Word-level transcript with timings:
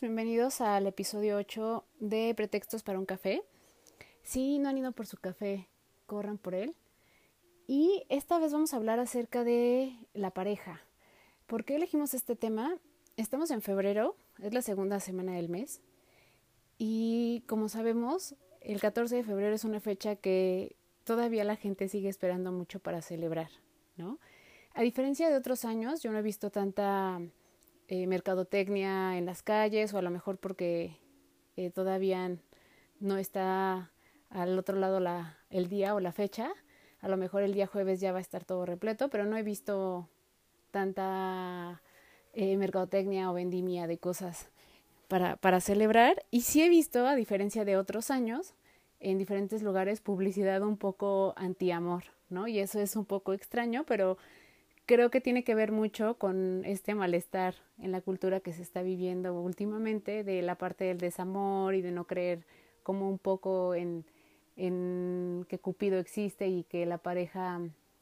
Bienvenidos 0.00 0.62
al 0.62 0.86
episodio 0.86 1.36
8 1.36 1.84
de 2.00 2.32
Pretextos 2.34 2.82
para 2.82 2.98
un 2.98 3.04
café. 3.04 3.42
Si 4.22 4.58
no 4.58 4.70
han 4.70 4.78
ido 4.78 4.90
por 4.92 5.06
su 5.06 5.18
café, 5.18 5.68
corran 6.06 6.38
por 6.38 6.54
él. 6.54 6.74
Y 7.66 8.04
esta 8.08 8.38
vez 8.38 8.52
vamos 8.52 8.72
a 8.72 8.78
hablar 8.78 9.00
acerca 9.00 9.44
de 9.44 9.94
la 10.14 10.30
pareja. 10.30 10.80
¿Por 11.46 11.64
qué 11.64 11.76
elegimos 11.76 12.14
este 12.14 12.36
tema? 12.36 12.78
Estamos 13.18 13.50
en 13.50 13.60
febrero, 13.60 14.16
es 14.42 14.54
la 14.54 14.62
segunda 14.62 14.98
semana 14.98 15.34
del 15.34 15.50
mes. 15.50 15.82
Y 16.78 17.44
como 17.46 17.68
sabemos, 17.68 18.34
el 18.62 18.80
14 18.80 19.16
de 19.16 19.24
febrero 19.24 19.54
es 19.54 19.64
una 19.64 19.80
fecha 19.80 20.16
que 20.16 20.74
todavía 21.04 21.44
la 21.44 21.56
gente 21.56 21.88
sigue 21.88 22.08
esperando 22.08 22.50
mucho 22.50 22.80
para 22.80 23.02
celebrar, 23.02 23.50
¿no? 23.98 24.20
A 24.72 24.80
diferencia 24.80 25.28
de 25.28 25.36
otros 25.36 25.66
años, 25.66 26.02
yo 26.02 26.12
no 26.12 26.18
he 26.18 26.22
visto 26.22 26.50
tanta 26.50 27.20
eh, 27.88 28.06
mercadotecnia 28.06 29.16
en 29.16 29.26
las 29.26 29.42
calles 29.42 29.94
o 29.94 29.98
a 29.98 30.02
lo 30.02 30.10
mejor 30.10 30.38
porque 30.38 30.96
eh, 31.56 31.70
todavía 31.70 32.36
no 33.00 33.16
está 33.16 33.90
al 34.30 34.58
otro 34.58 34.76
lado 34.76 35.00
la, 35.00 35.38
el 35.50 35.68
día 35.68 35.94
o 35.94 36.00
la 36.00 36.12
fecha, 36.12 36.50
a 37.00 37.08
lo 37.08 37.16
mejor 37.16 37.42
el 37.42 37.54
día 37.54 37.66
jueves 37.66 38.00
ya 38.00 38.12
va 38.12 38.18
a 38.18 38.22
estar 38.22 38.44
todo 38.44 38.66
repleto, 38.66 39.08
pero 39.08 39.24
no 39.24 39.36
he 39.36 39.42
visto 39.42 40.08
tanta 40.70 41.80
eh, 42.32 42.56
mercadotecnia 42.56 43.30
o 43.30 43.34
vendimia 43.34 43.86
de 43.86 43.98
cosas 43.98 44.48
para, 45.08 45.36
para 45.36 45.60
celebrar. 45.60 46.24
Y 46.30 46.42
sí 46.42 46.62
he 46.62 46.68
visto, 46.68 47.06
a 47.06 47.14
diferencia 47.14 47.64
de 47.64 47.76
otros 47.76 48.10
años, 48.10 48.54
en 48.98 49.18
diferentes 49.18 49.62
lugares 49.62 50.00
publicidad 50.00 50.62
un 50.62 50.76
poco 50.76 51.34
anti-amor, 51.36 52.04
¿no? 52.28 52.48
Y 52.48 52.58
eso 52.58 52.80
es 52.80 52.96
un 52.96 53.04
poco 53.04 53.32
extraño, 53.32 53.84
pero 53.86 54.18
creo 54.86 55.10
que 55.10 55.20
tiene 55.20 55.44
que 55.44 55.54
ver 55.54 55.72
mucho 55.72 56.14
con 56.18 56.64
este 56.64 56.94
malestar 56.94 57.54
en 57.78 57.92
la 57.92 58.00
cultura 58.00 58.40
que 58.40 58.52
se 58.52 58.62
está 58.62 58.82
viviendo 58.82 59.34
últimamente 59.34 60.24
de 60.24 60.42
la 60.42 60.56
parte 60.56 60.84
del 60.84 60.98
desamor 60.98 61.74
y 61.74 61.82
de 61.82 61.92
no 61.92 62.06
creer 62.06 62.46
como 62.82 63.08
un 63.08 63.18
poco 63.18 63.74
en 63.74 64.04
que 64.56 65.58
Cupido 65.58 65.98
existe 65.98 66.48
y 66.48 66.64
que 66.64 66.86
la 66.86 66.98
pareja 66.98 67.60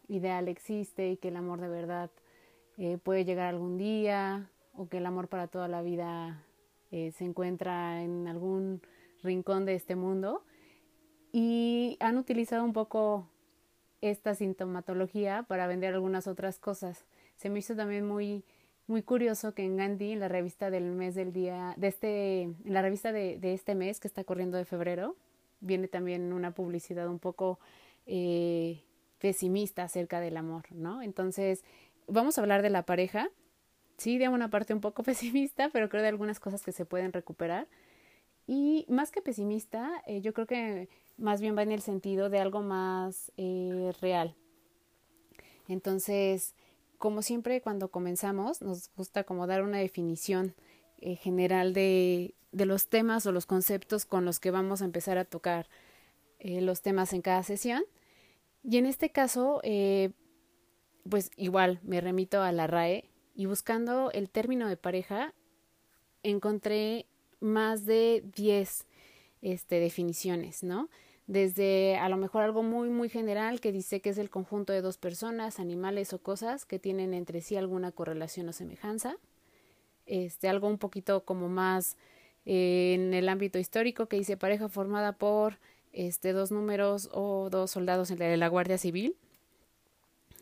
ideal 0.09 0.49
existe 0.49 1.11
y 1.11 1.17
que 1.17 1.29
el 1.29 1.37
amor 1.37 1.61
de 1.61 1.69
verdad 1.69 2.11
eh, 2.77 2.98
puede 2.98 3.25
llegar 3.25 3.48
algún 3.48 3.79
día 3.79 4.51
o 4.75 4.89
que 4.89 4.98
el 4.98 5.07
amor 5.07 5.29
para 5.29 5.47
toda 5.47 5.69
la 5.69 5.83
vida 5.83 6.45
eh, 6.91 7.13
se 7.13 7.25
encuentra 7.25 8.03
en 8.03 8.29
algún 8.29 8.83
rincón 9.23 9.65
de 9.65 9.75
este 9.75 9.97
mundo. 9.97 10.45
Y 11.33 11.97
han 12.01 12.19
utilizado 12.19 12.65
un 12.65 12.73
poco 12.73 13.29
esta 14.11 14.35
sintomatología 14.35 15.45
para 15.49 15.67
vender 15.67 15.95
algunas 15.95 16.27
otras 16.27 16.59
cosas. 16.59 17.05
Se 17.37 17.51
me 17.51 17.59
hizo 17.59 17.75
también 17.75 18.07
muy 18.07 18.45
muy 18.87 19.03
curioso 19.03 19.55
que 19.55 19.65
en 19.65 19.77
Gandhi, 19.77 20.13
en 20.13 20.21
la 20.21 20.29
revista 20.29 20.71
del 20.71 20.85
mes 20.85 21.15
del 21.15 21.33
día, 21.33 21.75
de 21.77 21.89
este, 21.89 22.43
en 22.43 22.57
la 22.67 22.83
revista 22.83 23.13
de, 23.13 23.39
de 23.39 23.55
este 23.55 23.75
mes 23.75 23.98
que 23.98 24.09
está 24.09 24.25
corriendo 24.25 24.59
de 24.59 24.67
febrero, 24.67 25.17
viene 25.61 25.89
también 25.89 26.33
una 26.33 26.53
publicidad 26.53 27.09
un 27.09 27.19
poco 27.19 27.59
eh, 28.07 28.83
pesimista 29.19 29.85
acerca 29.85 30.20
del 30.20 30.37
amor, 30.37 30.64
¿no? 30.70 31.01
Entonces, 31.01 31.64
vamos 32.07 32.37
a 32.37 32.43
hablar 32.43 32.61
de 32.61 32.70
la 32.70 32.83
pareja, 32.85 33.31
sí, 33.97 34.19
de 34.19 34.29
una 34.29 34.51
parte 34.51 34.75
un 34.75 34.81
poco 34.81 35.03
pesimista, 35.03 35.70
pero 35.70 35.89
creo 35.89 36.03
de 36.03 36.09
algunas 36.09 36.41
cosas 36.41 36.63
que 36.63 36.73
se 36.73 36.85
pueden 36.85 37.13
recuperar. 37.13 37.67
Y 38.47 38.85
más 38.89 39.11
que 39.11 39.23
pesimista, 39.23 40.03
eh, 40.07 40.21
yo 40.21 40.35
creo 40.35 40.47
que 40.47 40.89
más 41.17 41.41
bien 41.41 41.57
va 41.57 41.63
en 41.63 41.73
el 41.73 41.81
sentido 41.81 42.29
de 42.29 42.41
algo 42.41 42.61
más 42.63 43.33
eh, 43.37 43.93
real. 44.01 44.35
Entonces, 45.69 46.55
como 46.99 47.23
siempre 47.23 47.61
cuando 47.63 47.91
comenzamos, 47.91 48.61
nos 48.61 48.91
gusta 48.95 49.25
como 49.25 49.47
dar 49.47 49.63
una 49.63 49.79
definición 49.79 50.55
general 51.21 51.75
de, 51.75 52.35
de 52.55 52.67
los 52.67 52.89
temas 52.89 53.27
o 53.27 53.33
los 53.33 53.47
conceptos 53.47 54.07
con 54.07 54.25
los 54.25 54.41
que 54.41 54.51
vamos 54.51 54.81
a 54.81 54.85
empezar 54.85 55.19
a 55.19 55.25
tocar 55.25 55.69
eh, 56.39 56.61
los 56.61 56.83
temas 56.83 57.13
en 57.13 57.21
cada 57.21 57.43
sesión. 57.43 57.85
Y 58.63 58.79
en 58.79 58.87
este 58.87 59.11
caso, 59.11 59.61
eh, 59.65 60.13
pues 61.09 61.31
igual 61.37 61.81
me 61.83 62.01
remito 62.01 62.41
a 62.43 62.53
la 62.53 62.67
RAE 62.67 63.11
y 63.35 63.47
buscando 63.47 64.11
el 64.13 64.31
término 64.31 64.69
de 64.69 64.77
pareja 64.77 65.35
encontré 66.23 67.07
más 67.45 67.85
de 67.85 68.25
10 68.35 68.87
este, 69.43 69.79
definiciones, 69.79 70.63
¿no? 70.63 70.89
Desde 71.27 71.97
a 71.97 72.09
lo 72.09 72.17
mejor 72.17 72.43
algo 72.43 72.63
muy, 72.63 72.91
muy 72.91 73.09
general 73.09 73.61
que 73.61 73.73
dice 73.73 74.01
que 74.01 74.11
es 74.11 74.19
el 74.19 74.31
conjunto 74.31 74.73
de 74.73 74.83
dos 74.83 74.99
personas, 74.99 75.59
animales 75.59 76.13
o 76.13 76.19
cosas 76.19 76.67
que 76.67 76.79
tienen 76.79 77.15
entre 77.15 77.41
sí 77.41 77.57
alguna 77.57 77.93
correlación 77.93 78.49
o 78.49 78.53
semejanza. 78.53 79.17
Este, 80.07 80.49
algo 80.49 80.69
un 80.69 80.79
poquito 80.79 81.25
como 81.25 81.49
más 81.49 81.97
en 82.45 83.15
el 83.15 83.29
ámbito 83.29 83.59
histórico 83.59 84.07
que 84.07 84.19
dice 84.19 84.37
pareja 84.37 84.69
formada 84.69 85.13
por 85.13 85.59
este, 85.93 86.33
dos 86.33 86.51
números 86.51 87.09
o 87.13 87.49
dos 87.51 87.71
soldados 87.71 88.11
en 88.11 88.19
la, 88.19 88.27
de 88.27 88.37
la 88.37 88.49
Guardia 88.49 88.77
Civil. 88.77 89.17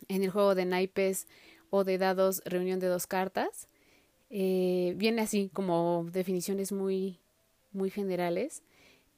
En 0.09 0.25
el 0.25 0.31
juego 0.31 0.57
de 0.57 0.65
naipes 0.65 1.29
o 1.71 1.85
de 1.85 1.99
dados, 1.99 2.43
reunión 2.45 2.81
de 2.81 2.89
dos 2.89 3.07
cartas. 3.07 3.69
Eh, 4.35 4.95
viene 4.97 5.21
así 5.21 5.51
como 5.53 6.07
definiciones 6.11 6.73
muy, 6.73 7.21
muy 7.71 7.91
generales. 7.91 8.63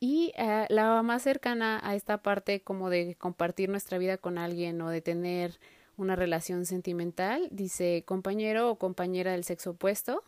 Y 0.01 0.33
eh, 0.37 0.67
la 0.69 1.01
más 1.03 1.23
cercana 1.23 1.81
a 1.83 1.95
esta 1.95 2.21
parte 2.21 2.61
como 2.61 2.91
de 2.91 3.15
compartir 3.15 3.69
nuestra 3.71 3.97
vida 3.97 4.19
con 4.19 4.37
alguien 4.37 4.81
o 4.83 4.91
de 4.91 5.01
tener 5.01 5.59
una 5.97 6.17
relación 6.17 6.67
sentimental, 6.67 7.49
dice 7.53 8.03
compañero 8.05 8.69
o 8.71 8.77
compañera 8.77 9.33
del 9.33 9.45
sexo 9.45 9.71
opuesto, 9.71 10.25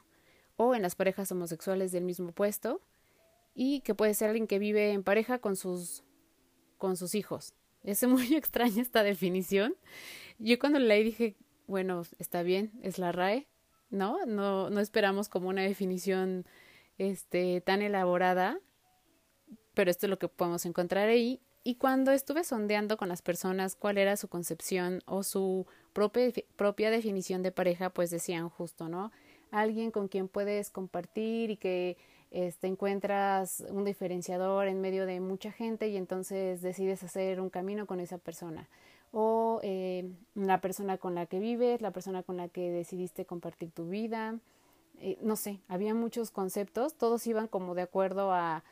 o 0.57 0.75
en 0.75 0.83
las 0.83 0.95
parejas 0.95 1.31
homosexuales 1.33 1.93
del 1.93 2.05
mismo 2.05 2.31
puesto 2.33 2.81
y 3.55 3.81
que 3.81 3.95
puede 3.95 4.15
ser 4.15 4.31
alguien 4.31 4.47
que 4.47 4.61
vive 4.61 4.93
en 4.93 5.03
pareja 5.03 5.41
con 5.41 5.57
sus 5.57 6.05
con 6.79 6.97
sus 6.97 7.15
hijos. 7.15 7.55
Es 7.83 8.03
muy 8.07 8.35
extraña 8.37 8.83
esta 8.83 9.03
definición. 9.03 9.75
Yo 10.39 10.59
cuando 10.59 10.79
leí 10.79 11.05
dije, 11.05 11.37
bueno, 11.67 12.03
está 12.19 12.43
bien, 12.43 12.73
es 12.83 12.99
la 12.99 13.13
RAE, 13.13 13.47
¿no? 13.91 14.25
No 14.27 14.71
no 14.71 14.81
esperamos 14.81 15.29
como 15.29 15.49
una 15.49 15.63
definición 15.63 16.47
este 16.99 17.61
tan 17.61 17.83
elaborada, 17.83 18.59
pero 19.75 19.91
esto 19.91 20.07
es 20.07 20.11
lo 20.11 20.19
que 20.19 20.29
podemos 20.29 20.67
encontrar 20.67 21.09
ahí. 21.09 21.41
Y 21.63 21.77
cuando 21.77 22.13
estuve 22.13 22.45
sondeando 22.45 22.97
con 22.97 23.09
las 23.09 23.23
personas 23.23 23.75
cuál 23.75 23.99
era 23.99 24.17
su 24.17 24.29
concepción 24.29 25.03
o 25.07 25.23
su 25.23 25.67
propia, 25.93 26.31
propia 26.57 26.91
definición 26.91 27.43
de 27.43 27.51
pareja, 27.51 27.91
pues 27.91 28.11
decían 28.11 28.49
justo, 28.49 28.89
¿no? 28.89 29.11
alguien 29.51 29.91
con 29.91 30.09
quien 30.09 30.29
puedes 30.29 30.71
compartir 30.71 31.51
y 31.51 31.57
que 31.57 31.97
este, 32.31 32.67
encuentras 32.67 33.65
un 33.71 33.85
diferenciador 33.85 34.69
en 34.69 34.81
medio 34.81 35.07
de 35.07 35.21
mucha 35.21 35.53
gente 35.53 35.89
y 35.89 35.97
entonces 35.97 36.61
decides 36.61 37.03
hacer 37.03 37.41
un 37.41 37.51
camino 37.51 37.87
con 37.87 38.01
esa 38.01 38.19
persona. 38.19 38.69
O 39.19 39.61
eh, 39.63 40.13
la 40.35 40.61
persona 40.61 40.99
con 40.99 41.15
la 41.15 41.25
que 41.25 41.39
vives, 41.39 41.81
la 41.81 41.91
persona 41.91 42.23
con 42.23 42.37
la 42.37 42.49
que 42.49 42.71
decidiste 42.71 43.25
compartir 43.25 43.71
tu 43.71 43.89
vida. 43.89 44.39
Eh, 45.01 45.17
no 45.23 45.37
sé, 45.37 45.61
había 45.69 45.95
muchos 45.95 46.31
conceptos, 46.31 46.95
todos 46.95 47.27
iban 47.27 47.49
como 47.49 47.75
de 47.75 47.81
acuerdo 47.81 48.31
a, 48.33 48.63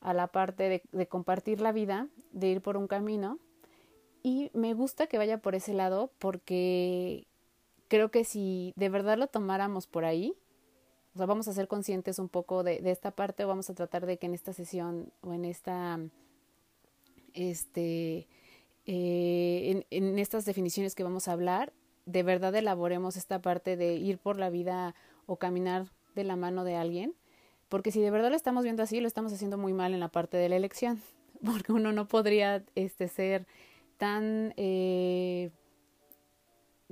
a 0.00 0.12
la 0.12 0.26
parte 0.26 0.82
de, 0.90 1.06
compartir 1.06 1.60
la 1.60 1.72
vida, 1.72 2.08
de 2.32 2.48
ir 2.48 2.60
por 2.60 2.76
un 2.76 2.88
camino. 2.88 3.38
Y 4.22 4.50
me 4.54 4.74
gusta 4.74 5.06
que 5.06 5.18
vaya 5.18 5.38
por 5.38 5.54
ese 5.54 5.72
lado 5.72 6.10
porque 6.18 7.26
creo 7.88 8.10
que 8.10 8.24
si 8.24 8.72
de 8.76 8.88
verdad 8.88 9.16
lo 9.16 9.28
tomáramos 9.28 9.86
por 9.86 10.04
ahí, 10.04 10.34
o 11.14 11.18
sea, 11.18 11.26
vamos 11.26 11.46
a 11.46 11.52
ser 11.52 11.68
conscientes 11.68 12.18
un 12.18 12.28
poco 12.28 12.64
de, 12.64 12.80
de 12.80 12.90
esta 12.90 13.12
parte 13.12 13.44
o 13.44 13.48
vamos 13.48 13.70
a 13.70 13.74
tratar 13.74 14.06
de 14.06 14.18
que 14.18 14.26
en 14.26 14.34
esta 14.34 14.52
sesión 14.52 15.12
o 15.20 15.32
en 15.32 15.44
esta, 15.44 16.00
este, 17.34 18.28
eh, 18.86 19.84
en, 19.90 20.06
en 20.08 20.18
estas 20.18 20.44
definiciones 20.44 20.94
que 20.94 21.04
vamos 21.04 21.28
a 21.28 21.32
hablar, 21.32 21.72
de 22.06 22.22
verdad 22.22 22.54
elaboremos 22.54 23.16
esta 23.16 23.40
parte 23.40 23.76
de 23.76 23.94
ir 23.94 24.18
por 24.18 24.38
la 24.38 24.50
vida 24.50 24.94
o 25.26 25.36
caminar 25.36 25.86
de 26.14 26.24
la 26.24 26.36
mano 26.36 26.64
de 26.64 26.76
alguien, 26.76 27.14
porque 27.68 27.90
si 27.90 28.00
de 28.00 28.10
verdad 28.10 28.30
lo 28.30 28.36
estamos 28.36 28.64
viendo 28.64 28.82
así, 28.82 29.00
lo 29.00 29.06
estamos 29.06 29.32
haciendo 29.32 29.56
muy 29.56 29.72
mal 29.72 29.94
en 29.94 30.00
la 30.00 30.08
parte 30.08 30.36
de 30.36 30.48
la 30.48 30.56
elección, 30.56 31.00
porque 31.44 31.72
uno 31.72 31.92
no 31.92 32.08
podría 32.08 32.64
este, 32.74 33.08
ser 33.08 33.46
tan 33.98 34.52
eh, 34.56 35.50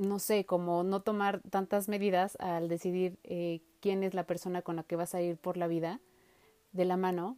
no 0.01 0.19
sé, 0.19 0.47
como 0.47 0.83
no 0.83 1.01
tomar 1.03 1.41
tantas 1.51 1.89
medidas 1.89 2.37
al 2.41 2.69
decidir 2.69 3.19
eh, 3.23 3.61
quién 3.81 4.03
es 4.03 4.15
la 4.15 4.25
persona 4.25 4.63
con 4.63 4.77
la 4.77 4.83
que 4.83 4.97
vas 4.97 5.15
a 5.15 5.21
ir 5.21 5.37
por 5.37 5.57
la 5.57 5.67
vida 5.67 6.01
de 6.73 6.85
la 6.87 6.97
mano, 6.97 7.37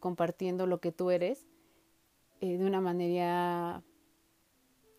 compartiendo 0.00 0.66
lo 0.66 0.80
que 0.80 0.92
tú 0.92 1.10
eres 1.10 1.46
eh, 2.40 2.56
de 2.58 2.64
una 2.64 2.80
manera 2.80 3.82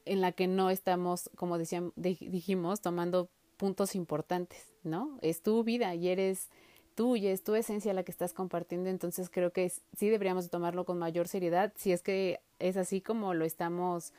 en 0.05 0.21
la 0.21 0.31
que 0.31 0.47
no 0.47 0.69
estamos, 0.69 1.29
como 1.35 1.57
decíamos, 1.57 1.93
dijimos, 1.95 2.81
tomando 2.81 3.29
puntos 3.57 3.95
importantes, 3.95 4.73
¿no? 4.83 5.17
Es 5.21 5.41
tu 5.41 5.63
vida 5.63 5.95
y 5.95 6.09
eres 6.09 6.49
tú 6.93 7.15
y 7.15 7.27
es 7.27 7.43
tu 7.43 7.55
esencia 7.55 7.93
la 7.93 8.03
que 8.03 8.11
estás 8.11 8.33
compartiendo, 8.33 8.89
entonces 8.89 9.29
creo 9.29 9.51
que 9.51 9.69
sí 9.69 10.09
deberíamos 10.09 10.49
tomarlo 10.49 10.85
con 10.85 10.97
mayor 10.97 11.27
seriedad 11.27 11.73
si 11.75 11.91
es 11.91 12.01
que 12.01 12.39
es 12.59 12.77
así 12.77 13.01
como 13.01 13.33
lo 13.33 13.43
estamos 13.45 14.13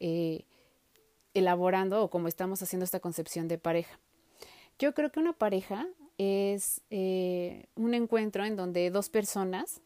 eh, 0.00 0.44
elaborando 1.34 2.02
o 2.02 2.10
como 2.10 2.28
estamos 2.28 2.62
haciendo 2.62 2.84
esta 2.84 3.00
concepción 3.00 3.48
de 3.48 3.58
pareja. 3.58 3.98
Yo 4.78 4.94
creo 4.94 5.12
que 5.12 5.20
una 5.20 5.34
pareja 5.34 5.86
es 6.16 6.80
eh, 6.90 7.66
un 7.74 7.94
encuentro 7.94 8.44
en 8.44 8.56
donde 8.56 8.90
dos 8.90 9.08
personas 9.08 9.80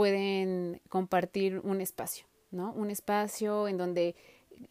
pueden 0.00 0.80
compartir 0.88 1.60
un 1.62 1.82
espacio, 1.82 2.24
¿no? 2.50 2.72
Un 2.72 2.88
espacio 2.88 3.68
en 3.68 3.76
donde 3.76 4.16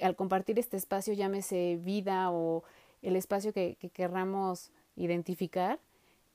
al 0.02 0.16
compartir 0.16 0.58
este 0.58 0.76
espacio, 0.76 1.14
llámese 1.14 1.78
vida 1.84 2.32
o 2.32 2.64
el 3.04 3.16
espacio 3.16 3.54
que, 3.54 3.78
que 3.80 3.92
querramos 3.92 4.72
identificar, 4.96 5.80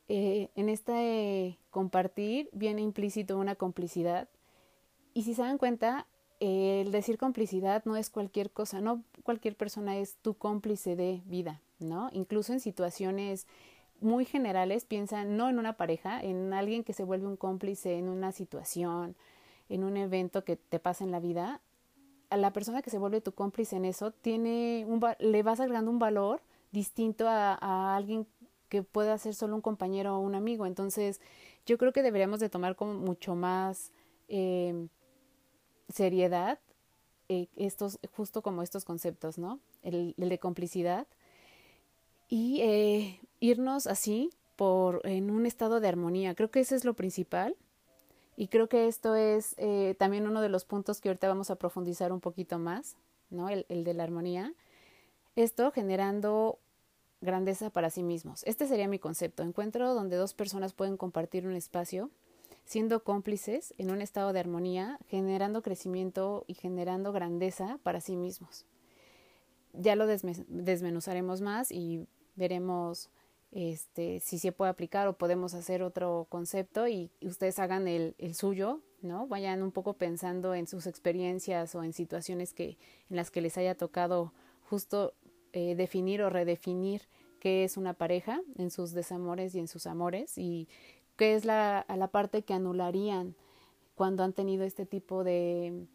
eh, 0.07 0.49
en 0.55 0.69
este 0.69 1.59
compartir 1.71 2.49
viene 2.53 2.83
implícito 2.83 3.37
una 3.37 3.57
complicidad. 3.57 4.29
Y 5.13 5.25
si 5.25 5.35
se 5.35 5.43
dan 5.43 5.59
cuenta, 5.59 6.07
el 6.39 6.93
decir 6.93 7.19
complicidad 7.19 7.85
no 7.87 7.97
es 7.97 8.11
cualquier 8.11 8.53
cosa, 8.53 8.81
no 8.81 9.03
cualquier 9.25 9.57
persona 9.57 9.97
es 9.97 10.15
tu 10.23 10.35
cómplice 10.35 10.95
de 10.95 11.21
vida, 11.27 11.61
¿no? 11.81 12.11
Incluso 12.13 12.53
en 12.53 12.61
situaciones 12.61 13.49
muy 14.05 14.25
generales, 14.25 14.85
piensa 14.85 15.25
no 15.25 15.49
en 15.49 15.59
una 15.59 15.77
pareja, 15.77 16.23
en 16.23 16.53
alguien 16.53 16.85
que 16.85 16.93
se 16.93 17.05
vuelve 17.05 17.27
un 17.27 17.37
cómplice 17.37 17.99
en 17.99 18.09
una 18.09 18.33
situación, 18.33 19.17
en 19.69 19.85
un 19.85 19.97
evento 19.97 20.45
que 20.45 20.57
te 20.57 20.79
pasa 20.79 21.05
en 21.05 21.11
la 21.11 21.21
vida, 21.21 21.61
a 22.31 22.37
la 22.37 22.53
persona 22.53 22.83
que 22.83 22.91
se 22.91 22.99
vuelve 22.99 23.21
tu 23.21 23.33
cómplice 23.33 23.77
en 23.77 23.85
eso, 23.85 24.11
tiene 24.11 24.85
un, 24.87 25.01
le 25.19 25.43
vas 25.43 25.61
agregando 25.61 25.91
un 25.91 25.99
valor 25.99 26.43
distinto 26.73 27.29
a, 27.29 27.97
alguien 27.97 28.27
que 28.69 28.83
pueda 28.83 29.17
ser 29.19 29.35
solo 29.35 29.55
un 29.55 29.61
compañero 29.61 30.17
o 30.17 30.21
un 30.21 30.35
amigo. 30.35 30.67
Entonces, 30.67 31.21
yo 31.65 31.79
creo 31.79 31.93
que 31.93 32.03
deberíamos 32.03 32.41
de 32.41 32.49
tomar 32.49 32.77
como 32.77 32.95
mucho 32.95 33.35
más 33.35 33.93
eh, 34.29 34.89
seriedad 35.89 36.59
eh, 37.29 37.49
estos, 37.57 37.99
justo 38.15 38.43
como 38.43 38.63
estos 38.63 38.85
conceptos, 38.85 39.39
¿no? 39.39 39.61
El, 39.83 40.15
de 40.17 40.39
complicidad 40.39 41.07
y 42.37 42.63
eh, 42.63 43.21
irnos 43.39 43.87
así 43.87 44.31
por 44.57 45.07
en 45.07 45.31
un 45.31 45.47
estado 45.47 45.79
de 45.79 45.87
armonía. 45.87 46.35
Creo 46.35 46.51
que 46.51 46.59
eso 46.59 46.75
es 46.75 46.85
lo 46.85 46.95
principal 46.95 47.55
y 48.37 48.49
creo 48.49 48.69
que 48.69 48.89
esto 48.89 49.15
es 49.15 49.55
eh, 49.57 49.95
también 50.01 50.27
uno 50.27 50.41
de 50.41 50.49
los 50.49 50.65
puntos 50.65 51.01
que 51.01 51.11
ahorita 51.11 51.29
vamos 51.29 51.51
a 51.51 51.55
profundizar 51.55 52.13
un 52.13 52.19
poquito 52.19 52.59
más, 52.59 52.97
¿no? 53.31 53.51
El, 53.51 53.67
el 53.69 53.85
de 53.85 53.95
la 53.95 54.03
armonía. 54.03 54.53
Esto 55.37 55.71
generando 55.71 56.59
grandeza 57.21 57.71
para 57.71 57.89
sí 57.89 58.03
mismos. 58.03 58.43
Este 58.47 58.67
sería 58.67 58.89
mi 58.89 58.99
concepto. 58.99 59.45
Encuentro 59.45 59.95
donde 59.95 60.17
dos 60.17 60.35
personas 60.35 60.73
pueden 60.73 60.97
compartir 60.97 61.47
un 61.47 61.55
espacio, 61.55 62.11
siendo 62.65 63.05
cómplices 63.05 63.75
en 63.79 63.93
un 63.93 64.03
estado 64.03 64.33
de 64.33 64.41
armonía, 64.41 64.99
generando 65.07 65.63
crecimiento 65.63 66.43
y 66.49 66.55
generando 66.55 67.13
grandeza 67.13 67.79
para 67.85 68.01
sí 68.01 68.17
mismos. 68.17 68.67
Ya 69.73 69.95
lo 69.95 70.09
desmenuzaremos 70.09 71.41
más 71.41 71.71
y 71.71 72.09
veremos 72.37 73.11
este, 73.55 74.19
si 74.21 74.39
se 74.39 74.51
puede 74.51 74.71
aplicar 74.71 75.07
o 75.07 75.17
podemos 75.17 75.55
hacer 75.55 75.83
otro 75.83 76.27
concepto 76.29 76.89
y 76.89 77.11
ustedes 77.23 77.61
hagan 77.61 77.87
el, 77.87 78.17
el 78.19 78.35
suyo, 78.35 78.81
¿no? 79.01 79.29
Vayan 79.29 79.63
un 79.63 79.71
poco 79.71 79.95
pensando 79.95 80.55
en 80.55 80.67
sus 80.67 80.89
experiencias 80.89 81.75
o 81.77 81.85
en 81.85 81.93
situaciones 81.93 82.53
que, 82.53 82.77
en 83.11 83.17
las 83.17 83.31
que 83.31 83.41
les 83.41 83.57
haya 83.57 83.77
tocado 83.77 84.33
justo 84.69 85.15
eh, 85.53 85.77
definir 85.77 86.21
o 86.23 86.31
redefinir 86.31 87.03
qué 87.39 87.63
es 87.63 87.77
una 87.77 87.95
pareja 87.95 88.41
en 88.57 88.73
sus 88.73 88.93
desamores 88.93 89.55
y 89.55 89.61
en 89.61 89.69
sus 89.69 89.87
amores 89.87 90.37
y 90.37 90.67
qué 91.17 91.37
es 91.37 91.45
la, 91.45 91.87
la 91.89 92.09
parte 92.09 92.43
que 92.43 92.55
anularían 92.55 93.37
cuando 93.95 94.25
han 94.25 94.33
tenido 94.33 94.65
este 94.65 94.85
tipo 94.85 95.23
de, 95.23 95.87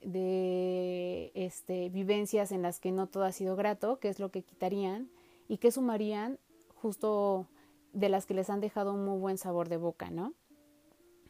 de 0.00 1.30
este, 1.34 1.90
vivencias 1.90 2.50
en 2.50 2.62
las 2.62 2.80
que 2.80 2.90
no 2.90 3.06
todo 3.06 3.22
ha 3.22 3.30
sido 3.30 3.54
grato, 3.54 4.00
qué 4.00 4.08
es 4.08 4.18
lo 4.18 4.32
que 4.32 4.42
quitarían 4.42 5.08
y 5.52 5.58
qué 5.58 5.70
sumarían 5.70 6.38
justo 6.76 7.46
de 7.92 8.08
las 8.08 8.24
que 8.24 8.32
les 8.32 8.48
han 8.48 8.62
dejado 8.62 8.94
un 8.94 9.04
muy 9.04 9.18
buen 9.18 9.36
sabor 9.36 9.68
de 9.68 9.76
boca, 9.76 10.08
¿no? 10.08 10.32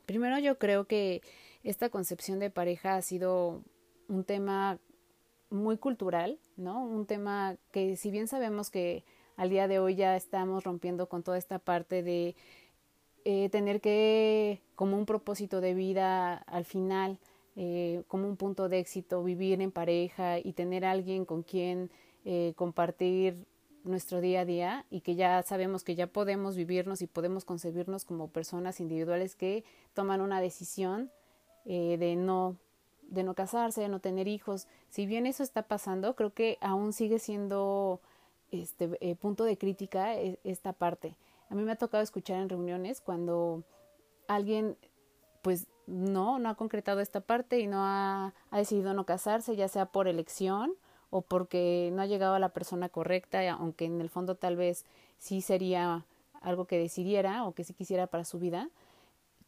Primero 0.07 0.39
yo 0.39 0.61
creo 0.61 0.85
que 0.85 1.23
esta 1.65 1.89
concepción 1.89 2.39
de 2.39 2.49
pareja 2.49 2.95
ha 2.95 3.03
sido 3.03 3.65
un 4.07 4.23
tema 4.23 4.79
muy 5.51 5.77
cultural, 5.77 6.39
¿no? 6.57 6.85
Un 6.85 7.05
tema 7.05 7.57
que 7.73 7.97
si 7.97 8.13
bien 8.13 8.29
sabemos 8.29 8.71
que 8.71 9.03
al 9.37 9.51
día 9.51 9.67
de 9.67 9.81
hoy 9.81 9.97
ya 9.97 10.15
estamos 10.15 10.63
rompiendo 10.63 11.09
con 11.09 11.25
toda 11.25 11.37
esta 11.37 11.59
parte 11.59 12.05
de 12.05 12.37
eh, 13.25 13.49
tener 13.49 13.81
que, 13.81 14.63
como 14.77 14.99
un 14.99 15.05
propósito 15.05 15.61
de 15.61 15.75
vida 15.75 16.35
al 16.37 16.65
final, 16.65 17.19
eh, 17.57 18.05
como 18.07 18.29
un 18.29 18.37
punto 18.37 18.69
de 18.69 18.79
éxito, 18.79 19.25
vivir 19.25 19.61
en 19.61 19.73
pareja 19.73 20.39
y 20.39 20.53
tener 20.53 20.85
alguien 20.85 21.25
con 21.25 21.43
quien 21.43 21.91
eh, 22.25 22.53
compartir 22.55 23.49
nuestro 23.85 24.21
día 24.21 24.41
a 24.41 24.45
día 24.45 24.87
y 24.91 25.01
que 25.01 25.15
ya 25.15 25.43
sabemos 25.43 25.85
que 25.85 25.95
ya 25.95 26.07
podemos 26.07 26.57
vivirnos 26.57 27.03
y 27.03 27.07
podemos 27.07 27.45
concebirnos 27.45 28.05
como 28.05 28.29
personas 28.29 28.81
individuales 28.81 29.35
que 29.35 29.65
toman 29.95 30.21
una 30.21 30.41
decisión 30.41 31.11
de 31.65 32.17
no 32.17 32.57
de 33.13 33.23
no 33.23 33.35
casarse, 33.35 33.83
de 33.83 33.89
no 33.89 34.01
tener 34.01 34.27
hijos. 34.27 34.67
Si 34.89 35.07
bien 35.07 35.27
eso 35.27 35.43
está 35.43 35.63
pasando, 35.63 36.17
creo 36.17 36.33
que 36.33 36.59
aún 36.61 36.93
sigue 36.93 37.19
siendo 37.19 38.01
este 38.51 38.91
eh, 39.01 39.15
punto 39.17 39.45
de 39.45 39.59
crítica 39.59 40.15
e, 40.15 40.39
esta 40.45 40.73
parte. 40.73 41.17
A 41.51 41.55
mí 41.55 41.63
me 41.63 41.73
ha 41.73 41.77
tocado 41.77 42.03
escuchar 42.03 42.41
en 42.41 42.49
reuniones 42.49 43.01
cuando 43.01 43.65
alguien 44.29 44.77
pues 45.43 45.67
no, 45.87 46.39
no 46.39 46.49
ha 46.49 46.55
concretado 46.55 47.01
esta 47.01 47.21
parte 47.21 47.59
y 47.59 47.67
no 47.67 47.85
ha, 47.85 48.33
ha 48.51 48.59
decidido 48.59 48.95
no 48.95 49.05
casarse, 49.05 49.57
ya 49.57 49.69
sea 49.69 49.87
por 49.87 50.09
elección 50.09 50.75
o 51.13 51.23
porque 51.23 51.91
no 51.93 52.03
ha 52.03 52.07
llegado 52.07 52.35
a 52.35 52.41
la 52.41 52.49
persona 52.49 52.89
correcta, 52.89 53.49
aunque 53.53 53.85
en 53.85 54.01
el 54.01 54.09
fondo 54.09 54.35
tal 54.35 54.57
vez 54.57 54.85
sí 55.19 55.41
sería 55.43 56.05
algo 56.41 56.65
que 56.65 56.79
decidiera 56.79 57.45
o 57.45 57.53
que 57.53 57.63
sí 57.63 57.75
quisiera 57.75 58.09
para 58.09 58.25
su 58.25 58.41
vida 58.41 58.69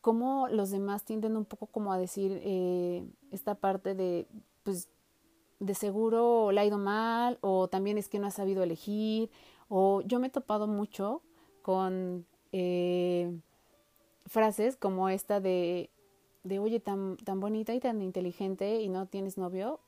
cómo 0.04 0.48
los 0.48 0.70
demás 0.70 1.02
tienden 1.02 1.34
un 1.34 1.46
poco 1.46 1.66
como 1.66 1.90
a 1.90 1.96
decir 1.96 2.38
eh, 2.44 3.06
esta 3.30 3.54
parte 3.54 3.94
de, 3.94 4.26
pues, 4.62 4.90
de 5.60 5.74
seguro 5.74 6.52
le 6.52 6.60
ha 6.60 6.66
ido 6.66 6.76
mal, 6.76 7.38
o 7.40 7.68
también 7.68 7.96
es 7.96 8.10
que 8.10 8.18
no 8.18 8.26
ha 8.26 8.30
sabido 8.30 8.62
elegir, 8.62 9.30
o 9.70 10.02
yo 10.02 10.20
me 10.20 10.26
he 10.26 10.30
topado 10.30 10.66
mucho 10.66 11.22
con 11.62 12.26
eh, 12.52 13.34
frases 14.26 14.76
como 14.76 15.08
esta 15.08 15.40
de, 15.40 15.88
de 16.42 16.58
oye, 16.58 16.80
tan, 16.80 17.16
tan 17.16 17.40
bonita 17.40 17.72
y 17.72 17.80
tan 17.80 18.02
inteligente 18.02 18.82
y 18.82 18.90
no 18.90 19.06
tienes 19.06 19.38
novio, 19.38 19.80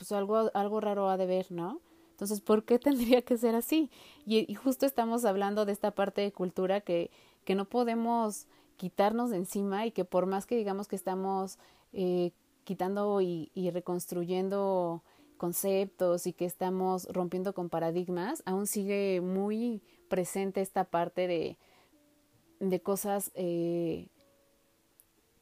pues 0.00 0.12
algo, 0.12 0.50
algo 0.54 0.80
raro 0.80 1.10
ha 1.10 1.18
de 1.18 1.26
ver, 1.26 1.52
¿no? 1.52 1.78
Entonces, 2.12 2.40
¿por 2.40 2.64
qué 2.64 2.78
tendría 3.18 3.20
que 3.20 3.36
ser 3.36 3.54
así? 3.54 3.90
Y, 4.24 4.54
justo 4.54 4.86
estamos 4.86 5.26
hablando 5.26 5.66
de 5.66 5.72
esta 5.72 5.90
parte 5.90 6.22
de 6.22 6.32
cultura 6.32 6.80
que, 6.80 7.10
que 7.44 7.54
no 7.54 7.66
podemos 7.66 8.46
quitarnos 8.78 9.28
de 9.28 9.36
encima 9.36 9.84
y 9.84 9.90
que 9.90 10.06
por 10.06 10.24
más 10.24 10.46
que 10.46 10.56
digamos 10.56 10.88
que 10.88 10.96
estamos 10.96 11.58
eh, 11.92 12.32
quitando 12.64 13.20
y, 13.20 13.50
reconstruyendo 13.74 15.02
conceptos 15.36 16.26
y 16.26 16.32
que 16.32 16.46
estamos 16.46 17.06
rompiendo 17.10 17.52
con 17.52 17.68
paradigmas, 17.68 18.42
aún 18.46 18.66
sigue 18.66 19.20
muy 19.20 19.82
presente 20.08 20.62
esta 20.62 20.84
parte 20.84 21.26
de, 21.26 21.58
de 22.58 22.80
cosas 22.80 23.32
eh, 23.34 24.08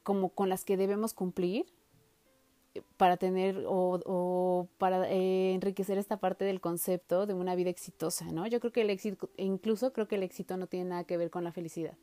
como 0.03 0.29
con 0.29 0.49
las 0.49 0.65
que 0.65 0.75
debemos 0.75 1.13
cumplir 1.13 1.65
para 2.97 3.17
tener 3.17 3.63
o, 3.67 4.67
para 4.77 5.09
eh, 5.09 5.53
enriquecer 5.53 5.97
esta 5.97 6.17
parte 6.17 6.45
del 6.45 6.61
concepto 6.61 7.25
de 7.25 7.33
una 7.33 7.55
vida 7.55 7.69
exitosa, 7.69 8.31
¿no? 8.31 8.45
Yo 8.47 8.59
creo 8.59 8.71
que 8.71 8.81
el 8.81 8.89
éxito, 8.89 9.29
incluso 9.37 9.91
creo 9.93 10.07
que 10.07 10.15
el 10.15 10.23
éxito 10.23 10.57
no 10.57 10.67
tiene 10.67 10.89
nada 10.89 11.03
que 11.03 11.17
ver 11.17 11.29
con 11.29 11.43
la 11.43 11.51
felicidad. 11.51 11.97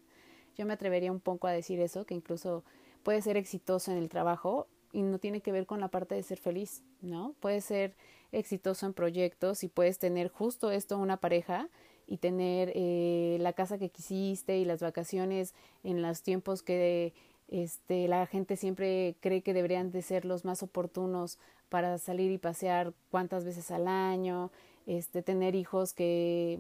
Yo 0.57 0.67
me 0.67 0.73
atrevería 0.73 1.13
un 1.13 1.21
poco 1.21 1.47
a 1.47 1.53
decir 1.53 1.81
eso, 1.81 2.05
que 2.07 2.15
incluso 2.15 2.65
puede 3.03 3.23
ser 3.23 3.37
exitoso 3.37 3.93
en 3.93 3.99
el 3.99 4.09
trabajo 4.09 4.67
y 4.93 5.03
no 5.03 5.19
tiene 5.19 5.41
que 5.41 5.53
ver 5.53 5.67
con 5.67 5.81
la 5.81 5.89
parte 5.89 6.15
de 6.15 6.23
ser 6.23 6.39
feliz, 6.39 6.83
¿no? 7.03 7.35
Puede 7.41 7.61
ser 7.61 7.95
exitoso 8.33 8.87
en 8.87 8.95
proyectos 8.95 9.63
y 9.63 9.69
puedes 9.69 9.99
tener 9.99 10.29
justo 10.29 10.71
esto, 10.71 10.99
una 10.99 11.19
pareja 11.19 11.69
y 12.07 12.19
tener 12.19 12.73
eh, 12.75 13.37
la 13.41 13.53
casa 13.53 13.79
que 13.79 13.91
quisiste 13.91 14.59
y 14.59 14.65
las 14.65 14.81
vacaciones 14.81 15.55
en 15.83 16.03
los 16.03 16.23
tiempos 16.23 16.63
que 16.63 17.13
este, 17.49 18.09
la 18.09 18.27
gente 18.27 18.57
siempre 18.57 19.17
cree 19.21 19.43
que 19.43 19.55
deberían 19.55 19.91
de 19.91 20.03
ser 20.03 20.25
los 20.25 20.45
más 20.45 20.63
oportunos 20.63 21.39
para 21.69 21.99
salir 21.99 22.31
y 22.31 22.39
pasear 22.39 22.93
cuántas 23.11 23.45
veces 23.45 23.71
al 23.71 23.89
año, 23.89 24.51
este, 24.87 25.23
tener 25.23 25.55
hijos 25.55 25.93
que 25.93 26.59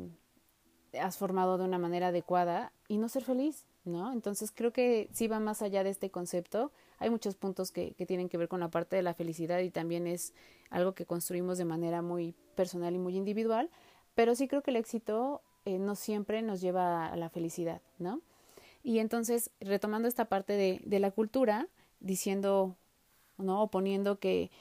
has 1.00 1.18
formado 1.18 1.58
de 1.58 1.64
una 1.64 1.78
manera 1.78 2.08
adecuada 2.08 2.72
y 2.88 2.98
no 2.98 3.08
ser 3.08 3.22
feliz, 3.22 3.66
¿no? 3.84 4.12
Entonces 4.12 4.52
creo 4.52 4.72
que 4.72 5.08
sí 5.12 5.28
va 5.28 5.40
más 5.40 5.62
allá 5.62 5.84
de 5.84 5.90
este 5.90 6.10
concepto. 6.10 6.72
Hay 6.98 7.10
muchos 7.10 7.34
puntos 7.36 7.70
que, 7.70 7.92
que 7.92 8.06
tienen 8.06 8.28
que 8.28 8.38
ver 8.38 8.48
con 8.48 8.60
la 8.60 8.68
parte 8.68 8.96
de 8.96 9.02
la 9.02 9.14
felicidad 9.14 9.60
y 9.60 9.70
también 9.70 10.06
es 10.06 10.32
algo 10.70 10.94
que 10.94 11.06
construimos 11.06 11.58
de 11.58 11.64
manera 11.64 12.02
muy 12.02 12.34
personal 12.54 12.94
y 12.94 12.98
muy 12.98 13.16
individual, 13.16 13.70
pero 14.14 14.34
sí 14.34 14.48
creo 14.48 14.62
que 14.62 14.70
el 14.70 14.76
éxito 14.76 15.42
eh, 15.66 15.78
no 15.78 15.94
siempre 15.94 16.42
nos 16.42 16.60
lleva 16.60 17.06
a 17.06 17.16
la 17.16 17.28
felicidad, 17.28 17.82
¿no? 17.98 18.20
Y 18.86 19.00
entonces, 19.00 19.50
retomando 19.58 20.06
esta 20.06 20.26
parte 20.26 20.52
de, 20.52 20.80
de 20.84 21.00
la 21.00 21.10
cultura, 21.10 21.66
diciendo, 21.98 22.76
¿no? 23.36 23.64
O 23.64 23.66
poniendo 23.66 24.20
que, 24.20 24.52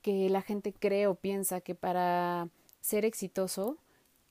que 0.00 0.30
la 0.30 0.40
gente 0.40 0.72
cree 0.72 1.06
o 1.06 1.14
piensa 1.14 1.60
que 1.60 1.74
para 1.74 2.48
ser 2.80 3.04
exitoso, 3.04 3.76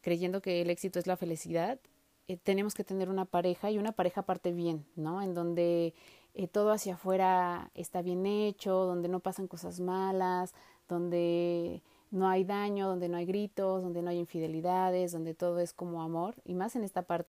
creyendo 0.02 0.42
que 0.42 0.64
el 0.64 0.72
éxito 0.72 0.98
es 0.98 1.06
la 1.06 1.16
felicidad, 1.16 1.80
eh, 2.28 2.38
tenemos 2.38 2.74
que 2.74 2.84
tener 2.84 3.08
una 3.08 3.26
pareja 3.26 3.70
y 3.70 3.78
una 3.78 3.92
pareja 3.92 4.24
parte 4.24 4.52
bien, 4.52 4.84
¿no? 4.96 5.22
En 5.22 5.36
donde 5.36 5.94
eh, 6.34 6.48
todo 6.48 6.72
hacia 6.72 6.96
afuera 6.96 7.70
está 7.76 8.02
bien 8.02 8.26
hecho, 8.26 8.74
donde 8.86 9.10
no 9.10 9.20
pasan 9.20 9.48
cosas 9.48 9.80
malas, 9.80 10.56
donde 10.90 11.84
no 12.10 12.28
hay 12.28 12.46
daño, 12.46 12.88
donde 12.88 13.10
no 13.10 13.18
hay 13.18 13.28
gritos, 13.28 13.84
donde 13.84 14.02
no 14.02 14.10
hay 14.10 14.18
infidelidades, 14.18 15.12
donde 15.12 15.36
todo 15.36 15.60
es 15.60 15.72
como 15.72 16.02
amor, 16.02 16.34
y 16.46 16.56
más 16.56 16.76
en 16.76 16.84
esta 16.84 17.04
parte 17.04 17.30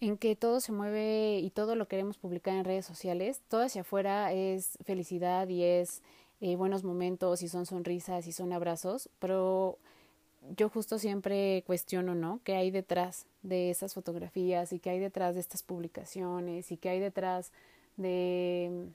en 0.00 0.16
que 0.16 0.36
todo 0.36 0.60
se 0.60 0.72
mueve 0.72 1.38
y 1.40 1.50
todo 1.50 1.74
lo 1.74 1.88
queremos 1.88 2.18
publicar 2.18 2.54
en 2.54 2.64
redes 2.64 2.86
sociales, 2.86 3.40
todo 3.48 3.62
hacia 3.62 3.82
afuera 3.82 4.32
es 4.32 4.78
felicidad 4.84 5.48
y 5.48 5.64
es 5.64 6.02
eh, 6.40 6.56
buenos 6.56 6.84
momentos 6.84 7.42
y 7.42 7.48
son 7.48 7.66
sonrisas 7.66 8.26
y 8.26 8.32
son 8.32 8.52
abrazos, 8.52 9.08
pero 9.18 9.78
yo 10.56 10.68
justo 10.68 10.98
siempre 10.98 11.64
cuestiono, 11.66 12.14
¿no? 12.14 12.40
¿Qué 12.44 12.54
hay 12.54 12.70
detrás 12.70 13.26
de 13.42 13.70
esas 13.70 13.94
fotografías 13.94 14.72
y 14.72 14.78
qué 14.78 14.90
hay 14.90 15.00
detrás 15.00 15.34
de 15.34 15.40
estas 15.40 15.62
publicaciones 15.62 16.70
y 16.70 16.76
qué 16.76 16.90
hay 16.90 17.00
detrás 17.00 17.52
de, 17.96 18.86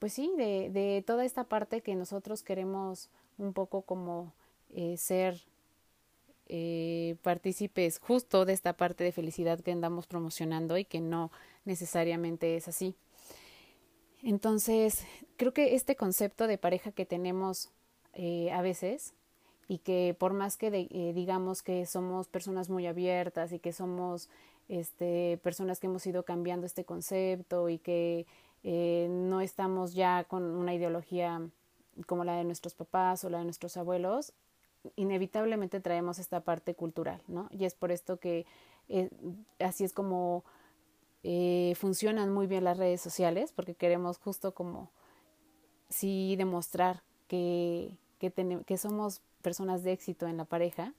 pues 0.00 0.12
sí, 0.12 0.32
de, 0.36 0.70
de 0.70 1.04
toda 1.06 1.24
esta 1.24 1.44
parte 1.44 1.80
que 1.80 1.94
nosotros 1.94 2.42
queremos 2.42 3.08
un 3.38 3.52
poco 3.52 3.82
como 3.82 4.32
eh, 4.74 4.96
ser 4.96 5.40
eh, 6.54 7.16
partícipes 7.22 7.98
justo 7.98 8.44
de 8.44 8.52
esta 8.52 8.74
parte 8.74 9.04
de 9.04 9.12
felicidad 9.12 9.60
que 9.60 9.72
andamos 9.72 10.06
promocionando 10.06 10.76
y 10.76 10.84
que 10.84 11.00
no 11.00 11.30
necesariamente 11.64 12.56
es 12.56 12.68
así. 12.68 12.94
Entonces, 14.22 15.06
creo 15.38 15.54
que 15.54 15.74
este 15.74 15.96
concepto 15.96 16.46
de 16.46 16.58
pareja 16.58 16.92
que 16.92 17.06
tenemos 17.06 17.70
eh, 18.12 18.52
a 18.52 18.60
veces 18.60 19.14
y 19.66 19.78
que 19.78 20.14
por 20.18 20.34
más 20.34 20.58
que 20.58 20.66
eh, 20.66 21.12
digamos 21.14 21.62
que 21.62 21.86
somos 21.86 22.28
personas 22.28 22.68
muy 22.68 22.86
abiertas 22.86 23.52
y 23.52 23.58
que 23.58 23.72
somos 23.72 24.28
este, 24.68 25.40
personas 25.42 25.80
que 25.80 25.86
hemos 25.86 26.06
ido 26.06 26.22
cambiando 26.22 26.66
este 26.66 26.84
concepto 26.84 27.70
y 27.70 27.78
que 27.78 28.26
no 28.62 29.40
estamos 29.40 29.94
ya 29.94 30.24
con 30.24 30.42
una 30.42 30.74
ideología 30.74 31.40
como 32.06 32.24
la 32.24 32.36
de 32.36 32.44
nuestros 32.44 32.74
papás 32.74 33.24
o 33.24 33.30
la 33.30 33.38
de 33.38 33.44
nuestros 33.44 33.78
abuelos, 33.78 34.34
inevitablemente 34.96 35.80
traemos 35.80 36.18
esta 36.18 36.40
parte 36.40 36.74
cultural, 36.74 37.22
¿no? 37.28 37.48
Y 37.50 37.64
es 37.64 37.74
por 37.74 37.92
esto 37.92 38.18
que 38.18 38.46
eh, 38.88 39.10
así 39.58 39.84
es 39.84 39.92
como 39.92 40.44
eh, 41.22 41.74
funcionan 41.76 42.32
muy 42.32 42.46
bien 42.46 42.64
las 42.64 42.78
redes 42.78 43.00
sociales, 43.00 43.52
porque 43.52 43.74
queremos 43.74 44.18
justo 44.18 44.54
como 44.54 44.90
sí 45.88 46.34
demostrar 46.36 47.02
que, 47.28 47.96
que, 48.18 48.32
que 48.66 48.78
somos 48.78 49.20
personas 49.42 49.82
de 49.82 49.92
éxito 49.92 50.26
en 50.26 50.36
la 50.36 50.44
pareja. 50.44 50.94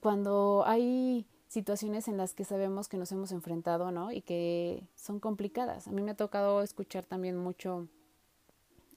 Cuando 0.00 0.64
hay 0.66 1.26
situaciones 1.48 2.08
en 2.08 2.16
las 2.16 2.34
que 2.34 2.44
sabemos 2.44 2.88
que 2.88 2.98
nos 2.98 3.10
hemos 3.12 3.32
enfrentado, 3.32 3.90
¿no? 3.90 4.12
Y 4.12 4.20
que 4.20 4.86
son 4.94 5.18
complicadas. 5.18 5.88
A 5.88 5.92
mí 5.92 6.02
me 6.02 6.12
ha 6.12 6.16
tocado 6.16 6.62
escuchar 6.62 7.04
también 7.04 7.36
mucho 7.36 7.88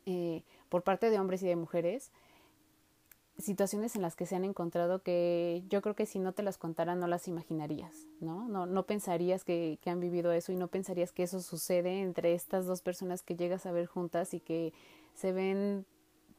eh, 0.06 0.44
por 0.70 0.84
parte 0.84 1.10
de 1.10 1.20
hombres 1.20 1.42
y 1.44 1.48
de 1.48 1.56
mujeres 1.56 2.12
situaciones 3.42 3.96
en 3.96 4.02
las 4.02 4.16
que 4.16 4.26
se 4.26 4.36
han 4.36 4.44
encontrado 4.44 5.02
que 5.02 5.64
yo 5.70 5.82
creo 5.82 5.96
que 5.96 6.06
si 6.06 6.20
no 6.20 6.34
te 6.34 6.44
las 6.44 6.58
contara 6.58 6.96
no 6.96 7.08
las 7.08 7.28
imaginarías, 7.28 8.08
¿no? 8.20 8.48
No, 8.48 8.66
no 8.66 8.86
pensarías 8.86 9.44
que, 9.44 9.80
que 9.82 9.90
han 9.90 10.00
vivido 10.00 10.32
eso 10.32 10.52
y 10.52 10.56
no 10.56 10.68
pensarías 10.68 11.12
que 11.12 11.24
eso 11.24 11.42
sucede 11.42 12.02
entre 12.02 12.34
estas 12.34 12.66
dos 12.66 12.82
personas 12.82 13.22
que 13.22 13.36
llegas 13.36 13.66
a 13.66 13.72
ver 13.72 13.88
juntas 13.88 14.34
y 14.34 14.40
que 14.40 14.74
se 15.14 15.32
ven 15.32 15.86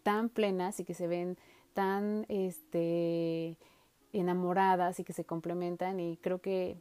tan 0.03 0.29
plenas 0.29 0.81
y 0.81 0.85
que 0.85 0.95
se 0.95 1.07
ven 1.07 1.39
tan 1.75 2.27
este 2.29 3.59
enamoradas 4.13 5.01
y 5.01 5.05
que 5.05 5.13
se 5.13 5.25
complementan 5.25 6.01
y 6.01 6.19
creo 6.19 6.41
que, 6.41 6.77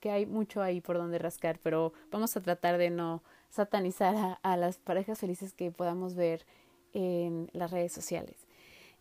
que 0.00 0.10
hay 0.10 0.26
mucho 0.26 0.62
ahí 0.62 0.80
por 0.80 0.98
donde 0.98 1.18
rascar, 1.18 1.58
pero 1.62 1.92
vamos 2.10 2.36
a 2.36 2.42
tratar 2.42 2.78
de 2.78 2.90
no 2.90 3.22
satanizar 3.48 4.38
a 4.42 4.56
las 4.56 4.78
parejas 4.78 5.18
felices 5.18 5.52
que 5.52 5.70
podamos 5.70 6.14
ver 6.14 6.44
en 6.92 7.48
las 7.52 7.70
redes 7.70 7.92
sociales. 7.92 8.36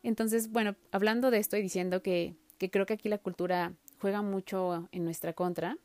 Entonces, 0.03 0.51
bueno, 0.51 0.75
hablando 0.91 1.31
de 1.31 1.39
esto 1.39 1.58
y 1.58 1.62
diciendo 1.62 2.01
que, 2.01 2.36
que 2.58 2.70
creo 2.70 2.86
que 2.86 2.93
aquí 2.93 3.10
la 3.10 3.17
cultura 3.17 3.74
juega 4.00 4.22
mucho 4.22 4.88
en 4.91 5.03
nuestra 5.03 5.34
contra, 5.34 5.77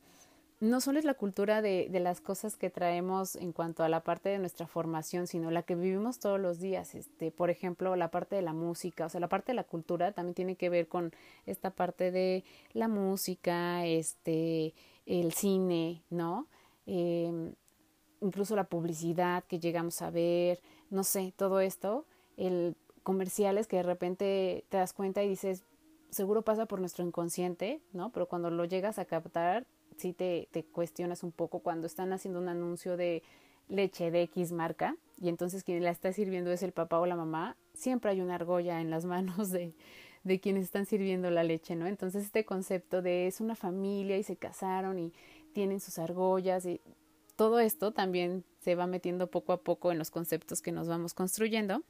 no 0.58 0.80
solo 0.80 0.98
es 0.98 1.04
la 1.04 1.12
cultura 1.12 1.60
de, 1.60 1.88
de, 1.90 2.00
las 2.00 2.22
cosas 2.22 2.56
que 2.56 2.70
traemos 2.70 3.36
en 3.36 3.52
cuanto 3.52 3.84
a 3.84 3.90
la 3.90 4.02
parte 4.02 4.30
de 4.30 4.38
nuestra 4.38 4.66
formación, 4.66 5.26
sino 5.26 5.50
la 5.50 5.62
que 5.62 5.74
vivimos 5.74 6.18
todos 6.18 6.40
los 6.40 6.60
días. 6.60 6.94
Este, 6.94 7.30
por 7.30 7.50
ejemplo, 7.50 7.94
la 7.94 8.10
parte 8.10 8.36
de 8.36 8.42
la 8.42 8.54
música, 8.54 9.04
o 9.04 9.08
sea, 9.10 9.20
la 9.20 9.28
parte 9.28 9.52
de 9.52 9.56
la 9.56 9.64
cultura 9.64 10.12
también 10.12 10.34
tiene 10.34 10.56
que 10.56 10.70
ver 10.70 10.88
con 10.88 11.12
esta 11.44 11.70
parte 11.70 12.10
de 12.10 12.42
la 12.72 12.88
música, 12.88 13.84
este, 13.84 14.72
el 15.04 15.34
cine, 15.34 16.02
¿no? 16.08 16.46
Eh, 16.86 17.52
incluso 18.22 18.56
la 18.56 18.64
publicidad 18.64 19.44
que 19.44 19.58
llegamos 19.58 20.00
a 20.00 20.10
ver, 20.10 20.60
no 20.90 21.04
sé, 21.04 21.34
todo 21.36 21.60
esto, 21.60 22.06
el 22.36 22.76
comerciales 23.06 23.68
que 23.68 23.76
de 23.76 23.84
repente 23.84 24.64
te 24.68 24.78
das 24.78 24.92
cuenta 24.92 25.22
y 25.22 25.28
dices, 25.28 25.64
seguro 26.10 26.42
pasa 26.42 26.66
por 26.66 26.80
nuestro 26.80 27.04
inconsciente, 27.04 27.80
¿no? 27.92 28.10
Pero 28.10 28.26
cuando 28.26 28.50
lo 28.50 28.64
llegas 28.64 28.98
a 28.98 29.04
captar, 29.04 29.64
sí 29.96 30.12
te, 30.12 30.48
te 30.50 30.64
cuestionas 30.64 31.22
un 31.22 31.30
poco 31.30 31.60
cuando 31.60 31.86
están 31.86 32.12
haciendo 32.12 32.40
un 32.40 32.48
anuncio 32.48 32.96
de 32.96 33.22
leche 33.68 34.10
de 34.10 34.22
X 34.22 34.50
marca 34.50 34.96
y 35.20 35.28
entonces 35.28 35.62
quien 35.62 35.84
la 35.84 35.90
está 35.90 36.12
sirviendo 36.12 36.50
es 36.50 36.64
el 36.64 36.72
papá 36.72 36.98
o 36.98 37.06
la 37.06 37.14
mamá, 37.14 37.56
siempre 37.74 38.10
hay 38.10 38.20
una 38.20 38.34
argolla 38.34 38.80
en 38.80 38.90
las 38.90 39.04
manos 39.14 39.50
de, 39.50 39.76
de 40.24 40.40
quienes 40.40 40.64
están 40.64 40.84
sirviendo 40.84 41.30
la 41.30 41.44
leche, 41.44 41.76
¿no? 41.76 41.86
Entonces 41.86 42.24
este 42.24 42.44
concepto 42.44 43.02
de 43.02 43.28
es 43.28 43.40
una 43.40 43.54
familia 43.54 44.18
y 44.18 44.24
se 44.24 44.36
casaron 44.36 44.98
y 44.98 45.12
tienen 45.52 45.78
sus 45.78 46.00
argollas 46.00 46.66
y 46.66 46.80
todo 47.36 47.60
esto 47.60 47.92
también 47.92 48.42
se 48.58 48.74
va 48.74 48.88
metiendo 48.88 49.30
poco 49.30 49.52
a 49.52 49.62
poco 49.62 49.92
en 49.92 49.98
los 49.98 50.10
conceptos 50.10 50.60
que 50.60 50.72
nos 50.72 50.88
vamos 50.88 51.14
construyendo 51.14 51.84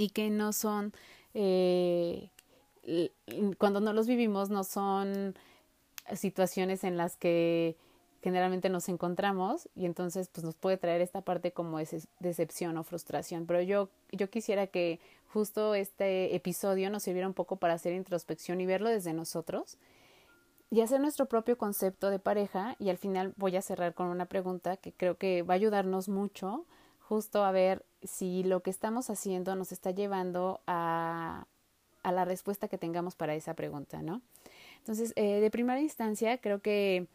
y 0.00 0.08
que 0.08 0.30
no 0.30 0.54
son, 0.54 0.94
eh, 1.34 2.30
cuando 3.58 3.80
no 3.80 3.92
los 3.92 4.06
vivimos, 4.06 4.48
no 4.48 4.64
son 4.64 5.36
situaciones 6.14 6.84
en 6.84 6.96
las 6.96 7.16
que 7.16 7.76
generalmente 8.22 8.70
nos 8.70 8.88
encontramos 8.88 9.68
y 9.74 9.84
entonces 9.84 10.28
pues 10.28 10.42
nos 10.42 10.54
puede 10.54 10.78
traer 10.78 11.02
esta 11.02 11.20
parte 11.20 11.52
como 11.52 11.78
decepción 12.18 12.78
o 12.78 12.82
frustración. 12.82 13.44
Pero 13.44 13.60
yo, 13.60 13.90
yo 14.10 14.30
quisiera 14.30 14.68
que 14.68 15.00
justo 15.26 15.74
este 15.74 16.34
episodio 16.34 16.88
nos 16.88 17.02
sirviera 17.02 17.28
un 17.28 17.34
poco 17.34 17.56
para 17.56 17.74
hacer 17.74 17.92
introspección 17.92 18.60
y 18.62 18.66
verlo 18.66 18.88
desde 18.88 19.12
nosotros 19.12 19.76
y 20.70 20.80
hacer 20.80 21.00
nuestro 21.00 21.26
propio 21.26 21.58
concepto 21.58 22.08
de 22.08 22.18
pareja 22.18 22.74
y 22.78 22.88
al 22.88 22.96
final 22.96 23.34
voy 23.36 23.56
a 23.56 23.62
cerrar 23.62 23.92
con 23.92 24.06
una 24.06 24.24
pregunta 24.24 24.78
que 24.78 24.92
creo 24.92 25.18
que 25.18 25.42
va 25.42 25.54
a 25.54 25.56
ayudarnos 25.56 26.08
mucho 26.08 26.64
justo 27.10 27.42
a 27.42 27.50
ver 27.50 27.84
si 28.04 28.44
lo 28.44 28.60
que 28.60 28.70
estamos 28.70 29.10
haciendo 29.10 29.56
nos 29.56 29.72
está 29.72 29.90
llevando 29.90 30.60
a, 30.68 31.48
a 32.04 32.12
la 32.12 32.24
respuesta 32.24 32.68
que 32.68 32.78
tengamos 32.78 33.16
para 33.16 33.34
esa 33.34 33.54
pregunta, 33.54 34.00
¿no? 34.00 34.22
Entonces, 34.78 35.12
eh, 35.16 35.40
de 35.40 35.50
primera 35.50 35.80
instancia, 35.80 36.38
creo 36.38 36.60
que 36.60 37.08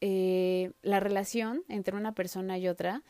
eh, 0.00 0.72
la 0.80 1.00
relación 1.00 1.64
entre 1.68 1.94
una 1.98 2.12
persona 2.12 2.56
y 2.56 2.66
otra 2.66 3.02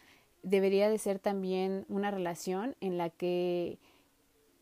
debería 0.43 0.91
de 0.91 0.99
ser 0.99 1.21
también 1.21 1.87
una 1.89 2.11
relación 2.11 2.75
en 2.81 2.99
la 2.99 3.11
que 3.11 3.79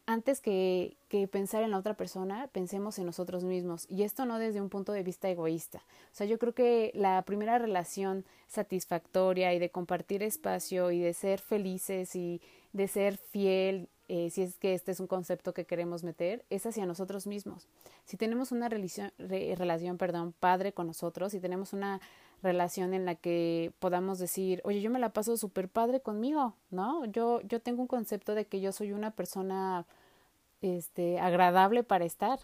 antes 0.08 0.40
que, 0.40 0.96
pensar 1.30 1.62
en 1.62 1.70
la 1.70 1.78
otra 1.78 1.92
persona, 1.92 2.48
pensemos 2.50 2.98
en 2.98 3.04
nosotros 3.04 3.44
mismos. 3.44 3.84
Y 3.90 4.04
esto 4.04 4.24
no 4.24 4.38
desde 4.38 4.62
un 4.62 4.70
punto 4.70 4.92
de 4.92 5.02
vista 5.02 5.28
egoísta. 5.28 5.82
O 6.12 6.14
sea, 6.14 6.26
yo 6.26 6.38
creo 6.38 6.54
que 6.54 6.90
la 6.94 7.20
primera 7.22 7.58
relación 7.58 8.24
satisfactoria 8.46 9.52
y 9.52 9.58
de 9.58 9.70
compartir 9.70 10.22
espacio 10.22 10.90
y 10.92 11.00
de 11.00 11.12
ser 11.12 11.40
felices 11.40 12.16
y 12.16 12.40
de 12.72 12.88
ser 12.88 13.18
fiel, 13.18 13.90
eh, 14.08 14.30
si 14.30 14.40
es 14.40 14.56
que 14.56 14.72
este 14.72 14.92
es 14.92 15.00
un 15.00 15.08
concepto 15.08 15.52
que 15.52 15.66
queremos 15.66 16.04
meter, 16.04 16.42
es 16.48 16.64
hacia 16.64 16.86
nosotros 16.86 17.26
mismos. 17.26 17.68
Si 18.06 18.16
tenemos 18.16 18.50
una 18.50 18.70
relación, 18.70 19.12
re, 19.18 19.54
relación 19.56 19.98
perdón, 19.98 20.32
padre 20.40 20.72
con 20.72 20.86
nosotros, 20.86 21.32
si 21.32 21.40
tenemos 21.40 21.74
una 21.74 22.00
relación 22.42 22.94
en 22.94 23.04
la 23.04 23.14
que 23.14 23.72
podamos 23.78 24.18
decir, 24.18 24.62
oye, 24.64 24.80
yo 24.80 24.90
me 24.90 24.98
la 24.98 25.12
paso 25.12 25.36
súper 25.36 25.68
padre 25.68 26.00
conmigo, 26.00 26.54
¿no? 26.70 27.04
Yo, 27.04 27.42
yo 27.42 27.60
tengo 27.60 27.82
un 27.82 27.88
concepto 27.88 28.34
de 28.34 28.46
que 28.46 28.62
yo 28.62 28.72
soy 28.72 28.92
una 28.92 29.10
persona 29.10 29.84
este, 30.60 31.20
agradable 31.20 31.82
para 31.82 32.04
estar, 32.04 32.38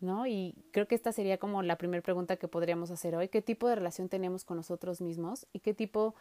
¿no? 0.00 0.26
Y 0.26 0.54
creo 0.72 0.86
que 0.86 0.94
esta 0.94 1.12
sería 1.12 1.38
como 1.38 1.62
la 1.62 1.76
primera 1.76 2.02
pregunta 2.02 2.36
que 2.36 2.48
podríamos 2.48 2.90
hacer 2.90 3.14
hoy, 3.14 3.28
¿qué 3.28 3.42
tipo 3.42 3.68
de 3.68 3.74
relación 3.74 4.08
tenemos 4.08 4.44
con 4.44 4.56
nosotros 4.56 5.00
mismos 5.00 5.46
y 5.52 5.60
qué 5.60 5.74
tipo 5.74 6.14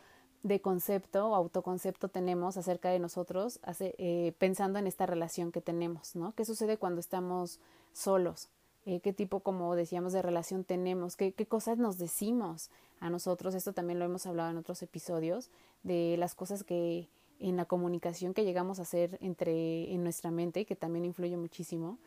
de 0.43 0.62
concepto 0.62 1.29
o 1.29 1.36
autoconcepto 1.36 2.08
tenemos 2.08 2.58
acerca 2.58 2.89
de 2.89 3.00
nosotros 3.00 3.60
hace, 3.63 3.96
eh, 3.98 4.34
pensando 4.38 4.79
en 4.79 4.88
esta 4.88 5.05
relación 5.05 5.51
que 5.51 5.62
tenemos, 5.62 6.15
¿no? 6.15 6.34
¿Qué 6.34 6.46
sucede 6.46 6.77
cuando 6.77 7.00
estamos 7.00 7.60
solos? 7.91 8.50
Eh, 8.86 9.01
¿Qué 9.01 9.12
tipo, 9.12 9.41
como 9.41 9.75
decíamos, 9.75 10.13
de 10.13 10.22
relación 10.22 10.63
tenemos? 10.63 11.17
¿Qué, 11.17 11.34
¿Qué 11.34 11.46
cosas 11.46 11.77
nos 11.77 11.98
decimos 11.98 12.69
a 13.01 13.10
nosotros? 13.10 13.53
Esto 13.53 13.74
también 13.74 14.00
lo 14.00 14.05
hemos 14.05 14.25
hablado 14.25 14.50
en 14.50 14.58
otros 14.58 14.81
episodios, 14.81 15.51
de 15.84 16.15
las 16.17 16.36
cosas 16.36 16.63
que 16.63 17.10
en 17.39 17.58
la 17.58 17.65
comunicación 17.65 18.34
que 18.34 18.43
llegamos 18.43 18.79
a 18.79 18.84
hacer 18.84 19.17
entre 19.22 19.93
en 19.93 20.03
nuestra 20.03 20.31
mente, 20.31 20.65
que 20.65 20.75
también 20.75 21.05
influye 21.05 21.38
muchísimo. 21.38 21.98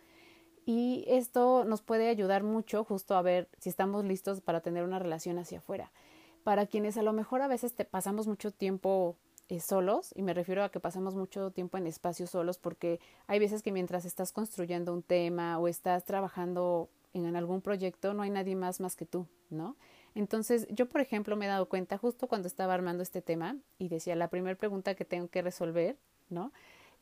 Y 0.65 1.05
esto 1.09 1.65
nos 1.65 1.83
puede 1.83 2.09
ayudar 2.09 2.45
mucho 2.45 2.85
justo 2.85 3.17
a 3.17 3.23
ver 3.23 3.49
si 3.59 3.69
estamos 3.69 4.05
listos 4.05 4.41
para 4.41 4.61
tener 4.61 4.85
una 4.85 4.99
relación 4.99 5.39
hacia 5.39 5.59
afuera 5.59 5.91
para 6.43 6.67
quienes 6.67 6.97
a 6.97 7.03
lo 7.03 7.13
mejor 7.13 7.43
a 7.43 7.49
veces 7.49 7.75
te 7.75 7.85
pasamos 7.85 8.27
mucho 8.27 8.51
tiempo 8.51 9.17
eh, 9.49 9.61
solos, 9.61 10.13
y 10.15 10.23
me 10.23 10.35
refiero 10.35 10.65
a 10.65 10.71
que 10.71 10.81
pasamos 10.81 11.15
mucho 11.15 11.51
tiempo 11.51 11.79
en 11.79 11.87
espacios 11.87 12.31
solos, 12.31 12.59
porque 12.59 13.01
hay 13.27 13.39
veces 13.39 13.63
que 13.63 13.73
mientras 13.73 14.05
estás 14.05 14.33
construyendo 14.33 14.93
un 14.93 15.03
tema 15.03 15.59
o 15.59 15.69
estás 15.69 16.05
trabajando 16.05 16.89
en 17.15 17.37
algún 17.37 17.61
proyecto, 17.61 18.15
no 18.15 18.23
hay 18.23 18.31
nadie 18.31 18.57
más 18.57 18.81
más 18.81 18.97
que 18.97 19.05
tú, 19.05 19.27
¿no? 19.51 19.77
Entonces, 20.15 20.67
yo, 20.71 20.89
por 20.89 21.01
ejemplo, 21.01 21.37
me 21.37 21.47
he 21.47 21.49
dado 21.49 21.69
cuenta 21.69 21.99
justo 21.99 22.27
cuando 22.29 22.49
estaba 22.49 22.75
armando 22.75 23.03
este 23.03 23.23
tema 23.23 23.57
y 23.79 23.89
decía, 23.89 24.15
la 24.17 24.29
primera 24.29 24.57
pregunta 24.57 24.95
que 24.95 25.05
tengo 25.05 25.29
que 25.29 25.43
resolver, 25.43 25.97
¿no? 26.29 26.53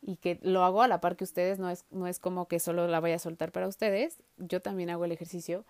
Y 0.02 0.16
que 0.16 0.38
lo 0.42 0.64
hago 0.64 0.82
a 0.82 0.88
la 0.88 1.00
par 1.00 1.16
que 1.16 1.24
ustedes, 1.24 1.58
no 1.58 1.68
es, 1.70 1.84
no 1.90 2.06
es 2.06 2.18
como 2.18 2.46
que 2.46 2.60
solo 2.60 2.86
la 2.86 3.00
vaya 3.00 3.16
a 3.16 3.18
soltar 3.18 3.52
para 3.52 3.68
ustedes, 3.68 4.18
yo 4.38 4.60
también 4.60 4.90
hago 4.90 5.04
el 5.04 5.12
ejercicio, 5.12 5.64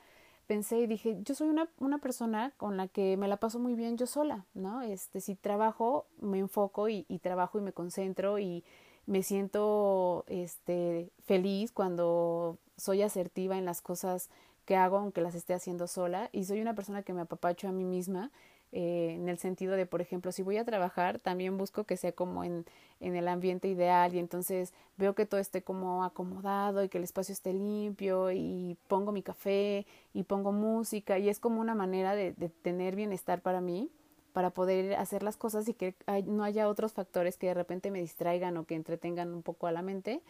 pensé 0.46 0.80
y 0.80 0.86
dije, 0.86 1.16
yo 1.22 1.34
soy 1.34 1.48
una, 1.48 1.68
una 1.78 1.98
persona 1.98 2.52
con 2.56 2.76
la 2.76 2.88
que 2.88 3.16
me 3.16 3.28
la 3.28 3.38
paso 3.38 3.58
muy 3.58 3.74
bien 3.74 3.96
yo 3.96 4.06
sola, 4.06 4.44
¿no? 4.54 4.82
Este, 4.82 5.20
si 5.20 5.34
trabajo, 5.34 6.06
me 6.20 6.38
enfoco 6.38 6.88
y, 6.88 7.06
y 7.08 7.20
trabajo 7.20 7.58
y 7.58 7.62
me 7.62 7.72
concentro 7.72 8.38
y 8.38 8.64
me 9.06 9.22
siento 9.22 10.24
este, 10.28 11.10
feliz 11.24 11.72
cuando 11.72 12.58
soy 12.76 13.02
asertiva 13.02 13.58
en 13.58 13.64
las 13.64 13.80
cosas 13.80 14.30
que 14.70 14.76
hago, 14.76 14.98
aunque 14.98 15.20
las 15.20 15.34
esté 15.34 15.52
haciendo 15.52 15.88
sola, 15.88 16.30
y 16.30 16.44
soy 16.44 16.60
una 16.60 16.74
persona 16.74 17.02
que 17.02 17.12
me 17.12 17.22
apapacho 17.22 17.66
a 17.66 17.72
mí 17.72 17.82
misma 17.82 18.30
eh, 18.70 19.16
en 19.16 19.28
el 19.28 19.36
sentido 19.36 19.74
de, 19.74 19.84
por 19.84 20.00
ejemplo, 20.00 20.30
si 20.30 20.42
voy 20.44 20.58
a 20.58 20.64
trabajar, 20.64 21.18
también 21.18 21.58
busco 21.58 21.82
que 21.82 21.96
sea 21.96 22.12
como 22.12 22.44
en, 22.44 22.64
en 23.00 23.16
el 23.16 23.26
ambiente 23.26 23.66
ideal 23.66 24.14
y 24.14 24.20
entonces 24.20 24.72
veo 24.96 25.16
que 25.16 25.26
todo 25.26 25.40
esté 25.40 25.62
como 25.62 26.04
acomodado 26.04 26.84
y 26.84 26.88
que 26.88 26.98
el 26.98 27.02
espacio 27.02 27.32
esté 27.32 27.52
limpio 27.52 28.30
y 28.30 28.76
pongo 28.86 29.10
mi 29.10 29.24
café 29.24 29.88
y 30.14 30.22
pongo 30.22 30.52
música 30.52 31.18
y 31.18 31.28
es 31.28 31.40
como 31.40 31.60
una 31.60 31.74
manera 31.74 32.14
de, 32.14 32.32
de 32.34 32.48
tener 32.48 32.94
bienestar 32.94 33.40
para 33.42 33.60
mí 33.60 33.90
para 34.32 34.50
poder 34.50 34.94
hacer 34.94 35.24
las 35.24 35.36
cosas 35.36 35.66
y 35.68 35.74
que 35.74 35.96
no 36.26 36.44
haya 36.44 36.68
otros 36.68 36.92
factores 36.92 37.36
que 37.36 37.48
de 37.48 37.54
repente 37.54 37.90
me 37.90 37.98
distraigan 37.98 38.56
o 38.56 38.66
que 38.66 38.76
entretengan 38.76 39.34
un 39.34 39.42
poco 39.42 39.66
a 39.66 39.72
la 39.72 39.82
mente. 39.82 40.22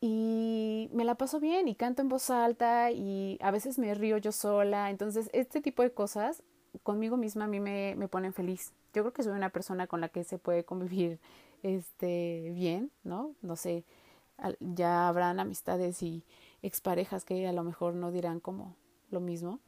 Y 0.00 0.88
me 0.92 1.04
la 1.04 1.14
paso 1.16 1.40
bien 1.40 1.68
y 1.68 1.74
canto 1.74 2.00
en 2.00 2.08
voz 2.08 2.30
alta 2.30 2.90
y 2.90 3.38
a 3.42 3.50
veces 3.50 3.78
me 3.78 3.94
río 3.94 4.16
yo 4.16 4.32
sola. 4.32 4.90
Entonces, 4.90 5.28
este 5.32 5.60
tipo 5.60 5.82
de 5.82 5.92
cosas 5.92 6.42
conmigo 6.82 7.16
misma 7.16 7.44
a 7.44 7.48
mí 7.48 7.60
me, 7.60 7.94
me 7.96 8.08
ponen 8.08 8.32
feliz. 8.32 8.72
Yo 8.94 9.02
creo 9.02 9.12
que 9.12 9.22
soy 9.22 9.32
una 9.32 9.50
persona 9.50 9.86
con 9.86 10.00
la 10.00 10.08
que 10.08 10.24
se 10.24 10.38
puede 10.38 10.64
convivir 10.64 11.18
este 11.62 12.50
bien, 12.54 12.90
¿no? 13.04 13.34
No 13.42 13.56
sé, 13.56 13.84
ya 14.60 15.08
habrán 15.08 15.40
amistades 15.40 16.02
y 16.02 16.24
exparejas 16.62 17.24
que 17.24 17.46
a 17.46 17.52
lo 17.52 17.62
mejor 17.62 17.94
no 17.94 18.10
dirán 18.10 18.40
como 18.40 18.76
lo 19.10 19.20
mismo. 19.20 19.60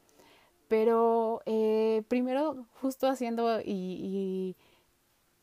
Pero 0.69 1.43
eh, 1.45 2.03
primero, 2.09 2.67
justo 2.81 3.07
haciendo 3.07 3.61
y, 3.61 3.67
y 3.67 4.57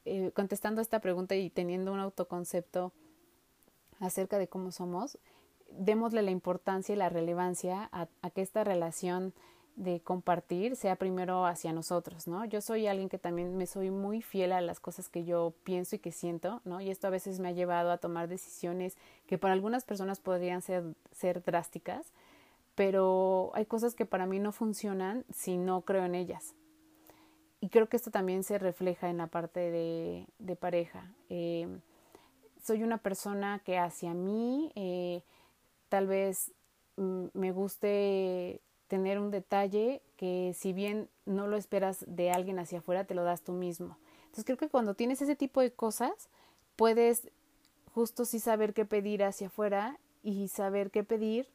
eh, 0.06 0.32
contestando 0.34 0.82
esta 0.82 1.00
pregunta 1.02 1.36
y 1.36 1.52
teniendo 1.52 1.94
un 1.94 2.00
autoconcepto 2.00 2.94
acerca 4.00 4.38
de 4.38 4.48
cómo 4.48 4.72
somos, 4.72 5.18
démosle 5.72 6.22
la 6.22 6.32
importancia 6.32 6.94
y 6.94 6.98
la 6.98 7.10
relevancia 7.10 7.90
a, 7.92 8.08
que 8.32 8.42
esta 8.42 8.64
relación 8.64 9.34
de 9.76 10.02
compartir 10.02 10.76
sea 10.76 10.98
primero 10.98 11.46
hacia 11.46 11.72
nosotros, 11.72 12.28
¿no? 12.28 12.44
Yo 12.44 12.60
soy 12.60 12.88
alguien 12.88 13.08
que 13.08 13.18
también 13.18 13.56
me 13.56 13.66
soy 13.66 13.92
muy 13.92 14.22
fiel 14.22 14.52
a 14.52 14.60
las 14.60 14.82
cosas 14.82 15.08
que 15.08 15.24
yo 15.24 15.54
pienso 15.64 15.96
y 15.96 16.00
que 16.00 16.12
siento, 16.12 16.62
¿no? 16.66 16.82
Y 16.82 16.90
esto 16.90 17.08
a 17.08 17.12
veces 17.12 17.40
me 17.40 17.48
ha 17.50 17.54
llevado 17.54 17.92
a 17.92 17.98
tomar 17.98 18.28
decisiones 18.28 18.98
que 19.26 19.38
para 19.38 19.54
algunas 19.54 19.86
personas 19.86 20.20
podrían 20.20 20.62
ser, 20.62 20.96
drásticas, 21.46 22.12
pero 22.76 23.52
hay 23.54 23.66
cosas 23.66 23.96
que 23.96 24.06
para 24.06 24.26
mí 24.26 24.40
no 24.40 24.52
funcionan 24.52 25.24
si 25.34 25.58
no 25.58 25.82
creo 25.82 26.04
en 26.04 26.16
ellas. 26.16 26.56
Y 27.62 27.70
creo 27.70 27.88
que 27.88 27.98
esto 27.98 28.12
también 28.12 28.44
se 28.44 28.58
refleja 28.58 29.10
en 29.10 29.18
la 29.18 29.28
parte 29.28 29.60
de, 29.60 30.28
de 30.40 30.56
pareja. 30.56 31.14
Eh, 31.30 31.68
soy 32.70 32.84
una 32.84 33.00
persona 33.00 33.60
que 33.66 33.80
hacia 33.80 34.14
mí 34.14 34.72
eh, 34.76 35.24
tal 35.90 36.06
vez 36.06 36.52
mm, 36.98 37.26
me 37.34 37.52
guste 37.52 38.62
tener 38.88 39.18
un 39.18 39.32
detalle 39.32 40.04
que 40.18 40.54
si 40.56 40.72
bien 40.72 41.10
no 41.26 41.48
lo 41.48 41.58
esperas 41.58 42.06
de 42.08 42.30
alguien 42.30 42.60
hacia 42.60 42.78
afuera, 42.78 43.06
te 43.06 43.16
lo 43.16 43.24
das 43.24 43.42
tú 43.42 43.54
mismo. 43.54 43.98
Entonces 44.26 44.46
creo 44.46 44.58
que 44.58 44.70
cuando 44.70 44.94
tienes 44.94 45.20
ese 45.20 45.36
tipo 45.36 45.62
de 45.62 45.72
cosas, 45.72 46.12
puedes 46.76 47.32
justo 47.96 48.24
sí 48.24 48.38
saber 48.40 48.76
qué 48.76 48.86
pedir 48.86 49.24
hacia 49.24 49.48
afuera 49.48 49.98
y 50.22 50.50
saber 50.50 50.92
qué 50.92 51.04
pedir 51.04 51.48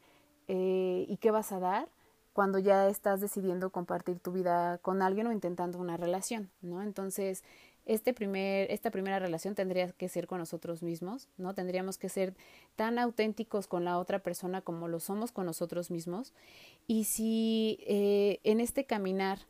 eh, 0.48 1.07
y 1.09 1.16
qué 1.18 1.31
vas 1.31 1.53
a 1.53 1.61
dar 1.61 1.87
cuando 2.33 2.59
ya 2.59 2.88
estás 2.88 3.20
decidiendo 3.20 3.70
compartir 3.70 4.18
tu 4.18 4.33
vida 4.33 4.79
con 4.79 5.00
alguien 5.00 5.29
o 5.29 5.33
intentando 5.33 5.79
una 5.79 5.96
relación, 5.96 6.50
¿no? 6.61 6.83
Entonces, 6.83 7.44
este 7.87 8.14
primer, 8.14 8.70
esta 8.70 8.90
primera 8.90 9.18
relación 9.18 9.55
tendría 9.55 9.90
que 9.92 10.09
ser 10.09 10.27
con 10.27 10.38
nosotros 10.38 10.83
mismos, 10.83 11.29
¿no? 11.37 11.55
Tendríamos 11.55 11.99
que 11.99 12.09
ser 12.09 12.35
tan 12.77 12.99
auténticos 12.99 13.66
con 13.66 13.85
la 13.85 13.99
otra 13.99 14.20
persona 14.20 14.62
como 14.62 14.88
lo 14.88 15.01
somos 15.01 15.33
con 15.33 15.47
nosotros 15.47 15.90
mismos. 15.90 16.33
Y 16.87 17.05
si 17.05 17.79
eh, 17.87 18.40
en 18.44 18.61
este 18.61 18.85
caminar 18.85 19.40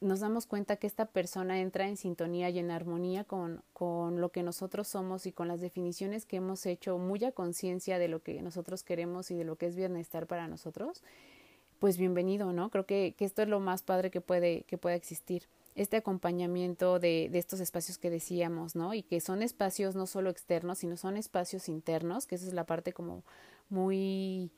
nos 0.00 0.20
damos 0.20 0.46
cuenta 0.46 0.76
que 0.76 0.86
esta 0.86 1.06
persona 1.06 1.60
entra 1.60 1.88
en 1.88 1.96
sintonía 1.96 2.50
y 2.50 2.58
en 2.58 2.70
armonía 2.70 3.24
con, 3.24 3.62
con 3.72 4.20
lo 4.20 4.30
que 4.30 4.42
nosotros 4.42 4.88
somos 4.88 5.26
y 5.26 5.32
con 5.32 5.48
las 5.48 5.60
definiciones 5.60 6.26
que 6.26 6.36
hemos 6.36 6.66
hecho 6.66 6.98
muy 6.98 7.24
a 7.24 7.32
conciencia 7.32 7.98
de 7.98 8.08
lo 8.08 8.22
que 8.22 8.42
nosotros 8.42 8.82
queremos 8.82 9.30
y 9.30 9.34
de 9.34 9.44
lo 9.44 9.56
que 9.56 9.66
es 9.66 9.76
bienestar 9.76 10.26
para 10.26 10.46
nosotros, 10.46 11.02
pues 11.78 11.96
bienvenido, 11.96 12.52
¿no? 12.52 12.70
Creo 12.70 12.86
que, 12.86 13.14
que 13.16 13.24
esto 13.24 13.42
es 13.42 13.48
lo 13.48 13.60
más 13.60 13.82
padre 13.82 14.10
que 14.10 14.20
puede, 14.20 14.62
que 14.62 14.78
pueda 14.78 14.96
existir 14.96 15.44
este 15.74 15.96
acompañamiento 15.96 16.98
de, 16.98 17.28
de, 17.30 17.38
estos 17.38 17.60
espacios 17.60 17.98
que 17.98 18.10
decíamos, 18.10 18.76
¿no? 18.76 18.94
Y 18.94 19.02
que 19.02 19.20
son 19.20 19.42
espacios 19.42 19.96
no 19.96 20.06
solo 20.06 20.30
externos, 20.30 20.78
sino 20.78 20.96
son 20.96 21.16
espacios 21.16 21.68
internos, 21.68 22.26
que 22.26 22.36
esa 22.36 22.46
es 22.46 22.52
la 22.52 22.64
parte 22.64 22.92
como 22.92 23.24
muy, 23.68 24.52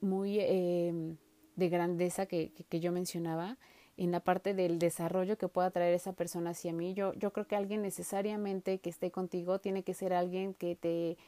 muy 0.00 0.38
eh, 0.40 1.16
de 1.56 1.68
grandeza 1.68 2.26
que, 2.26 2.52
que, 2.68 2.80
yo 2.80 2.92
mencionaba, 2.92 3.58
en 3.96 4.10
la 4.10 4.20
parte 4.20 4.54
del 4.54 4.78
desarrollo 4.78 5.36
que 5.36 5.48
pueda 5.48 5.70
traer 5.70 5.94
esa 5.94 6.14
persona 6.14 6.50
hacia 6.50 6.72
mí. 6.72 6.94
Yo, 6.94 7.12
yo 7.14 7.32
creo 7.32 7.46
que 7.46 7.56
alguien 7.56 7.82
necesariamente 7.82 8.78
que 8.78 8.90
esté 8.90 9.10
contigo 9.10 9.58
tiene 9.60 9.82
que 9.82 9.94
ser 9.94 10.14
alguien 10.14 10.54
que 10.54 10.76
te 10.76 11.18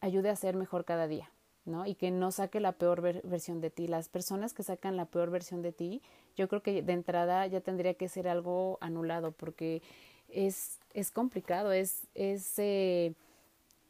ayude 0.00 0.28
a 0.28 0.36
ser 0.36 0.54
mejor 0.54 0.84
cada 0.84 1.08
día, 1.08 1.32
¿no? 1.64 1.86
Y 1.86 1.94
que 1.94 2.10
no 2.10 2.30
saque 2.30 2.60
la 2.60 2.72
peor 2.72 3.00
ver 3.00 3.22
versión 3.24 3.60
de 3.60 3.70
ti. 3.70 3.86
Las 3.86 4.08
personas 4.08 4.52
que 4.52 4.62
sacan 4.62 4.96
la 4.96 5.06
peor 5.06 5.30
versión 5.30 5.62
de 5.62 5.72
ti, 5.72 6.02
yo 6.36 6.48
creo 6.48 6.62
que 6.62 6.82
de 6.82 6.92
entrada 6.92 7.46
ya 7.46 7.60
tendría 7.60 7.94
que 7.94 8.08
ser 8.08 8.28
algo 8.28 8.78
anulado 8.80 9.32
porque 9.32 9.82
es, 10.28 10.78
es 10.94 11.10
complicado, 11.10 11.72
es, 11.72 12.06
es 12.14 12.58
eh, 12.58 13.14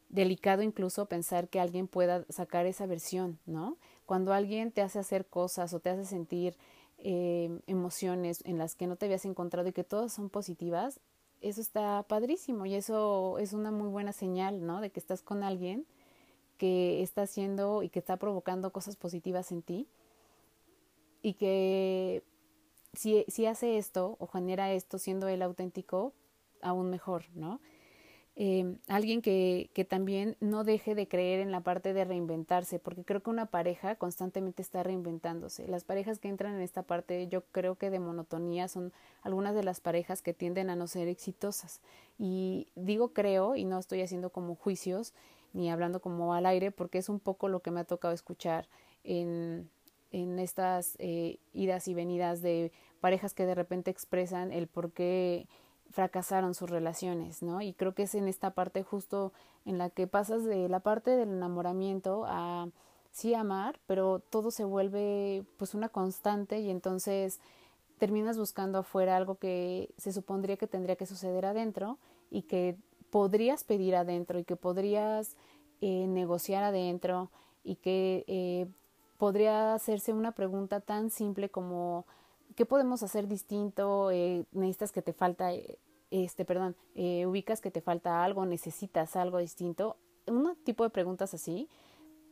delicado 0.09 0.63
incluso 0.63 1.07
pensar 1.07 1.49
que 1.49 1.61
alguien 1.61 1.87
pueda 1.87 2.25
sacar 2.29 2.67
esa 2.67 2.87
versión, 2.87 3.39
¿no? 3.47 3.77
Cuando 4.07 4.33
alguien 4.33 4.73
te 4.73 4.83
hace 4.83 4.99
hacer 4.99 5.27
cosas 5.27 5.73
o 5.73 5.81
te 5.81 5.91
hace 5.91 6.05
sentir 6.05 6.57
eh, 6.99 7.61
emociones 7.67 8.43
en 8.45 8.59
las 8.59 8.75
que 8.75 8.87
no 8.87 8.97
te 8.97 9.07
habías 9.07 9.25
encontrado 9.25 9.69
y 9.69 9.73
que 9.73 9.85
todas 9.85 10.13
son 10.13 10.29
positivas, 10.29 11.01
eso 11.41 11.61
está 11.61 12.03
padrísimo 12.03 12.67
y 12.67 12.75
eso 12.75 13.39
es 13.39 13.53
una 13.53 13.71
muy 13.71 13.89
buena 13.89 14.13
señal, 14.13 14.67
¿no? 14.67 14.81
De 14.81 14.91
que 14.91 15.01
estás 15.01 15.23
con 15.23 15.43
alguien 15.43 15.87
que 16.59 17.03
está 17.03 17.23
haciendo 17.23 17.83
y 17.83 17.89
que 17.89 18.01
está 18.01 18.19
provocando 18.19 18.71
cosas 18.73 18.97
positivas 18.97 19.51
en 19.51 19.63
ti 19.63 19.87
y 21.23 21.35
que 21.35 22.23
si, 22.93 23.25
si 23.29 23.47
hace 23.47 23.79
esto 23.79 24.17
o 24.19 24.27
genera 24.27 24.73
esto 24.73 24.99
siendo 24.99 25.29
él 25.29 25.43
auténtico, 25.43 26.13
aún 26.63 26.91
mejor, 26.91 27.25
¿no? 27.35 27.61
eh, 28.43 28.77
alguien 28.89 29.21
que, 29.21 29.71
que 29.75 29.85
también 29.85 30.37
no 30.41 30.65
deje 30.65 30.95
de 30.95 31.09
creer 31.09 31.41
en 31.41 31.53
la 31.53 31.61
parte 31.61 31.93
de 31.93 32.07
reinventarse, 32.07 32.79
porque 32.79 33.05
creo 33.05 33.23
que 33.23 33.29
una 33.29 33.45
pareja 33.47 33.97
constantemente 33.97 34.63
está 34.63 34.83
reinventándose. 34.83 35.69
Las 35.69 35.85
parejas 35.85 36.19
que 36.19 36.29
entran 36.29 36.55
en 36.55 36.63
esta 36.63 36.83
parte, 36.83 37.29
yo 37.29 37.43
creo 37.53 37.75
que 37.75 37.91
de 37.91 37.99
monotonía, 37.99 38.69
son 38.69 38.95
algunas 39.21 39.55
de 39.55 39.63
las 39.63 39.81
parejas 39.81 40.23
que 40.23 40.33
tienden 40.33 40.71
a 40.71 40.75
no 40.75 40.87
ser 40.87 41.07
exitosas. 41.07 41.83
Y 42.19 42.69
digo 42.77 43.13
creo, 43.13 43.57
y 43.57 43.67
no 43.67 43.79
estoy 43.79 44.01
haciendo 44.01 44.31
como 44.31 44.55
juicios, 44.55 45.13
ni 45.53 45.71
hablando 45.71 46.01
como 46.01 46.33
al 46.33 46.47
aire, 46.47 46.71
porque 46.71 46.97
es 46.97 47.11
un 47.11 47.21
poco 47.21 47.49
lo 47.49 47.61
que 47.61 47.73
me 47.73 47.81
ha 47.81 47.85
tocado 47.85 48.15
escuchar 48.15 48.69
en, 49.05 49.69
en 50.11 50.39
estas 50.39 50.97
eh, 50.99 51.39
idas 51.53 51.89
y 51.89 51.95
venidas 51.95 52.43
de 52.43 52.73
parejas 53.01 53.35
que 53.35 53.47
de 53.47 53.55
repente 53.55 53.91
expresan 53.91 54.53
el 54.53 54.67
por 54.67 54.93
qué 54.93 55.47
fracasaron 55.91 56.55
sus 56.55 56.71
relaciones, 56.71 57.43
¿no? 57.43 57.61
Y 57.63 57.73
creo 57.73 57.95
que 57.95 58.05
es 58.05 58.15
en 58.15 58.29
esta 58.29 58.53
parte 58.53 58.83
justo 58.83 59.33
en 59.65 59.79
la 59.79 59.91
que 59.91 60.07
pasas 60.07 60.45
de 60.45 60.69
la 60.69 60.81
parte 60.81 61.11
del 61.11 61.31
enamoramiento 61.31 62.25
a 62.27 62.69
sí 63.11 63.35
amar, 63.35 63.81
pero 63.87 64.21
todo 64.21 64.51
se 64.51 64.65
vuelve 64.65 65.45
pues 65.57 65.75
una 65.75 65.89
constante 65.89 66.61
y 66.61 66.71
entonces 66.71 67.41
terminas 67.99 68.39
buscando 68.39 68.79
afuera 68.79 69.17
algo 69.17 69.35
que 69.35 69.93
se 69.99 70.13
supondría 70.13 70.57
que 70.57 70.67
tendría 70.67 70.97
que 70.97 71.07
suceder 71.07 71.45
adentro 71.45 71.99
y 72.31 72.43
que 72.43 72.77
podrías 73.11 73.65
pedir 73.65 73.97
adentro 73.97 74.39
y 74.39 74.45
que 74.45 74.57
podrías 74.57 75.37
eh, 75.81 76.07
negociar 76.07 76.63
adentro 76.63 77.31
y 77.65 77.77
que 77.77 78.25
eh, 78.27 78.67
podría 79.21 79.75
hacerse 79.75 80.15
una 80.15 80.33
pregunta 80.33 80.81
tan 80.81 81.11
simple 81.11 81.51
como 81.51 82.07
¿qué 82.57 82.65
podemos 82.65 83.03
hacer 83.03 83.29
distinto? 83.29 84.11
Eh, 84.11 84.47
necesitas 84.51 84.93
que 84.93 85.03
te 85.03 85.13
falta, 85.13 85.53
eh, 85.53 85.79
este, 86.11 86.47
perdón, 86.47 86.75
eh, 86.95 87.27
ubicas 87.27 87.61
que 87.61 87.71
te 87.71 87.83
falta 87.83 88.25
algo, 88.25 88.47
necesitas 88.47 89.17
algo 89.17 89.37
distinto. 89.37 89.99
Un 90.27 90.57
tipo 90.65 90.85
de 90.85 90.91
preguntas 90.91 91.35
así 91.35 91.69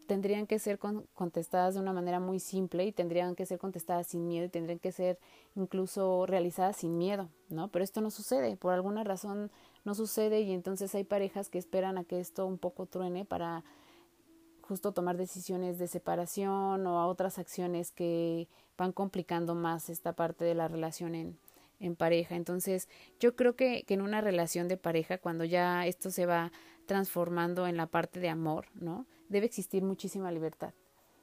tendrían 0.06 0.46
que 0.46 0.58
ser 0.58 0.78
contestadas 0.78 1.74
de 1.74 1.80
una 1.80 1.92
manera 1.92 2.20
muy 2.20 2.40
simple 2.40 2.86
y 2.86 2.92
tendrían 2.92 3.34
que 3.34 3.44
ser 3.44 3.58
contestadas 3.58 4.06
sin 4.06 4.26
miedo 4.26 4.46
y 4.46 4.48
tendrían 4.48 4.78
que 4.78 4.90
ser 4.90 5.18
incluso 5.56 6.24
realizadas 6.24 6.78
sin 6.78 6.96
miedo, 6.96 7.28
¿no? 7.50 7.68
Pero 7.68 7.84
esto 7.84 8.00
no 8.00 8.10
sucede, 8.10 8.56
por 8.56 8.72
alguna 8.72 9.04
razón 9.04 9.50
no 9.84 9.94
sucede 9.94 10.40
y 10.40 10.52
entonces 10.52 10.94
hay 10.94 11.04
parejas 11.04 11.50
que 11.50 11.58
esperan 11.58 11.98
a 11.98 12.04
que 12.04 12.18
esto 12.18 12.46
un 12.46 12.56
poco 12.56 12.86
truene 12.86 13.26
para 13.26 13.62
justo 14.68 14.92
tomar 14.92 15.16
decisiones 15.16 15.78
de 15.78 15.88
separación 15.88 16.86
o 16.86 16.98
a 16.98 17.06
otras 17.06 17.38
acciones 17.38 17.90
que 17.90 18.48
van 18.76 18.92
complicando 18.92 19.54
más 19.54 19.88
esta 19.88 20.12
parte 20.12 20.44
de 20.44 20.54
la 20.54 20.68
relación 20.68 21.14
en, 21.14 21.38
en 21.80 21.96
pareja. 21.96 22.36
Entonces, 22.36 22.88
yo 23.18 23.34
creo 23.34 23.56
que, 23.56 23.84
que 23.84 23.94
en 23.94 24.02
una 24.02 24.20
relación 24.20 24.68
de 24.68 24.76
pareja, 24.76 25.18
cuando 25.18 25.44
ya 25.44 25.86
esto 25.86 26.10
se 26.10 26.26
va 26.26 26.52
transformando 26.86 27.66
en 27.66 27.76
la 27.76 27.86
parte 27.86 28.20
de 28.20 28.28
amor, 28.28 28.66
¿no? 28.74 29.06
Debe 29.28 29.46
existir 29.46 29.82
muchísima 29.82 30.30
libertad. 30.30 30.74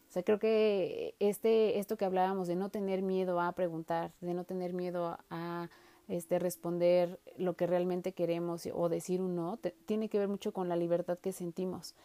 O 0.09 0.11
sea, 0.11 0.23
creo 0.23 0.39
que 0.39 1.15
este, 1.19 1.79
esto 1.79 1.97
que 1.97 2.05
hablábamos 2.05 2.47
de 2.47 2.55
no 2.55 2.69
tener 2.69 3.01
miedo 3.01 3.39
a 3.39 3.51
preguntar, 3.51 4.13
de 4.21 4.33
no 4.33 4.43
tener 4.43 4.73
miedo 4.73 5.17
a 5.29 5.69
este, 6.07 6.39
responder 6.39 7.19
lo 7.37 7.55
que 7.55 7.67
realmente 7.67 8.13
queremos 8.13 8.67
o 8.73 8.89
decir 8.89 9.21
un 9.21 9.35
no, 9.35 9.59
tiene 9.85 10.09
que 10.09 10.19
ver 10.19 10.27
mucho 10.27 10.53
con 10.53 10.69
la 10.69 10.75
libertad 10.75 11.17
que 11.17 11.31
sentimos, 11.31 11.95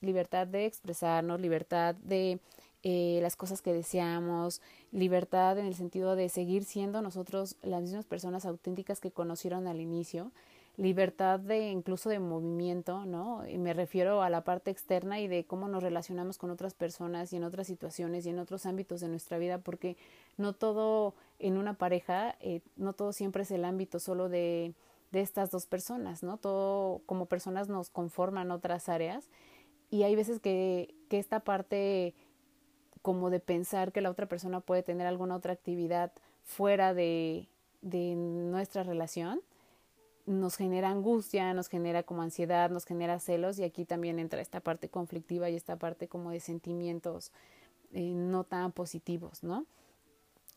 libertad 0.00 0.46
de 0.46 0.66
expresarnos, 0.66 1.40
libertad 1.40 1.94
de 1.96 2.40
eh, 2.82 3.18
las 3.22 3.36
cosas 3.36 3.62
que 3.62 3.72
deseamos, 3.72 4.62
libertad 4.92 5.58
en 5.58 5.66
el 5.66 5.74
sentido 5.74 6.16
de 6.16 6.28
seguir 6.28 6.64
siendo 6.64 7.02
nosotros 7.02 7.56
las 7.62 7.82
mismas 7.82 8.04
personas 8.04 8.46
auténticas 8.46 9.00
que 9.00 9.10
conocieron 9.10 9.66
al 9.66 9.80
inicio 9.80 10.30
libertad 10.76 11.40
de 11.40 11.70
incluso 11.70 12.10
de 12.10 12.18
movimiento, 12.18 13.06
¿no? 13.06 13.46
Y 13.48 13.58
me 13.58 13.72
refiero 13.72 14.22
a 14.22 14.30
la 14.30 14.42
parte 14.42 14.70
externa 14.70 15.20
y 15.20 15.28
de 15.28 15.44
cómo 15.44 15.68
nos 15.68 15.82
relacionamos 15.82 16.38
con 16.38 16.50
otras 16.50 16.74
personas 16.74 17.32
y 17.32 17.36
en 17.36 17.44
otras 17.44 17.66
situaciones 17.66 18.26
y 18.26 18.30
en 18.30 18.38
otros 18.38 18.66
ámbitos 18.66 19.00
de 19.00 19.08
nuestra 19.08 19.38
vida, 19.38 19.58
porque 19.58 19.96
no 20.36 20.52
todo 20.52 21.14
en 21.38 21.56
una 21.56 21.74
pareja, 21.74 22.36
eh, 22.40 22.60
no 22.76 22.92
todo 22.92 23.12
siempre 23.12 23.42
es 23.42 23.50
el 23.50 23.64
ámbito 23.64 23.98
solo 23.98 24.28
de, 24.28 24.74
de 25.12 25.20
estas 25.20 25.50
dos 25.50 25.66
personas, 25.66 26.22
¿no? 26.22 26.38
Todo 26.38 27.02
como 27.06 27.26
personas 27.26 27.68
nos 27.68 27.90
conforman 27.90 28.50
otras 28.50 28.88
áreas 28.88 29.28
y 29.90 30.02
hay 30.02 30.16
veces 30.16 30.40
que, 30.40 30.94
que 31.08 31.18
esta 31.18 31.40
parte 31.40 32.14
como 33.02 33.30
de 33.30 33.40
pensar 33.40 33.92
que 33.92 34.00
la 34.00 34.10
otra 34.10 34.26
persona 34.26 34.60
puede 34.60 34.82
tener 34.82 35.06
alguna 35.06 35.36
otra 35.36 35.52
actividad 35.52 36.12
fuera 36.42 36.92
de, 36.92 37.48
de 37.80 38.14
nuestra 38.16 38.82
relación, 38.82 39.40
nos 40.26 40.56
genera 40.56 40.90
angustia, 40.90 41.54
nos 41.54 41.68
genera 41.68 42.02
como 42.02 42.22
ansiedad, 42.22 42.68
nos 42.68 42.84
genera 42.84 43.20
celos 43.20 43.58
y 43.60 43.64
aquí 43.64 43.84
también 43.84 44.18
entra 44.18 44.40
esta 44.40 44.60
parte 44.60 44.88
conflictiva 44.88 45.48
y 45.48 45.54
esta 45.54 45.76
parte 45.76 46.08
como 46.08 46.30
de 46.30 46.40
sentimientos 46.40 47.30
eh, 47.92 48.12
no 48.12 48.42
tan 48.42 48.72
positivos, 48.72 49.44
¿no? 49.44 49.66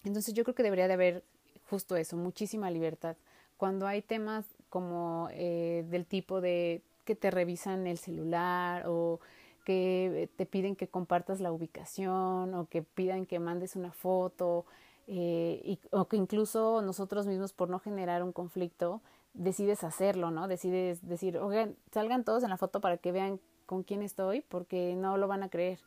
Entonces 0.09 0.33
yo 0.33 0.43
creo 0.43 0.55
que 0.55 0.63
debería 0.63 0.87
de 0.87 0.93
haber 0.95 1.23
justo 1.69 1.95
eso, 1.95 2.17
muchísima 2.17 2.71
libertad. 2.71 3.15
Cuando 3.57 3.85
hay 3.85 4.01
temas 4.01 4.43
como 4.69 5.29
eh, 5.31 5.85
del 5.87 6.07
tipo 6.07 6.41
de 6.41 6.81
que 7.05 7.15
te 7.15 7.29
revisan 7.29 7.85
el 7.85 7.99
celular 7.99 8.85
o 8.87 9.19
que 9.65 10.27
te 10.35 10.47
piden 10.47 10.75
que 10.75 10.87
compartas 10.87 11.41
la 11.41 11.51
ubicación 11.51 12.55
o 12.55 12.65
que 12.65 12.81
pidan 12.81 13.27
que 13.27 13.37
mandes 13.37 13.75
una 13.75 13.91
foto 13.91 14.65
eh, 15.05 15.61
y, 15.63 15.79
o 15.91 16.05
que 16.05 16.17
incluso 16.17 16.81
nosotros 16.81 17.27
mismos 17.27 17.53
por 17.53 17.69
no 17.69 17.77
generar 17.77 18.23
un 18.23 18.31
conflicto 18.31 19.01
decides 19.35 19.83
hacerlo, 19.83 20.31
¿no? 20.31 20.47
Decides 20.47 21.07
decir, 21.07 21.37
oigan, 21.37 21.75
salgan 21.91 22.23
todos 22.23 22.41
en 22.41 22.49
la 22.49 22.57
foto 22.57 22.81
para 22.81 22.97
que 22.97 23.11
vean 23.11 23.39
con 23.67 23.83
quién 23.83 24.01
estoy, 24.01 24.41
porque 24.41 24.95
no 24.95 25.17
lo 25.17 25.27
van 25.27 25.43
a 25.43 25.49
creer. 25.49 25.79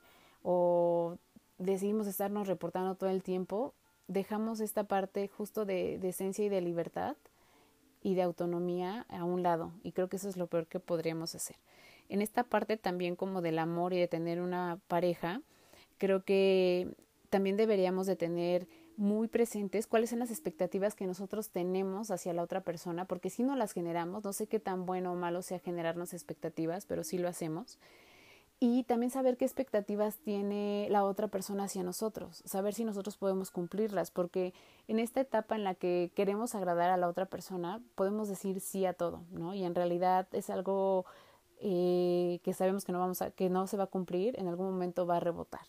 O 0.44 1.18
decidimos 1.58 2.06
estarnos 2.06 2.46
reportando 2.46 2.94
todo 2.94 3.11
el 3.11 3.24
tiempo, 3.24 3.74
dejamos 4.08 4.60
esta 4.60 4.84
parte 4.84 5.28
justo 5.28 5.64
de, 5.64 5.98
de 5.98 6.08
esencia 6.08 6.44
y 6.44 6.48
de 6.48 6.60
libertad 6.60 7.16
y 8.02 8.14
de 8.14 8.22
autonomía 8.22 9.06
a 9.08 9.24
un 9.24 9.42
lado. 9.42 9.72
Y 9.82 9.92
creo 9.92 10.08
que 10.08 10.16
eso 10.16 10.28
es 10.28 10.36
lo 10.36 10.46
peor 10.46 10.66
que 10.66 10.80
podríamos 10.80 11.34
hacer. 11.34 11.56
En 12.08 12.20
esta 12.20 12.44
parte 12.44 12.76
también 12.76 13.16
como 13.16 13.40
del 13.42 13.58
amor 13.58 13.92
y 13.92 13.98
de 13.98 14.08
tener 14.08 14.40
una 14.40 14.78
pareja, 14.88 15.40
creo 15.98 16.24
que 16.24 16.88
también 17.30 17.56
deberíamos 17.56 18.06
de 18.06 18.16
tener 18.16 18.66
muy 18.96 19.28
presentes 19.28 19.86
cuáles 19.86 20.10
son 20.10 20.18
las 20.18 20.30
expectativas 20.30 20.94
que 20.94 21.06
nosotros 21.06 21.50
tenemos 21.50 22.10
hacia 22.10 22.34
la 22.34 22.42
otra 22.42 22.60
persona, 22.60 23.06
porque 23.06 23.30
si 23.30 23.42
no 23.42 23.56
las 23.56 23.72
generamos, 23.72 24.24
no 24.24 24.32
sé 24.32 24.46
qué 24.46 24.60
tan 24.60 24.84
bueno 24.84 25.12
o 25.12 25.14
malo 25.14 25.42
sea 25.42 25.58
generarnos 25.58 26.12
expectativas, 26.12 26.84
pero 26.86 27.04
sí 27.04 27.18
lo 27.18 27.28
hacemos. 27.28 27.78
Y 28.64 28.85
también 28.85 29.11
saber 29.11 29.37
qué 29.37 29.44
expectativas 29.44 30.18
tiene 30.18 30.87
la 30.88 31.05
otra 31.05 31.27
persona 31.27 31.64
hacia 31.64 31.83
nosotros, 31.83 32.44
saber 32.46 32.75
si 32.75 32.85
nosotros 32.85 33.16
podemos 33.16 33.51
cumplirlas, 33.51 34.12
porque 34.12 34.55
en 34.87 35.01
esta 35.01 35.20
etapa 35.20 35.57
en 35.57 35.64
la 35.64 35.75
que 35.75 36.12
queremos 36.14 36.55
agradar 36.55 36.90
a 36.90 36.96
la 36.96 37.09
otra 37.09 37.27
persona, 37.27 37.83
podemos 37.96 38.29
decir 38.29 38.61
sí 38.61 38.87
a 38.87 38.92
todo, 38.92 39.25
¿no? 39.33 39.53
Y 39.53 39.64
en 39.64 39.75
realidad 39.75 40.29
es 40.31 40.48
algo 40.48 41.07
eh, 41.59 42.38
que 42.44 42.55
sabemos 42.55 42.85
que 42.85 42.92
no, 42.92 43.01
vamos 43.01 43.20
a, 43.20 43.33
que 43.33 43.51
no 43.51 43.66
se 43.66 43.77
va 43.77 43.83
a 43.83 43.88
cumplir, 43.88 44.38
en 44.38 44.46
algún 44.46 44.66
momento 44.66 45.07
va 45.07 45.16
a 45.16 45.20
rebotar, 45.20 45.66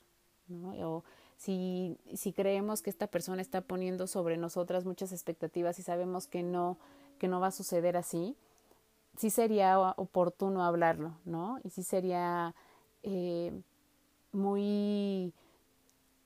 ¿no? 0.48 0.70
O, 0.88 1.04
si, 1.36 1.98
si 2.14 2.32
creemos 2.32 2.84
que 2.84 2.92
esta 2.92 3.08
persona 3.08 3.42
está 3.42 3.62
poniendo 3.62 4.06
sobre 4.06 4.38
nosotras 4.38 4.86
muchas 4.86 5.12
expectativas 5.14 5.80
y 5.80 5.82
sabemos 5.82 6.28
que 6.28 6.44
no, 6.44 6.78
que 7.18 7.28
no 7.28 7.40
va 7.40 7.48
a 7.48 7.52
suceder 7.52 7.98
así, 7.98 8.38
sí 9.18 9.32
sería 9.32 9.80
oportuno 9.98 10.64
hablarlo, 10.64 11.18
¿no? 11.26 11.58
Y 11.64 11.72
sí 11.72 11.82
sería 11.82 12.54
eh, 13.04 13.52
muy 14.32 15.34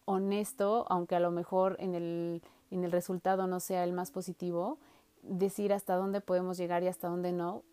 honesto, 0.05 0.85
aunque 0.89 1.15
a 1.15 1.19
lo 1.19 1.31
mejor 1.31 1.75
en 1.79 1.95
el, 1.95 2.41
en 2.71 2.83
el 2.83 2.91
resultado 2.91 3.47
no 3.47 3.59
sea 3.59 3.83
el 3.83 3.93
más 3.93 4.11
positivo, 4.11 4.77
decir 5.21 5.73
hasta 5.73 5.95
dónde 5.95 6.21
podemos 6.21 6.57
llegar 6.57 6.83
y 6.83 6.87
hasta 6.87 7.09
dónde 7.09 7.31
no, 7.31 7.63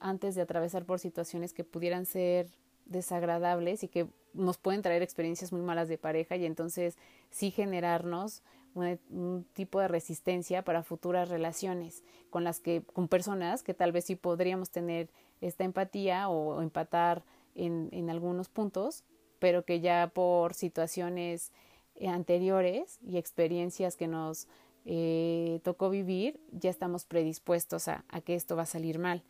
antes 0.00 0.34
de 0.34 0.42
atravesar 0.42 0.84
por 0.84 0.98
situaciones 0.98 1.52
que 1.52 1.64
pudieran 1.64 2.06
ser 2.06 2.48
desagradables 2.86 3.82
y 3.84 3.88
que 3.88 4.08
nos 4.34 4.58
pueden 4.58 4.82
traer 4.82 5.02
experiencias 5.02 5.52
muy 5.52 5.62
malas 5.62 5.88
de 5.88 5.98
pareja 5.98 6.36
y 6.36 6.46
entonces 6.46 6.96
sí 7.30 7.50
generarnos 7.50 8.42
un, 8.74 9.44
tipo 9.52 9.80
de 9.80 9.88
resistencia 9.88 10.62
para 10.62 10.82
futuras 10.82 11.28
relaciones 11.28 12.02
con 12.30 12.44
las 12.44 12.60
que 12.60 12.82
con 12.92 13.08
personas 13.08 13.62
que 13.62 13.74
tal 13.74 13.92
vez 13.92 14.06
sí 14.06 14.16
podríamos 14.16 14.70
tener 14.70 15.10
esta 15.40 15.64
empatía 15.64 16.28
o, 16.28 16.62
empatar 16.62 17.22
en, 17.54 18.10
algunos 18.10 18.48
puntos 18.48 19.04
pero 19.38 19.64
que 19.64 19.80
ya 19.80 20.10
por 20.14 20.54
situaciones 20.54 21.52
eh, 21.96 22.08
anteriores 22.08 22.98
y 23.02 23.18
experiencias 23.18 23.96
que 23.96 24.06
nos 24.08 24.48
eh, 24.84 25.60
tocó 25.62 25.90
vivir 25.90 26.40
ya 26.52 26.70
estamos 26.70 27.04
predispuestos 27.04 27.88
a, 27.88 28.04
que 28.24 28.34
esto 28.34 28.56
va 28.56 28.62
a 28.62 28.66
salir 28.66 28.98
mal 28.98 29.22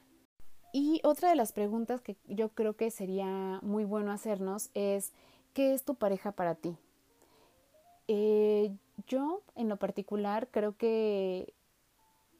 y 0.72 1.00
otra 1.04 1.28
de 1.28 1.36
las 1.36 1.52
preguntas 1.52 2.00
que 2.00 2.16
yo 2.26 2.48
creo 2.48 2.74
que 2.76 2.90
sería 2.90 3.60
muy 3.62 3.84
bueno 3.84 4.10
hacernos 4.10 4.70
es, 4.72 5.12
¿qué 5.52 5.74
es 5.74 5.84
tu 5.84 5.96
pareja 5.96 6.32
para 6.32 6.54
ti? 6.54 6.78
Eh, 8.08 8.74
yo, 9.06 9.42
en 9.54 9.68
lo 9.68 9.76
particular, 9.76 10.48
creo 10.50 10.74
que 10.76 11.52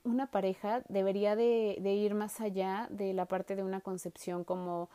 una 0.03 0.31
pareja 0.31 0.83
debería 0.89 1.37
de, 1.37 1.77
de, 1.81 1.93
ir 1.93 2.15
más 2.15 2.41
allá 2.41 2.89
de 2.91 3.13
la 3.13 3.27
parte 3.27 3.55
de 3.55 3.63
una 3.63 3.81
concepción 3.81 4.45
como, 4.45 4.89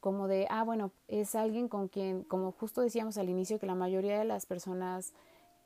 como 0.00 0.28
de, 0.28 0.46
ah, 0.50 0.62
bueno, 0.62 0.92
es 1.08 1.34
alguien 1.34 1.68
con 1.68 1.88
quien, 1.88 2.22
como 2.24 2.52
justo 2.52 2.80
decíamos 2.80 3.18
al 3.18 3.28
inicio, 3.28 3.58
que 3.58 3.66
la 3.66 3.74
mayoría 3.74 4.18
de 4.18 4.24
las 4.24 4.46
personas 4.46 5.12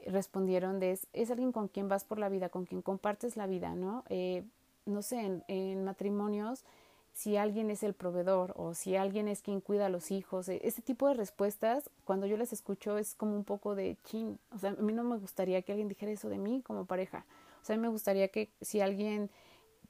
respondieron 0.07 0.81
de, 0.81 0.93
es, 0.93 1.07
es 1.13 1.31
alguien 1.31 1.53
con 1.53 1.69
quien 1.69 1.89
vas 1.89 2.05
por 2.05 2.19
la 2.19 2.29
vida, 2.29 2.49
con 2.49 2.65
quien 2.65 2.83
compartes 2.83 3.37
la 3.37 3.47
vida, 3.47 3.75
¿no? 3.75 4.05
Eh, 4.09 4.45
no 4.87 5.03
sé, 5.03 5.43
en, 5.49 5.85
matrimonios 5.85 6.65
si 7.13 7.37
alguien 7.37 7.71
es 7.71 7.83
el 7.83 7.93
proveedor 7.93 8.55
o 8.57 8.73
si 8.73 8.97
alguien 8.97 9.27
es 9.29 9.43
quien 9.43 9.61
cuida 9.61 9.87
a 9.87 9.89
los 9.89 10.11
hijos. 10.11 10.49
E, 10.49 10.61
ese 10.65 10.81
tipo 10.81 11.09
de 11.09 11.15
respuestas, 11.15 11.91
cuando 12.05 12.27
yo 12.27 12.37
las 12.37 12.53
escucho, 12.53 12.99
es 12.99 13.15
como 13.15 13.35
un 13.35 13.45
poco 13.45 13.75
de 13.75 13.97
chin. 14.05 14.39
O 14.55 14.59
sea, 14.59 14.71
a 14.71 14.83
mí 14.83 14.93
no 14.93 15.05
me 15.05 15.19
gustaría 15.19 15.63
que 15.63 15.73
alguien 15.73 15.89
dijera 15.89 16.13
eso 16.13 16.29
de 16.29 16.39
mí 16.39 16.63
como 16.63 16.87
pareja. 16.87 17.27
O 17.63 17.65
sea, 17.65 17.75
a 17.75 17.77
mí 17.77 17.83
me 17.83 17.89
gustaría 17.89 18.29
que 18.29 18.51
si 18.61 18.81
alguien 18.81 19.31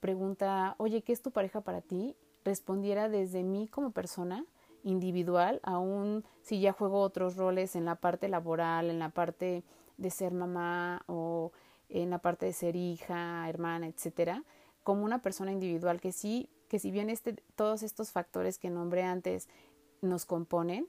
pregunta, 0.01 0.75
oye, 0.79 1.03
¿qué 1.03 1.13
es 1.13 1.23
tu 1.23 1.31
pareja 1.31 1.61
para 1.61 1.83
ti? 1.83 2.17
Respondiera 2.45 3.09
desde 3.09 3.43
mí 3.43 3.69
como 3.69 3.91
persona 3.91 4.45
individual, 4.83 5.61
aún 5.63 6.25
si 6.43 6.61
ya 6.61 6.73
juego 6.73 7.01
otros 7.01 7.37
roles 7.37 7.77
en 7.77 7.85
la 7.85 7.97
parte 7.97 8.29
laboral, 8.29 8.91
en 8.91 8.99
la 8.99 9.11
parte 9.11 9.63
de 9.99 10.11
ser 10.11 10.33
mamá 10.33 11.03
o 11.07 11.53
en 11.89 12.11
la 12.11 12.19
parte 12.19 12.47
de 12.47 12.53
ser 12.53 12.77
hija, 12.77 13.49
hermana, 13.49 13.89
etcétera, 13.89 14.45
como 14.83 15.05
una 15.05 15.21
persona 15.21 15.53
individual 15.53 16.01
que 16.01 16.13
sí 16.13 16.49
que 16.71 16.79
si 16.79 16.93
bien 16.93 17.11
este, 17.11 17.35
todos 17.57 17.83
estos 17.83 18.13
factores 18.13 18.57
que 18.57 18.71
nombré 18.71 19.03
antes 19.03 19.49
nos 20.03 20.25
componen, 20.25 20.87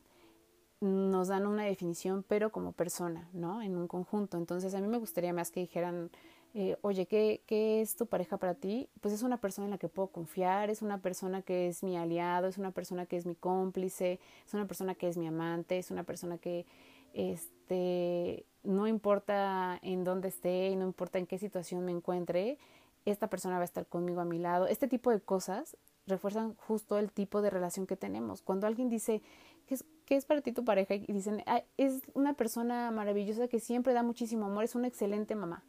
nos 0.80 1.28
dan 1.28 1.48
una 1.48 1.64
definición, 1.64 2.24
pero 2.28 2.52
como 2.52 2.72
persona, 2.72 3.28
¿no? 3.34 3.64
En 3.64 3.76
un 3.76 3.88
conjunto. 3.88 4.38
Entonces, 4.38 4.76
a 4.76 4.80
mí 4.80 4.88
me 4.88 5.00
gustaría 5.00 5.34
más 5.34 5.50
que 5.50 5.60
dijeran, 5.60 6.12
eh, 6.54 6.78
oye, 6.82 7.06
¿qué, 7.06 7.44
¿qué 7.46 7.82
es 7.82 7.96
tu 7.96 8.08
pareja 8.08 8.38
para 8.38 8.56
ti? 8.56 8.90
Pues 9.00 9.14
es 9.14 9.24
una 9.24 9.38
persona 9.38 9.66
en 9.66 9.72
la 9.72 9.78
que 9.78 9.88
puedo 9.88 10.10
confiar, 10.10 10.70
es 10.70 10.82
una 10.82 11.02
persona 11.02 11.42
que 11.42 11.68
es 11.68 11.84
mi 11.84 11.98
aliado, 11.98 12.48
es 12.48 12.58
una 12.58 12.72
persona 12.72 13.06
que 13.06 13.18
es 13.18 13.26
mi 13.26 13.36
cómplice, 13.36 14.20
es 14.46 14.54
una 14.54 14.68
persona 14.68 14.96
que 14.96 15.08
es 15.08 15.18
mi 15.18 15.28
amante, 15.28 15.78
es 15.78 15.92
una 15.92 16.04
persona 16.04 16.38
que, 16.38 16.66
este, 17.14 18.46
no 18.64 18.88
importa 18.88 19.80
en 19.82 20.04
dónde 20.04 20.28
esté 20.30 20.70
y 20.70 20.76
no 20.76 20.86
importa 20.86 21.20
en 21.20 21.28
qué 21.28 21.38
situación 21.38 21.86
me 21.86 21.92
encuentre, 21.92 22.58
esta 23.06 23.28
persona 23.30 23.56
va 23.56 23.62
a 23.62 23.66
estar 23.66 23.88
conmigo 23.88 24.22
a 24.22 24.26
mi 24.26 24.38
lado. 24.38 24.68
Este 24.68 24.88
tipo 24.88 25.10
de 25.10 25.20
cosas 25.20 25.78
refuerzan 26.06 26.56
justo 26.56 26.98
el 26.98 27.12
tipo 27.12 27.42
de 27.42 27.50
relación 27.50 27.88
que 27.88 27.98
tenemos. 27.98 28.42
Cuando 28.42 28.68
alguien 28.68 28.90
dice, 28.90 29.22
¿qué 29.68 29.76
es, 29.76 29.86
qué 30.06 30.16
es 30.16 30.26
para 30.26 30.42
ti 30.42 30.52
tu 30.52 30.64
pareja? 30.64 30.96
Y 30.96 31.06
dicen, 31.08 31.44
es 31.78 32.02
una 32.14 32.34
persona 32.34 32.92
maravillosa 32.92 33.48
que 33.48 33.60
siempre 33.60 33.94
da 33.94 34.04
muchísimo 34.04 34.46
amor, 34.46 34.64
es 34.64 34.76
una 34.76 34.88
excelente 34.88 35.36
mamá. 35.36 35.64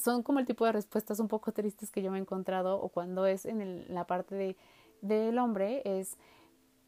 Son 0.00 0.22
como 0.22 0.38
el 0.38 0.46
tipo 0.46 0.64
de 0.64 0.72
respuestas 0.72 1.20
un 1.20 1.28
poco 1.28 1.52
tristes 1.52 1.90
que 1.90 2.02
yo 2.02 2.10
me 2.10 2.18
he 2.18 2.20
encontrado 2.20 2.80
o 2.80 2.88
cuando 2.88 3.26
es 3.26 3.44
en 3.44 3.92
la 3.92 4.06
parte 4.06 4.34
de, 4.34 4.56
del 5.00 5.38
hombre 5.38 5.82
es 5.84 6.16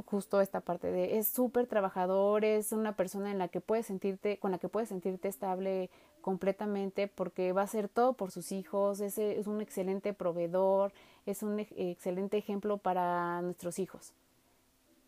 justo 0.04 0.40
esta 0.40 0.60
parte 0.60 0.90
de 0.90 1.18
es 1.18 1.28
súper 1.28 1.66
trabajador, 1.66 2.44
es 2.44 2.72
una 2.72 2.96
persona 2.96 3.30
en 3.30 3.38
la 3.38 3.48
que 3.48 3.60
puedes 3.60 3.86
sentirte, 3.86 4.38
con 4.38 4.50
la 4.50 4.58
que 4.58 4.68
puedes 4.68 4.88
sentirte 4.88 5.28
estable 5.28 5.90
completamente 6.20 7.08
porque 7.08 7.52
va 7.52 7.62
a 7.62 7.64
hacer 7.64 7.88
todo 7.88 8.14
por 8.14 8.30
sus 8.30 8.52
hijos, 8.52 9.00
es, 9.00 9.18
es 9.18 9.46
un 9.46 9.60
excelente 9.60 10.12
proveedor, 10.12 10.92
es 11.26 11.42
un 11.42 11.60
excelente 11.60 12.38
ejemplo 12.38 12.78
para 12.78 13.40
nuestros 13.42 13.78
hijos. 13.78 14.14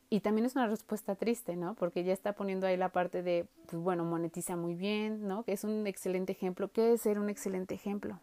Y 0.09 0.21
también 0.21 0.47
es 0.47 0.55
una 0.55 0.69
respuesta 0.69 1.17
triste, 1.17 1.57
¿no? 1.57 1.75
Porque 1.75 2.05
ya 2.05 2.13
está 2.13 2.33
poniendo 2.35 2.67
ahí 2.67 2.77
la 2.77 2.91
parte 2.91 3.23
de, 3.23 3.47
pues 3.67 3.83
bueno, 3.83 4.05
monetiza 4.05 4.57
muy 4.57 4.75
bien, 4.75 5.27
¿no? 5.27 5.43
Que 5.43 5.53
es 5.53 5.65
un 5.65 5.87
excelente 5.87 6.33
ejemplo. 6.33 6.71
¿Qué 6.71 6.93
es 6.93 7.03
ser 7.03 7.19
un 7.19 7.29
excelente 7.29 7.75
ejemplo? 7.75 8.21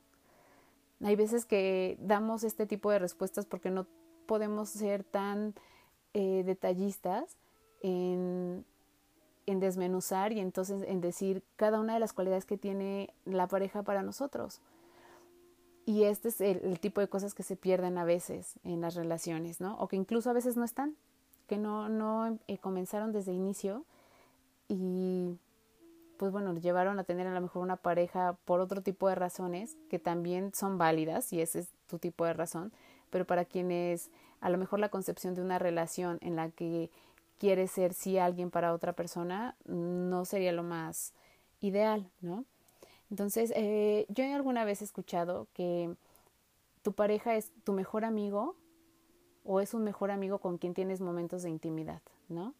Hay 1.03 1.15
veces 1.17 1.45
que 1.45 1.97
damos 1.99 2.45
este 2.45 2.65
tipo 2.65 2.89
de 2.89 2.99
respuestas 2.99 3.45
porque 3.45 3.69
no 3.69 3.85
podemos 4.25 4.69
ser 4.69 5.03
tan 5.03 5.53
eh, 6.13 6.43
detallistas 6.45 7.37
en, 7.81 8.63
en 9.45 9.59
desmenuzar 9.59 10.31
y 10.31 10.39
entonces 10.39 10.83
en 10.87 11.01
decir 11.01 11.43
cada 11.57 11.79
una 11.79 11.95
de 11.95 11.99
las 11.99 12.13
cualidades 12.13 12.45
que 12.45 12.57
tiene 12.57 13.13
la 13.25 13.47
pareja 13.47 13.83
para 13.83 14.03
nosotros. 14.03 14.61
Y 15.85 16.03
este 16.03 16.29
es 16.29 16.39
el, 16.39 16.79
tipo 16.79 17.01
de 17.01 17.09
cosas 17.09 17.33
que 17.33 17.43
se 17.43 17.57
pierden 17.57 17.97
a 17.97 18.05
veces 18.05 18.57
en 18.63 18.79
las 18.79 18.95
relaciones, 18.95 19.59
¿no? 19.59 19.77
O 19.79 19.87
que 19.87 19.97
incluso 19.97 20.29
a 20.29 20.33
veces 20.33 20.55
no 20.55 20.63
están, 20.63 20.95
que 21.47 21.57
no, 21.57 21.89
no 21.89 22.37
eh, 22.47 22.57
comenzaron 22.57 23.11
desde 23.11 23.33
inicio 23.33 23.85
y 24.67 25.37
pues 26.17 26.31
bueno, 26.31 26.53
llevaron 26.55 26.99
a 26.99 27.03
tener 27.03 27.27
a 27.27 27.33
lo 27.33 27.41
mejor 27.41 27.63
una 27.63 27.75
pareja 27.75 28.37
por 28.45 28.59
otro 28.59 28.81
tipo 28.81 29.09
de 29.09 29.15
razones 29.15 29.75
que 29.89 29.99
también 29.99 30.53
son 30.53 30.77
válidas 30.77 31.33
y 31.33 31.41
ese 31.41 31.59
es 31.59 31.69
tu 31.87 31.99
tipo 31.99 32.25
de 32.25 32.33
razón, 32.33 32.71
pero 33.09 33.25
para 33.25 33.45
quienes 33.45 34.09
a 34.39 34.49
lo 34.49 34.57
mejor 34.57 34.79
la 34.79 34.89
concepción 34.89 35.33
de 35.33 35.41
una 35.41 35.59
relación 35.59 36.19
en 36.21 36.35
la 36.35 36.49
que 36.49 36.89
quiere 37.39 37.67
ser 37.67 37.93
sí 37.93 38.17
alguien 38.17 38.51
para 38.51 38.73
otra 38.73 38.93
persona, 38.93 39.55
no 39.65 40.25
sería 40.25 40.51
lo 40.51 40.63
más 40.63 41.13
ideal, 41.59 42.09
¿no? 42.21 42.45
Entonces, 43.09 43.51
eh, 43.55 44.05
yo 44.09 44.23
alguna 44.33 44.65
vez 44.65 44.81
he 44.81 44.85
escuchado 44.85 45.47
que 45.53 45.93
tu 46.83 46.93
pareja 46.93 47.35
es 47.35 47.51
tu 47.63 47.73
mejor 47.73 48.05
amigo 48.05 48.55
o 49.45 49.59
es 49.59 49.73
un 49.73 49.83
mejor 49.83 50.11
amigo 50.11 50.39
con 50.39 50.57
quien 50.57 50.73
tienes 50.73 51.01
momentos 51.01 51.43
de 51.43 51.49
intimidad, 51.49 52.01
¿no? 52.29 52.53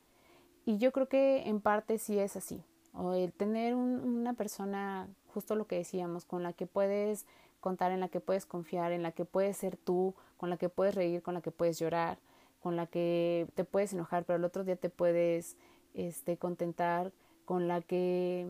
Y 0.66 0.78
yo 0.78 0.92
creo 0.92 1.08
que 1.08 1.48
en 1.48 1.62
parte 1.62 1.98
sí 1.98 2.20
es 2.20 2.36
así. 2.36 2.64
O 2.94 3.14
el 3.14 3.34
tener 3.34 3.76
una 3.76 4.34
persona, 4.34 5.08
justo 5.34 5.56
lo 5.56 5.66
que 5.66 5.78
decíamos, 5.78 6.26
con 6.26 6.44
la 6.44 6.54
que 6.54 6.68
puedes 6.68 7.26
contar, 7.60 7.92
en 7.92 8.00
la 8.00 8.10
que 8.10 8.20
puedes 8.20 8.46
confiar, 8.46 8.92
en 8.92 9.04
la 9.04 9.12
que 9.12 9.26
puedes 9.26 9.58
ser 9.58 9.78
tú, 9.78 10.14
con 10.38 10.50
la 10.50 10.58
que 10.58 10.70
puedes 10.70 10.96
reír, 10.96 11.22
con 11.22 11.34
la 11.34 11.42
que 11.42 11.52
puedes 11.52 11.80
llorar, 11.80 12.18
con 12.62 12.76
la 12.76 12.86
que 12.88 13.48
te 13.56 13.64
puedes 13.64 13.94
enojar, 13.94 14.26
pero 14.26 14.38
el 14.38 14.46
otro 14.46 14.64
día 14.64 14.76
te 14.76 14.90
puedes 14.90 15.58
este, 15.94 16.38
contentar, 16.38 17.12
con 17.46 17.68
la 17.68 17.82
que 17.82 18.48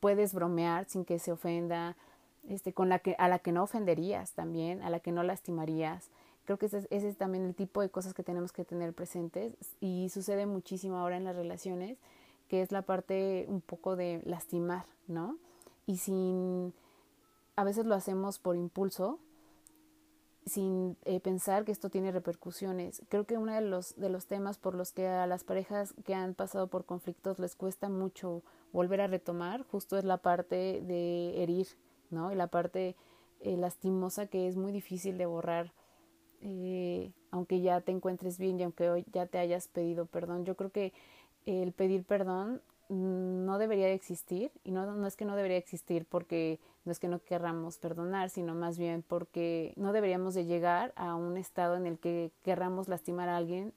puedes 0.00 0.32
bromear 0.32 0.84
sin 0.86 1.04
que 1.04 1.18
se 1.18 1.32
ofenda, 1.32 1.96
este, 2.48 2.72
con 2.72 2.88
la 2.88 2.98
que, 3.00 3.14
a 3.18 3.28
la 3.28 3.40
que 3.40 3.52
no 3.52 3.62
ofenderías 3.62 4.32
también, 4.32 4.82
a 4.82 4.90
la 4.90 5.00
que 5.00 5.12
no 5.12 5.22
lastimarías. 5.22 6.08
Creo 6.44 6.58
que 6.58 6.66
ese 6.66 6.78
es, 6.78 6.88
ese 6.90 7.08
es 7.08 7.16
también 7.16 7.44
el 7.44 7.54
tipo 7.54 7.80
de 7.80 7.90
cosas 7.90 8.14
que 8.14 8.22
tenemos 8.22 8.52
que 8.52 8.64
tener 8.64 8.92
presentes 8.92 9.54
y 9.80 10.08
sucede 10.08 10.46
muchísimo 10.46 10.96
ahora 10.96 11.16
en 11.16 11.24
las 11.24 11.36
relaciones, 11.36 11.98
que 12.48 12.62
es 12.62 12.72
la 12.72 12.82
parte 12.82 13.46
un 13.48 13.60
poco 13.60 13.96
de 13.96 14.20
lastimar, 14.24 14.84
¿no? 15.06 15.38
Y 15.86 15.98
sin, 15.98 16.74
a 17.56 17.64
veces 17.64 17.86
lo 17.86 17.94
hacemos 17.94 18.38
por 18.38 18.56
impulso, 18.56 19.18
sin 20.46 20.96
eh, 21.04 21.20
pensar 21.20 21.64
que 21.64 21.72
esto 21.72 21.88
tiene 21.88 22.10
repercusiones. 22.10 23.02
Creo 23.08 23.24
que 23.24 23.38
uno 23.38 23.54
de 23.54 23.60
los, 23.60 23.96
de 23.96 24.08
los 24.08 24.26
temas 24.26 24.58
por 24.58 24.74
los 24.74 24.92
que 24.92 25.06
a 25.06 25.26
las 25.26 25.44
parejas 25.44 25.94
que 26.04 26.14
han 26.14 26.34
pasado 26.34 26.66
por 26.66 26.84
conflictos 26.84 27.38
les 27.38 27.54
cuesta 27.54 27.88
mucho 27.88 28.42
volver 28.72 29.00
a 29.00 29.06
retomar 29.06 29.62
justo 29.62 29.96
es 29.96 30.04
la 30.04 30.18
parte 30.18 30.82
de 30.82 31.42
herir, 31.42 31.68
¿no? 32.10 32.32
Y 32.32 32.34
la 32.34 32.48
parte 32.48 32.96
eh, 33.40 33.56
lastimosa 33.56 34.26
que 34.26 34.48
es 34.48 34.56
muy 34.56 34.72
difícil 34.72 35.18
de 35.18 35.26
borrar, 35.26 35.72
eh, 36.42 37.12
aunque 37.30 37.60
ya 37.60 37.80
te 37.80 37.92
encuentres 37.92 38.38
bien 38.38 38.60
y 38.60 38.64
aunque 38.64 38.90
hoy 38.90 39.04
ya 39.12 39.26
te 39.26 39.38
hayas 39.38 39.68
pedido 39.68 40.06
perdón. 40.06 40.44
Yo 40.44 40.56
creo 40.56 40.70
que 40.70 40.92
el 41.46 41.72
pedir 41.72 42.04
perdón 42.04 42.60
no 42.88 43.58
debería 43.58 43.86
de 43.86 43.94
existir 43.94 44.52
y 44.64 44.72
no, 44.72 44.84
no 44.92 45.06
es 45.06 45.16
que 45.16 45.24
no 45.24 45.36
debería 45.36 45.56
existir 45.56 46.04
porque 46.04 46.60
no 46.84 46.92
es 46.92 46.98
que 46.98 47.08
no 47.08 47.20
querramos 47.20 47.78
perdonar, 47.78 48.28
sino 48.28 48.54
más 48.54 48.78
bien 48.78 49.02
porque 49.06 49.72
no 49.76 49.92
deberíamos 49.92 50.34
de 50.34 50.44
llegar 50.44 50.92
a 50.96 51.14
un 51.14 51.36
estado 51.36 51.76
en 51.76 51.86
el 51.86 51.98
que 51.98 52.32
querramos 52.42 52.88
lastimar 52.88 53.28
a 53.28 53.36
alguien 53.36 53.72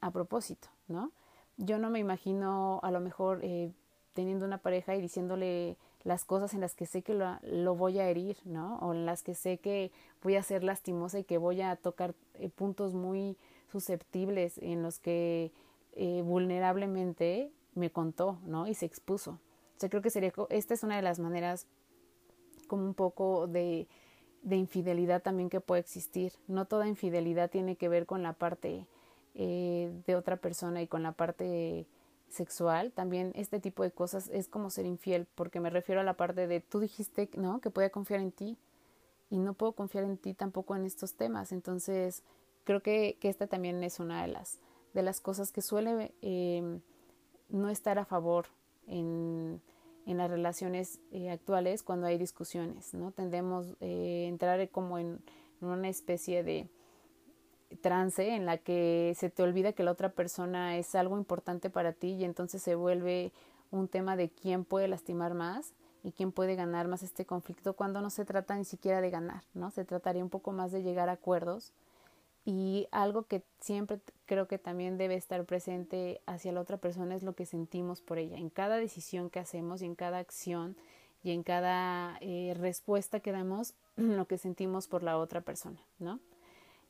a 0.00 0.10
propósito, 0.10 0.68
¿no? 0.88 1.12
Yo 1.58 1.78
no 1.78 1.90
me 1.90 1.98
imagino 1.98 2.80
a 2.82 2.90
lo 2.90 3.00
mejor 3.00 3.40
eh, 3.42 3.70
teniendo 4.14 4.46
una 4.46 4.58
pareja 4.58 4.96
y 4.96 5.00
diciéndole 5.00 5.76
las 6.04 6.24
cosas 6.24 6.54
en 6.54 6.60
las 6.60 6.74
que 6.74 6.86
sé 6.86 7.02
que 7.02 7.14
lo, 7.14 7.38
lo, 7.42 7.76
voy 7.76 7.98
a 7.98 8.08
herir, 8.08 8.36
¿no? 8.44 8.78
O 8.78 8.92
en 8.92 9.06
las 9.06 9.22
que 9.22 9.34
sé 9.34 9.58
que 9.58 9.92
voy 10.22 10.36
a 10.36 10.42
ser 10.42 10.64
lastimosa 10.64 11.18
y 11.18 11.24
que 11.24 11.38
voy 11.38 11.60
a 11.62 11.76
tocar 11.76 12.14
eh, 12.34 12.48
puntos 12.48 12.94
muy 12.94 13.36
susceptibles 13.70 14.58
en 14.58 14.82
los 14.82 14.98
que 14.98 15.52
eh, 15.94 16.22
vulnerablemente 16.24 17.50
me 17.74 17.90
contó, 17.90 18.38
¿no? 18.44 18.66
Y 18.66 18.74
se 18.74 18.86
expuso. 18.86 19.32
O 19.32 19.80
sea, 19.80 19.88
creo 19.88 20.02
que 20.02 20.10
sería, 20.10 20.32
esta 20.50 20.74
es 20.74 20.82
una 20.82 20.96
de 20.96 21.02
las 21.02 21.18
maneras 21.18 21.66
como 22.66 22.84
un 22.84 22.94
poco 22.94 23.46
de, 23.46 23.86
de 24.42 24.56
infidelidad 24.56 25.22
también 25.22 25.50
que 25.50 25.60
puede 25.60 25.80
existir. 25.80 26.32
No 26.48 26.66
toda 26.66 26.88
infidelidad 26.88 27.50
tiene 27.50 27.76
que 27.76 27.88
ver 27.88 28.06
con 28.06 28.22
la 28.22 28.32
parte 28.32 28.86
eh, 29.34 29.90
de 30.06 30.16
otra 30.16 30.36
persona 30.36 30.82
y 30.82 30.86
con 30.86 31.02
la 31.02 31.12
parte 31.12 31.86
sexual. 32.32 32.92
También 32.92 33.32
este 33.34 33.60
tipo 33.60 33.82
de 33.82 33.90
cosas 33.90 34.28
es 34.32 34.48
como 34.48 34.70
ser 34.70 34.86
infiel, 34.86 35.26
porque 35.34 35.60
me 35.60 35.70
refiero 35.70 36.00
a 36.00 36.04
la 36.04 36.14
parte 36.14 36.46
de 36.46 36.60
tú 36.60 36.80
dijiste, 36.80 37.28
¿no? 37.36 37.60
Que 37.60 37.70
podía 37.70 37.90
confiar 37.90 38.20
en 38.20 38.32
ti 38.32 38.58
y 39.30 39.38
no 39.38 39.54
puedo 39.54 39.72
confiar 39.72 40.04
en 40.04 40.18
ti 40.18 40.34
tampoco 40.34 40.76
en 40.76 40.84
estos 40.84 41.14
temas. 41.14 41.52
Entonces, 41.52 42.22
creo 42.64 42.82
que, 42.82 43.16
que 43.20 43.28
esta 43.28 43.46
también 43.46 43.82
es 43.82 44.00
una 44.00 44.22
de 44.22 44.28
las, 44.28 44.58
de 44.94 45.02
las 45.02 45.20
cosas 45.20 45.52
que 45.52 45.62
suele 45.62 46.12
eh, 46.22 46.80
no 47.48 47.68
estar 47.68 47.98
a 47.98 48.04
favor 48.04 48.46
en, 48.86 49.60
en 50.06 50.18
las 50.18 50.30
relaciones 50.30 51.00
eh, 51.12 51.30
actuales 51.30 51.82
cuando 51.82 52.06
hay 52.06 52.18
discusiones, 52.18 52.94
¿no? 52.94 53.12
Tendemos 53.12 53.68
a 53.72 53.76
eh, 53.80 54.26
entrar 54.26 54.68
como 54.70 54.98
en, 54.98 55.20
una 55.60 55.88
especie 55.88 56.42
de 56.42 56.68
trance 57.80 58.34
en 58.34 58.46
la 58.46 58.58
que 58.58 59.14
se 59.16 59.30
te 59.30 59.42
olvida 59.42 59.72
que 59.72 59.82
la 59.82 59.92
otra 59.92 60.10
persona 60.10 60.76
es 60.76 60.94
algo 60.94 61.18
importante 61.18 61.70
para 61.70 61.92
ti 61.92 62.14
y 62.14 62.24
entonces 62.24 62.62
se 62.62 62.74
vuelve 62.74 63.32
un 63.70 63.88
tema 63.88 64.16
de 64.16 64.28
quién 64.28 64.64
puede 64.64 64.88
lastimar 64.88 65.34
más 65.34 65.72
y 66.04 66.12
quién 66.12 66.32
puede 66.32 66.56
ganar 66.56 66.88
más 66.88 67.02
este 67.02 67.24
conflicto 67.24 67.74
cuando 67.74 68.00
no 68.00 68.10
se 68.10 68.24
trata 68.24 68.56
ni 68.56 68.64
siquiera 68.64 69.00
de 69.00 69.10
ganar, 69.10 69.44
¿no? 69.54 69.70
Se 69.70 69.84
trataría 69.84 70.22
un 70.22 70.30
poco 70.30 70.52
más 70.52 70.72
de 70.72 70.82
llegar 70.82 71.08
a 71.08 71.12
acuerdos 71.12 71.72
y 72.44 72.88
algo 72.90 73.22
que 73.22 73.42
siempre 73.60 74.00
creo 74.26 74.48
que 74.48 74.58
también 74.58 74.98
debe 74.98 75.14
estar 75.14 75.44
presente 75.44 76.20
hacia 76.26 76.52
la 76.52 76.60
otra 76.60 76.76
persona 76.76 77.14
es 77.14 77.22
lo 77.22 77.34
que 77.34 77.46
sentimos 77.46 78.02
por 78.02 78.18
ella. 78.18 78.36
En 78.36 78.50
cada 78.50 78.76
decisión 78.76 79.30
que 79.30 79.38
hacemos 79.38 79.80
y 79.80 79.86
en 79.86 79.94
cada 79.94 80.18
acción 80.18 80.76
y 81.22 81.30
en 81.30 81.44
cada 81.44 82.18
eh, 82.20 82.54
respuesta 82.58 83.20
que 83.20 83.30
damos, 83.30 83.74
lo 83.96 84.26
que 84.26 84.38
sentimos 84.38 84.88
por 84.88 85.02
la 85.04 85.18
otra 85.18 85.40
persona, 85.40 85.80
¿no? 85.98 86.18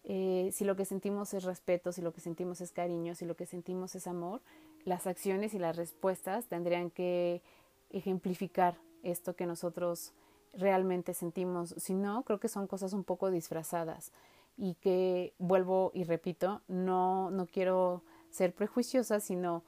Eh, 0.05 0.51
si 0.53 0.65
lo 0.65 0.75
que 0.77 0.85
sentimos 0.85 1.33
es 1.35 1.45
respeto, 1.45 1.93
si 1.93 2.03
lo 2.03 2.13
que 2.13 2.21
sentimos 2.21 2.61
es 2.61 2.73
cariño, 2.73 3.15
si 3.15 3.25
lo 3.25 3.37
que 3.37 3.47
sentimos 3.47 3.95
es 3.95 4.07
amor, 4.07 4.41
las 4.85 5.07
acciones 5.07 5.55
y 5.55 5.59
las 5.59 5.77
respuestas 5.77 6.47
tendrían 6.47 6.91
que 6.91 7.43
ejemplificar 7.91 8.77
esto 9.03 9.37
que 9.37 9.47
nosotros 9.47 10.13
realmente 10.55 11.15
sentimos. 11.15 11.75
Si 11.79 11.95
no, 11.95 12.25
creo 12.25 12.41
que 12.41 12.49
son 12.49 12.67
cosas 12.67 12.93
un 12.93 13.05
poco 13.05 13.31
disfrazadas 13.31 14.13
y 14.57 14.75
que 14.75 15.35
vuelvo 15.39 15.93
y 15.95 16.05
repito, 16.05 16.63
no, 16.69 17.31
no 17.31 17.47
quiero 17.47 18.03
ser 18.31 18.55
prejuiciosa, 18.55 19.21
sino 19.21 19.63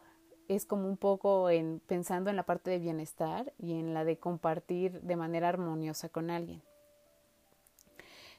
es 0.48 0.66
como 0.66 0.88
un 0.88 0.96
poco 0.96 1.48
en 1.48 1.80
pensando 1.86 2.28
en 2.28 2.36
la 2.36 2.44
parte 2.44 2.70
de 2.70 2.78
bienestar 2.78 3.52
y 3.58 3.78
en 3.78 3.94
la 3.94 4.04
de 4.04 4.18
compartir 4.18 5.00
de 5.00 5.16
manera 5.16 5.48
armoniosa 5.48 6.08
con 6.08 6.30
alguien. 6.30 6.62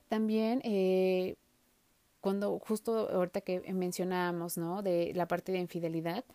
También 0.08 0.62
eh, 0.63 1.36
cuando 2.25 2.57
justo 2.57 3.07
ahorita 3.11 3.41
que 3.41 3.71
mencionábamos, 3.71 4.57
¿no? 4.57 4.81
De 4.81 5.11
la 5.13 5.27
parte 5.27 5.51
de 5.51 5.59
infidelidad, 5.59 6.25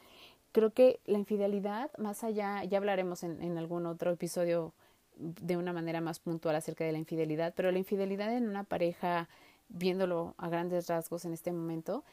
creo 0.53 0.72
que 0.72 1.00
la 1.05 1.18
infidelidad, 1.18 1.90
más 1.98 2.22
allá, 2.22 2.62
ya 2.62 2.79
hablaremos 2.79 3.24
en, 3.24 3.59
algún 3.59 3.87
otro 3.87 4.12
episodio 4.12 4.72
de 5.16 5.57
una 5.57 5.72
manera 5.72 6.00
más 6.00 6.20
puntual 6.20 6.55
acerca 6.55 6.85
de 6.85 6.92
la 6.92 6.98
infidelidad, 6.98 7.55
pero 7.57 7.72
la 7.72 7.79
infidelidad 7.81 8.33
en 8.37 8.48
una 8.48 8.62
pareja 8.62 9.29
viéndolo 9.68 10.37
a 10.38 10.48
grandes 10.48 10.87
rasgos 10.87 11.24
en 11.24 11.33
este 11.33 11.50
momento, 11.50 12.05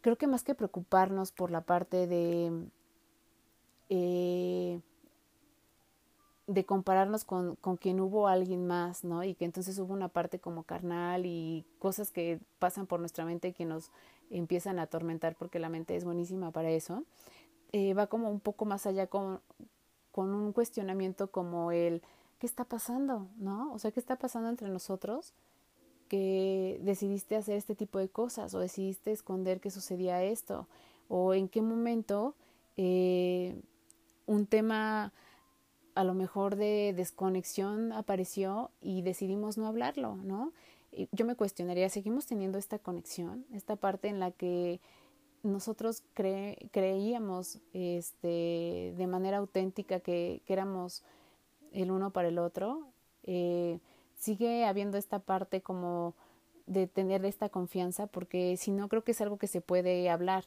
creo 0.00 0.16
que 0.16 0.26
más 0.26 0.42
que 0.42 0.54
preocuparnos 0.54 1.32
por 1.32 1.50
la 1.50 1.60
parte 1.60 2.06
de, 2.06 2.50
eh, 3.90 4.80
de 6.46 6.64
compararnos 6.64 7.24
con, 7.24 7.56
con 7.56 7.76
quien 7.76 8.00
hubo 8.00 8.28
alguien 8.28 8.66
más, 8.66 9.02
¿no? 9.02 9.24
Y 9.24 9.34
que 9.34 9.44
entonces 9.44 9.78
hubo 9.78 9.92
una 9.92 10.08
parte 10.08 10.38
como 10.38 10.62
carnal 10.62 11.26
y 11.26 11.64
cosas 11.78 12.10
que 12.12 12.38
pasan 12.58 12.86
por 12.86 13.00
nuestra 13.00 13.24
mente 13.24 13.52
que 13.52 13.64
nos 13.64 13.90
empiezan 14.30 14.78
a 14.78 14.82
atormentar 14.82 15.36
porque 15.36 15.58
la 15.58 15.68
mente 15.68 15.96
es 15.96 16.04
buenísima 16.04 16.50
para 16.52 16.70
eso, 16.70 17.04
eh, 17.72 17.94
va 17.94 18.06
como 18.06 18.30
un 18.30 18.40
poco 18.40 18.64
más 18.64 18.86
allá 18.86 19.06
con, 19.08 19.40
con 20.12 20.34
un 20.34 20.52
cuestionamiento 20.52 21.30
como 21.30 21.72
el, 21.72 22.02
¿qué 22.38 22.46
está 22.46 22.64
pasando? 22.64 23.28
¿No? 23.38 23.72
O 23.72 23.78
sea, 23.78 23.90
¿qué 23.90 24.00
está 24.00 24.16
pasando 24.16 24.48
entre 24.48 24.68
nosotros? 24.68 25.34
que 26.08 26.80
decidiste 26.82 27.36
hacer 27.36 27.56
este 27.56 27.74
tipo 27.74 27.98
de 27.98 28.08
cosas 28.08 28.54
o 28.54 28.60
decidiste 28.60 29.12
esconder 29.12 29.60
que 29.60 29.70
sucedía 29.70 30.22
esto 30.22 30.68
o 31.08 31.34
en 31.34 31.48
qué 31.48 31.62
momento 31.62 32.34
eh, 32.76 33.60
un 34.26 34.46
tema 34.46 35.12
a 35.96 36.04
lo 36.04 36.14
mejor 36.14 36.56
de 36.56 36.92
desconexión 36.94 37.92
apareció 37.92 38.70
y 38.80 39.02
decidimos 39.02 39.56
no 39.56 39.66
hablarlo, 39.66 40.16
¿no? 40.16 40.52
Yo 41.10 41.24
me 41.24 41.34
cuestionaría, 41.34 41.88
¿seguimos 41.88 42.26
teniendo 42.26 42.58
esta 42.58 42.78
conexión? 42.78 43.44
Esta 43.52 43.76
parte 43.76 44.08
en 44.08 44.20
la 44.20 44.30
que 44.30 44.80
nosotros 45.42 46.02
creíamos 46.14 47.58
este, 47.72 48.94
de 48.96 49.06
manera 49.06 49.38
auténtica 49.38 50.00
que, 50.00 50.42
éramos 50.46 51.02
el 51.72 51.90
uno 51.90 52.10
para 52.10 52.28
el 52.28 52.38
otro. 52.38 52.88
Eh, 53.24 53.78
sigue 54.16 54.66
habiendo 54.66 54.98
esta 54.98 55.18
parte 55.18 55.62
como 55.62 56.14
de 56.66 56.86
tener 56.86 57.24
esta 57.24 57.48
confianza, 57.48 58.06
porque 58.06 58.56
si 58.58 58.70
no 58.70 58.88
creo 58.88 59.02
que 59.02 59.12
es 59.12 59.20
algo 59.20 59.38
que 59.38 59.46
se 59.46 59.62
puede 59.62 60.10
hablar. 60.10 60.44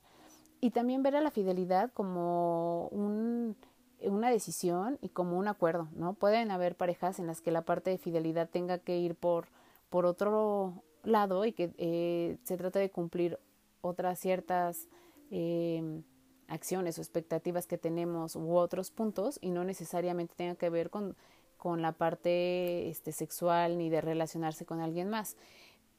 Y 0.61 0.71
también 0.71 1.01
ver 1.01 1.15
a 1.15 1.21
la 1.21 1.31
fidelidad 1.31 1.91
como 1.93 2.87
un, 2.89 3.55
una 4.01 4.29
decisión 4.29 4.97
y 5.01 5.09
como 5.09 5.37
un 5.37 5.47
acuerdo, 5.47 5.89
¿no? 5.95 6.13
Pueden 6.13 6.51
haber 6.51 6.75
parejas 6.75 7.19
en 7.19 7.27
las 7.27 7.41
que 7.41 7.51
la 7.51 7.63
parte 7.63 7.91
de 7.91 7.97
fidelidad 7.97 8.49
tenga 8.49 8.77
que 8.79 8.97
ir 8.97 9.15
por, 9.15 9.47
por 9.89 10.05
otro 10.05 10.83
lado 11.03 11.45
y 11.45 11.53
que 11.53 11.73
eh, 11.77 12.37
se 12.43 12.57
trata 12.57 12.79
de 12.79 12.91
cumplir 12.91 13.39
otras 13.81 14.19
ciertas 14.19 14.87
eh, 15.31 16.01
acciones 16.47 16.97
o 16.97 17.01
expectativas 17.01 17.67
que 17.67 17.77
tenemos 17.77 18.35
u 18.35 18.55
otros 18.55 18.91
puntos 18.91 19.37
y 19.41 19.51
no 19.51 19.63
necesariamente 19.63 20.33
tenga 20.35 20.55
que 20.55 20.69
ver 20.69 20.89
con 20.89 21.15
con 21.59 21.81
la 21.81 21.91
parte 21.91 22.89
este, 22.89 23.11
sexual 23.11 23.77
ni 23.77 23.89
de 23.89 24.01
relacionarse 24.01 24.65
con 24.65 24.79
alguien 24.79 25.09
más. 25.09 25.35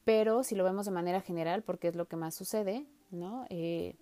Pero 0.05 0.43
si 0.43 0.57
lo 0.57 0.65
vemos 0.65 0.87
de 0.87 0.93
manera 0.93 1.21
general, 1.21 1.63
porque 1.63 1.89
es 1.89 1.95
lo 1.95 2.09
que 2.09 2.17
más 2.17 2.35
sucede, 2.35 2.87
¿no? 3.11 3.45
Eh, 3.51 3.95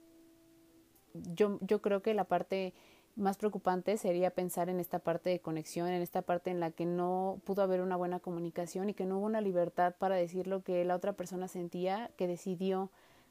yo, 1.12 1.58
yo 1.60 1.82
creo 1.82 2.00
que 2.00 2.14
la 2.14 2.24
parte 2.24 2.74
más 3.18 3.36
preocupante 3.36 3.96
sería 3.96 4.30
pensar 4.30 4.68
en 4.68 4.80
esta 4.80 5.00
parte 5.00 5.28
de 5.30 5.40
conexión, 5.40 5.88
en 5.88 6.02
esta 6.02 6.22
parte 6.22 6.50
en 6.50 6.60
la 6.60 6.70
que 6.70 6.86
no 6.86 7.40
pudo 7.44 7.62
haber 7.62 7.80
una 7.80 7.96
buena 7.96 8.20
comunicación 8.20 8.88
y 8.88 8.94
que 8.94 9.06
no 9.06 9.18
hubo 9.18 9.26
una 9.26 9.40
libertad 9.40 9.94
para 9.98 10.14
decir 10.14 10.46
lo 10.46 10.62
que 10.62 10.84
la 10.84 10.94
otra 10.94 11.14
persona 11.14 11.48
sentía, 11.48 12.10
que 12.16 12.28
decidió 12.28 12.90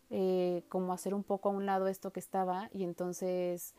eh, 0.10 0.64
como 0.70 0.94
hacer 0.94 1.14
un 1.14 1.24
poco 1.24 1.50
a 1.50 1.52
un 1.54 1.66
lado 1.66 1.88
esto 1.88 2.12
que 2.12 2.20
estaba 2.20 2.70
y 2.74 2.84
entonces 2.84 3.74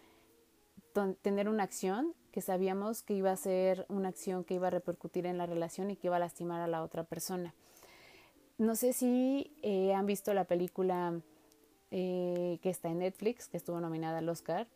tener 1.23 1.49
una 1.49 1.62
acción 1.62 2.14
que 2.33 2.40
sabíamos 2.40 3.03
que 3.03 3.14
iba 3.14 3.31
a 3.31 3.37
ser 3.37 3.87
una 3.88 4.09
acción 4.09 4.42
que 4.44 4.55
iba 4.55 4.66
a 4.66 4.71
repercutir 4.71 5.27
en 5.27 5.38
la 5.38 5.47
relación 5.47 5.90
y 5.90 5.97
que 5.97 6.09
iba 6.09 6.16
a 6.16 6.21
lastimar 6.21 6.61
a 6.61 6.66
la 6.66 6.83
otra 6.83 7.05
persona. 7.05 7.55
No 8.57 8.75
sé 8.75 8.92
si 8.92 9.57
eh, 9.62 9.94
han 9.94 10.07
visto 10.07 10.35
la 10.35 10.44
película 10.44 11.21
eh, 11.90 12.59
que 12.62 12.71
está 12.71 12.88
en 12.88 12.99
Netflix, 12.99 13.49
que 13.49 13.57
estuvo 13.57 13.79
nominada 13.79 14.18
al 14.18 14.29
Oscar, 14.29 14.66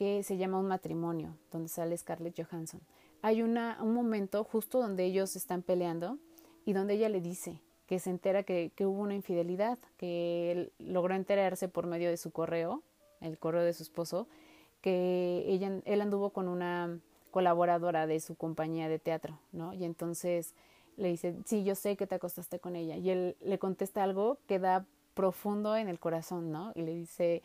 que 0.00 0.22
se 0.22 0.38
llama 0.38 0.58
Un 0.58 0.66
matrimonio, 0.66 1.36
donde 1.52 1.68
sale 1.68 1.94
Scarlett 1.94 2.42
Johansson. 2.42 2.80
Hay 3.20 3.42
una, 3.42 3.76
un 3.82 3.92
momento 3.92 4.44
justo 4.44 4.80
donde 4.80 5.04
ellos 5.04 5.36
están 5.36 5.60
peleando 5.60 6.16
y 6.64 6.72
donde 6.72 6.94
ella 6.94 7.10
le 7.10 7.20
dice 7.20 7.60
que 7.86 7.98
se 7.98 8.08
entera 8.08 8.42
que, 8.42 8.72
que 8.74 8.86
hubo 8.86 9.02
una 9.02 9.14
infidelidad, 9.14 9.78
que 9.98 10.72
logró 10.78 11.14
enterarse 11.14 11.68
por 11.68 11.86
medio 11.86 12.08
de 12.08 12.16
su 12.16 12.30
correo, 12.30 12.82
el 13.20 13.36
correo 13.36 13.62
de 13.62 13.74
su 13.74 13.82
esposo, 13.82 14.26
que 14.80 15.44
ella, 15.46 15.82
él 15.84 16.00
anduvo 16.00 16.30
con 16.30 16.48
una 16.48 16.98
colaboradora 17.30 18.06
de 18.06 18.20
su 18.20 18.36
compañía 18.36 18.88
de 18.88 18.98
teatro, 18.98 19.38
¿no? 19.52 19.74
Y 19.74 19.84
entonces 19.84 20.54
le 20.96 21.08
dice, 21.08 21.36
sí, 21.44 21.62
yo 21.62 21.74
sé 21.74 21.96
que 21.96 22.06
te 22.06 22.14
acostaste 22.14 22.58
con 22.58 22.74
ella. 22.74 22.96
Y 22.96 23.10
él 23.10 23.36
le 23.42 23.58
contesta 23.58 24.02
algo 24.02 24.38
que 24.46 24.58
da 24.58 24.86
profundo 25.12 25.76
en 25.76 25.88
el 25.88 25.98
corazón, 25.98 26.50
¿no? 26.50 26.72
Y 26.74 26.80
le 26.84 26.94
dice, 26.94 27.42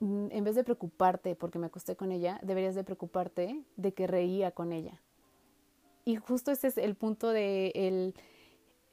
en 0.00 0.44
vez 0.44 0.54
de 0.54 0.64
preocuparte 0.64 1.34
porque 1.34 1.58
me 1.58 1.66
acosté 1.66 1.94
con 1.94 2.10
ella, 2.10 2.40
deberías 2.42 2.74
de 2.74 2.84
preocuparte 2.84 3.62
de 3.76 3.92
que 3.92 4.06
reía 4.06 4.50
con 4.50 4.72
ella. 4.72 5.00
Y 6.04 6.16
justo 6.16 6.50
este 6.50 6.68
es 6.68 6.78
el 6.78 6.94
punto 6.94 7.28
de 7.30 7.72
el, 7.74 8.14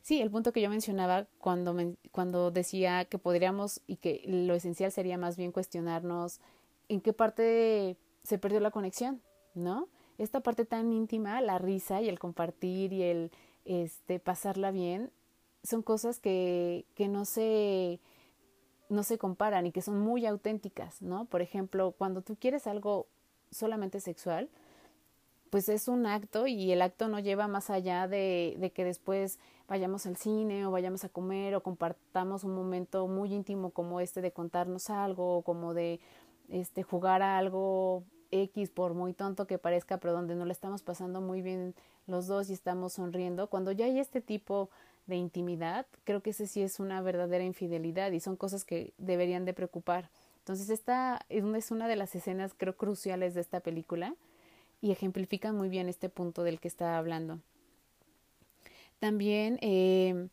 sí, 0.01 0.21
el 0.21 0.29
punto 0.29 0.51
que 0.51 0.61
yo 0.61 0.69
mencionaba 0.69 1.27
cuando, 1.39 1.75
cuando 2.11 2.51
decía 2.51 3.05
que 3.05 3.17
podríamos 3.17 3.81
y 3.87 3.97
que 3.97 4.21
lo 4.25 4.53
esencial 4.53 4.91
sería 4.91 5.17
más 5.17 5.37
bien 5.37 5.51
cuestionarnos 5.51 6.41
en 6.89 7.01
qué 7.01 7.13
parte 7.13 7.97
se 8.23 8.37
perdió 8.37 8.59
la 8.59 8.71
conexión, 8.71 9.21
¿no? 9.55 9.87
Esta 10.17 10.41
parte 10.41 10.65
tan 10.65 10.91
íntima, 10.91 11.39
la 11.41 11.57
risa 11.57 12.01
y 12.01 12.09
el 12.09 12.19
compartir 12.19 12.91
y 12.91 13.03
el 13.03 13.31
este, 13.65 14.19
pasarla 14.19 14.71
bien, 14.71 15.11
son 15.63 15.83
cosas 15.83 16.19
que, 16.19 16.85
que 16.95 17.07
no 17.07 17.25
se 17.25 17.99
no 18.89 19.03
se 19.03 19.17
comparan 19.17 19.65
y 19.65 19.71
que 19.71 19.81
son 19.81 19.99
muy 19.99 20.25
auténticas, 20.25 21.01
¿no? 21.01 21.25
Por 21.25 21.41
ejemplo, 21.41 21.93
cuando 21.97 22.21
tú 22.21 22.35
quieres 22.39 22.67
algo 22.67 23.07
solamente 23.51 23.99
sexual, 23.99 24.49
pues 25.49 25.69
es 25.69 25.87
un 25.87 26.05
acto 26.05 26.47
y 26.47 26.71
el 26.71 26.81
acto 26.81 27.07
no 27.07 27.19
lleva 27.19 27.47
más 27.47 27.69
allá 27.69 28.07
de, 28.07 28.55
de, 28.59 28.71
que 28.71 28.83
después 28.83 29.39
vayamos 29.67 30.05
al 30.05 30.17
cine 30.17 30.65
o 30.65 30.71
vayamos 30.71 31.03
a 31.03 31.09
comer 31.09 31.55
o 31.55 31.63
compartamos 31.63 32.43
un 32.43 32.53
momento 32.53 33.07
muy 33.07 33.33
íntimo 33.33 33.71
como 33.71 33.99
este 34.01 34.21
de 34.21 34.31
contarnos 34.31 34.89
algo 34.89 35.37
o 35.37 35.41
como 35.43 35.73
de 35.73 35.99
este, 36.49 36.83
jugar 36.83 37.21
a 37.21 37.37
algo 37.37 38.03
X 38.31 38.69
por 38.69 38.93
muy 38.93 39.13
tonto 39.13 39.47
que 39.47 39.57
parezca, 39.57 39.97
pero 39.97 40.13
donde 40.13 40.35
no 40.35 40.45
le 40.45 40.51
estamos 40.51 40.81
pasando 40.83 41.21
muy 41.21 41.41
bien 41.41 41.75
los 42.07 42.27
dos 42.27 42.49
y 42.49 42.53
estamos 42.53 42.93
sonriendo, 42.93 43.47
cuando 43.47 43.71
ya 43.71 43.85
hay 43.85 43.99
este 43.99 44.21
tipo 44.21 44.69
de 44.69 44.69
intimidad, 45.15 45.85
creo 46.03 46.21
que 46.21 46.31
ese 46.31 46.47
sí 46.47 46.61
es 46.61 46.79
una 46.79 47.01
verdadera 47.01 47.43
infidelidad 47.43 48.11
y 48.11 48.19
son 48.19 48.35
cosas 48.35 48.65
que 48.65 48.93
deberían 48.97 49.45
de 49.45 49.53
preocupar. 49.53 50.09
Entonces 50.39 50.69
esta 50.69 51.25
es 51.29 51.71
una 51.71 51.87
de 51.87 51.95
las 51.95 52.15
escenas 52.15 52.53
creo 52.55 52.75
cruciales 52.75 53.33
de 53.33 53.41
esta 53.41 53.59
película 53.59 54.15
y 54.81 54.91
ejemplifican 54.91 55.55
muy 55.55 55.69
bien 55.69 55.89
este 55.89 56.09
punto 56.09 56.43
del 56.43 56.59
que 56.59 56.67
estaba 56.67 56.97
hablando. 56.97 57.39
También 58.99 59.59
eh, 59.61 60.27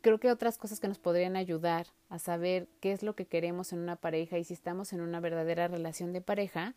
creo 0.00 0.18
que 0.18 0.30
otras 0.30 0.58
cosas 0.58 0.80
que 0.80 0.88
nos 0.88 0.98
podrían 0.98 1.34
ayudar 1.34 1.86
a 2.10 2.18
saber 2.18 2.68
qué 2.80 2.92
es 2.92 3.02
lo 3.02 3.14
que 3.14 3.26
queremos 3.26 3.72
en 3.72 3.78
una 3.78 3.96
pareja 3.96 4.38
y 4.38 4.44
si 4.44 4.52
estamos 4.52 4.92
en 4.92 5.00
una 5.00 5.20
verdadera 5.20 5.66
relación 5.66 6.12
de 6.12 6.20
pareja 6.20 6.74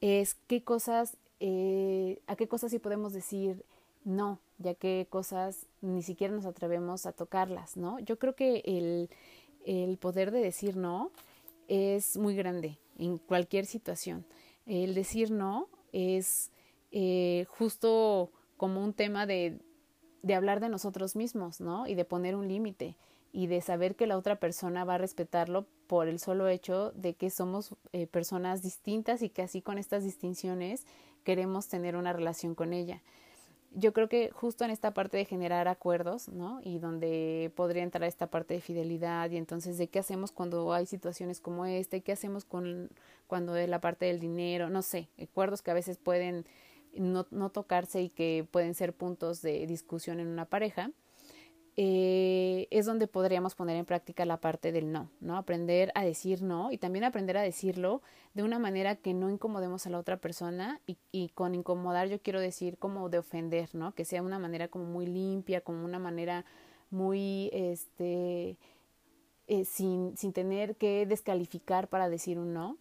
es 0.00 0.34
qué 0.46 0.62
cosas, 0.62 1.18
eh, 1.40 2.22
a 2.26 2.36
qué 2.36 2.48
cosas 2.48 2.70
sí 2.70 2.78
podemos 2.78 3.12
decir 3.12 3.64
no, 4.04 4.40
ya 4.60 4.74
que 4.74 5.06
cosas 5.10 5.66
ni 5.80 6.02
siquiera 6.02 6.34
nos 6.34 6.44
atrevemos 6.44 7.06
a 7.06 7.12
tocarlas, 7.12 7.76
¿no? 7.76 7.98
Yo 7.98 8.18
creo 8.18 8.36
que 8.36 8.62
el, 8.66 9.08
el 9.64 9.96
poder 9.96 10.30
de 10.30 10.40
decir 10.40 10.76
no 10.76 11.10
es 11.66 12.16
muy 12.18 12.36
grande 12.36 12.78
en 12.98 13.16
cualquier 13.16 13.64
situación. 13.64 14.24
El 14.66 14.94
decir 14.94 15.30
no 15.30 15.68
es 15.92 16.50
eh, 16.92 17.46
justo 17.48 18.30
como 18.58 18.84
un 18.84 18.92
tema 18.92 19.24
de, 19.24 19.58
de 20.22 20.34
hablar 20.34 20.60
de 20.60 20.68
nosotros 20.68 21.16
mismos, 21.16 21.60
¿no? 21.60 21.86
Y 21.86 21.94
de 21.94 22.04
poner 22.04 22.36
un 22.36 22.46
límite 22.46 22.96
y 23.32 23.46
de 23.46 23.62
saber 23.62 23.96
que 23.96 24.06
la 24.06 24.18
otra 24.18 24.36
persona 24.36 24.84
va 24.84 24.96
a 24.96 24.98
respetarlo 24.98 25.66
por 25.86 26.06
el 26.06 26.18
solo 26.18 26.48
hecho 26.48 26.92
de 26.92 27.14
que 27.14 27.30
somos 27.30 27.74
eh, 27.92 28.06
personas 28.06 28.62
distintas 28.62 29.22
y 29.22 29.30
que 29.30 29.42
así 29.42 29.62
con 29.62 29.78
estas 29.78 30.04
distinciones 30.04 30.86
queremos 31.24 31.68
tener 31.68 31.96
una 31.96 32.12
relación 32.12 32.54
con 32.54 32.72
ella 32.74 33.02
yo 33.72 33.92
creo 33.92 34.08
que 34.08 34.30
justo 34.30 34.64
en 34.64 34.70
esta 34.70 34.92
parte 34.92 35.16
de 35.16 35.24
generar 35.24 35.68
acuerdos, 35.68 36.28
¿no? 36.28 36.60
Y 36.62 36.78
donde 36.78 37.52
podría 37.54 37.82
entrar 37.82 38.08
esta 38.08 38.28
parte 38.28 38.54
de 38.54 38.60
fidelidad 38.60 39.30
y 39.30 39.36
entonces 39.36 39.78
de 39.78 39.88
qué 39.88 40.00
hacemos 40.00 40.32
cuando 40.32 40.72
hay 40.72 40.86
situaciones 40.86 41.40
como 41.40 41.66
esta 41.66 42.00
qué 42.00 42.12
hacemos 42.12 42.44
con 42.44 42.90
cuando 43.26 43.54
es 43.56 43.68
la 43.68 43.80
parte 43.80 44.06
del 44.06 44.18
dinero, 44.18 44.70
no 44.70 44.82
sé, 44.82 45.08
acuerdos 45.22 45.62
que 45.62 45.70
a 45.70 45.74
veces 45.74 45.98
pueden 45.98 46.46
no, 46.94 47.26
no 47.30 47.50
tocarse 47.50 48.02
y 48.02 48.08
que 48.08 48.46
pueden 48.50 48.74
ser 48.74 48.92
puntos 48.92 49.40
de 49.40 49.66
discusión 49.66 50.18
en 50.18 50.26
una 50.26 50.46
pareja 50.46 50.90
eh, 51.76 52.66
es 52.70 52.86
donde 52.86 53.06
podríamos 53.06 53.54
poner 53.54 53.76
en 53.76 53.86
práctica 53.86 54.24
la 54.24 54.40
parte 54.40 54.72
del 54.72 54.92
no, 54.92 55.10
¿no? 55.20 55.36
Aprender 55.36 55.92
a 55.94 56.04
decir 56.04 56.42
no 56.42 56.72
y 56.72 56.78
también 56.78 57.04
aprender 57.04 57.36
a 57.36 57.42
decirlo 57.42 58.02
de 58.34 58.42
una 58.42 58.58
manera 58.58 58.96
que 58.96 59.14
no 59.14 59.30
incomodemos 59.30 59.86
a 59.86 59.90
la 59.90 59.98
otra 59.98 60.18
persona 60.18 60.80
y, 60.86 60.98
y 61.12 61.28
con 61.30 61.54
incomodar 61.54 62.08
yo 62.08 62.20
quiero 62.20 62.40
decir 62.40 62.76
como 62.78 63.08
de 63.08 63.18
ofender, 63.18 63.74
¿no? 63.74 63.94
Que 63.94 64.04
sea 64.04 64.22
una 64.22 64.38
manera 64.38 64.68
como 64.68 64.84
muy 64.84 65.06
limpia, 65.06 65.60
como 65.60 65.84
una 65.84 65.98
manera 65.98 66.44
muy, 66.90 67.50
este, 67.52 68.56
eh, 69.46 69.64
sin, 69.64 70.16
sin 70.16 70.32
tener 70.32 70.76
que 70.76 71.06
descalificar 71.06 71.88
para 71.88 72.08
decir 72.08 72.38
un 72.38 72.52
no. 72.52 72.76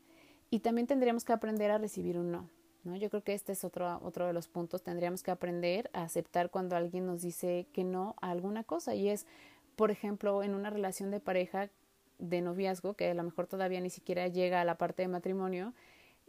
Y 0.50 0.60
también 0.60 0.88
tendríamos 0.88 1.24
que 1.24 1.34
aprender 1.34 1.72
a 1.72 1.78
recibir 1.78 2.18
un 2.18 2.32
no, 2.32 2.50
¿no? 2.90 2.98
Yo 2.98 3.10
creo 3.10 3.24
que 3.24 3.34
este 3.34 3.54
es 3.54 3.64
otro, 3.64 4.00
otro 4.04 4.28
de 4.28 4.34
los 4.34 4.48
puntos. 4.48 4.84
Tendríamos 4.84 5.24
que 5.24 5.32
aprender 5.32 5.90
a 5.94 6.04
aceptar 6.04 6.50
cuando 6.50 6.76
alguien 6.76 7.06
nos 7.06 7.22
dice 7.22 7.68
que 7.72 7.84
no 7.84 8.16
a 8.22 8.32
alguna 8.32 8.64
cosa. 8.64 8.96
Y 8.96 9.10
es, 9.10 9.26
por 9.76 9.92
ejemplo, 9.92 10.44
en 10.44 10.56
una 10.56 10.70
relación 10.70 11.12
de 11.12 11.20
pareja, 11.20 11.70
de 12.18 12.42
noviazgo, 12.42 12.96
que 12.96 13.10
a 13.10 13.14
lo 13.14 13.24
mejor 13.24 13.48
todavía 13.48 13.80
ni 13.80 13.90
siquiera 13.90 14.28
llega 14.28 14.60
a 14.60 14.66
la 14.66 14.78
parte 14.78 15.04
de 15.04 15.08
matrimonio, 15.08 15.74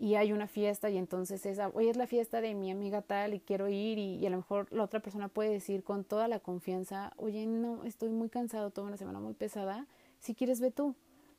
y 0.01 0.15
hay 0.15 0.33
una 0.33 0.47
fiesta 0.47 0.89
y 0.89 0.97
entonces 0.97 1.45
esa, 1.45 1.69
hoy 1.75 1.89
es 1.89 1.97
la 1.99 2.07
fiesta 2.07 2.41
de 2.41 2.55
mi 2.55 2.71
amiga 2.71 3.03
tal 3.03 3.35
y 3.35 3.41
quiero 3.41 3.69
ir 3.69 3.99
y, 3.99 4.15
y, 4.15 4.27
a 4.27 4.31
lo 4.31 4.39
mejor 4.39 4.67
la 4.73 4.83
otra 4.83 5.01
persona 5.01 5.29
puede 5.29 5.51
decir 5.51 5.85
con 5.85 6.05
toda 6.05 6.27
la 6.27 6.41
confianza, 6.41 7.13
oye, 7.19 7.45
no, 7.47 7.85
estoy 7.85 8.09
muy 8.09 8.31
cansado, 8.31 8.71
toda 8.71 8.87
una 8.87 8.97
semana 8.97 9.21
muy 9.21 9.35
pesada, 9.35 9.87
si 10.19 10.35
quieres 10.35 10.59
ve 10.61 10.71
tú, 10.71 10.95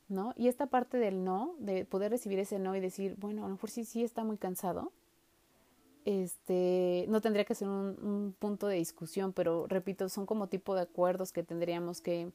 ¿no? 0.08 0.32
Y 0.36 0.46
esta 0.46 0.66
parte 0.66 0.98
del 0.98 1.24
no, 1.24 1.56
de 1.58 1.84
poder 1.84 2.12
recibir 2.12 2.38
ese 2.38 2.60
no 2.60 2.76
y 2.76 2.80
decir, 2.80 3.16
bueno, 3.18 3.44
a 3.44 3.48
lo 3.48 3.54
mejor 3.54 3.68
sí, 3.68 3.84
sí 3.84 4.04
está 4.04 4.22
muy 4.22 4.36
cansado, 4.36 4.92
este, 6.04 7.06
no 7.08 7.20
tendría 7.20 7.44
que 7.44 7.54
ser 7.54 7.68
un, 7.68 7.96
un, 8.02 8.34
punto 8.38 8.66
de 8.66 8.76
discusión, 8.76 9.32
pero 9.32 9.66
repito, 9.68 10.08
son 10.08 10.26
como 10.26 10.48
tipo 10.48 10.74
de 10.74 10.82
acuerdos 10.82 11.32
que 11.32 11.42
tendríamos 11.42 12.00
que, 12.00 12.30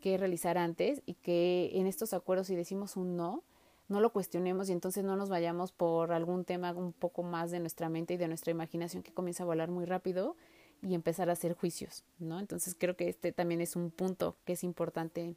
que 0.00 0.18
realizar 0.18 0.58
antes 0.58 1.02
y 1.06 1.14
que 1.14 1.70
en 1.74 1.86
estos 1.86 2.12
acuerdos 2.12 2.48
si 2.48 2.56
decimos 2.56 2.96
un 2.96 3.16
no, 3.16 3.42
no 3.88 4.00
lo 4.00 4.12
cuestionemos 4.12 4.68
y 4.68 4.72
entonces 4.72 5.04
no 5.04 5.16
nos 5.16 5.28
vayamos 5.28 5.70
por 5.72 6.12
algún 6.12 6.44
tema 6.44 6.72
un 6.72 6.92
poco 6.92 7.22
más 7.22 7.50
de 7.50 7.60
nuestra 7.60 7.88
mente 7.88 8.14
y 8.14 8.16
de 8.16 8.28
nuestra 8.28 8.50
imaginación 8.50 9.02
que 9.02 9.12
comienza 9.12 9.44
a 9.44 9.46
volar 9.46 9.70
muy 9.70 9.84
rápido 9.84 10.36
y 10.82 10.94
empezar 10.94 11.30
a 11.30 11.34
hacer 11.34 11.54
juicios, 11.54 12.04
¿no? 12.18 12.40
Entonces 12.40 12.74
creo 12.76 12.96
que 12.96 13.08
este 13.08 13.32
también 13.32 13.60
es 13.60 13.76
un 13.76 13.90
punto 13.90 14.36
que 14.44 14.54
es 14.54 14.64
importante 14.64 15.36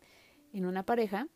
en 0.54 0.66
una 0.66 0.84
pareja. 0.84 1.28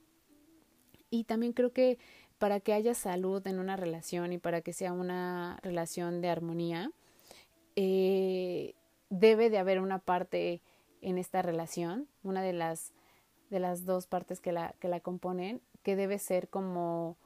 Y 1.12 1.24
también 1.24 1.54
creo 1.54 1.74
que 1.74 1.98
para 2.40 2.62
que 2.62 2.74
haya 2.74 2.96
salud 2.96 3.46
en 3.46 3.60
una 3.60 3.76
relación 3.76 4.34
y 4.34 4.38
para 4.38 4.62
que 4.62 4.74
sea 4.74 4.94
una 4.94 5.60
relación 5.62 6.22
de 6.22 6.30
armonía, 6.30 6.92
eh, 7.76 8.74
debe 9.10 9.50
de 9.50 9.60
haber 9.60 9.80
una 9.80 10.00
parte 10.00 10.62
en 11.02 11.18
esta 11.18 11.42
relación, 11.42 12.08
una 12.24 12.42
de 12.42 12.54
las, 12.54 12.94
de 13.50 13.60
las 13.60 13.86
dos 13.86 14.08
partes 14.08 14.40
que 14.40 14.54
la, 14.54 14.74
que 14.80 14.88
la 14.88 15.02
componen, 15.02 15.62
que 15.84 15.96
debe 15.96 16.18
ser 16.18 16.48
como 16.48 17.18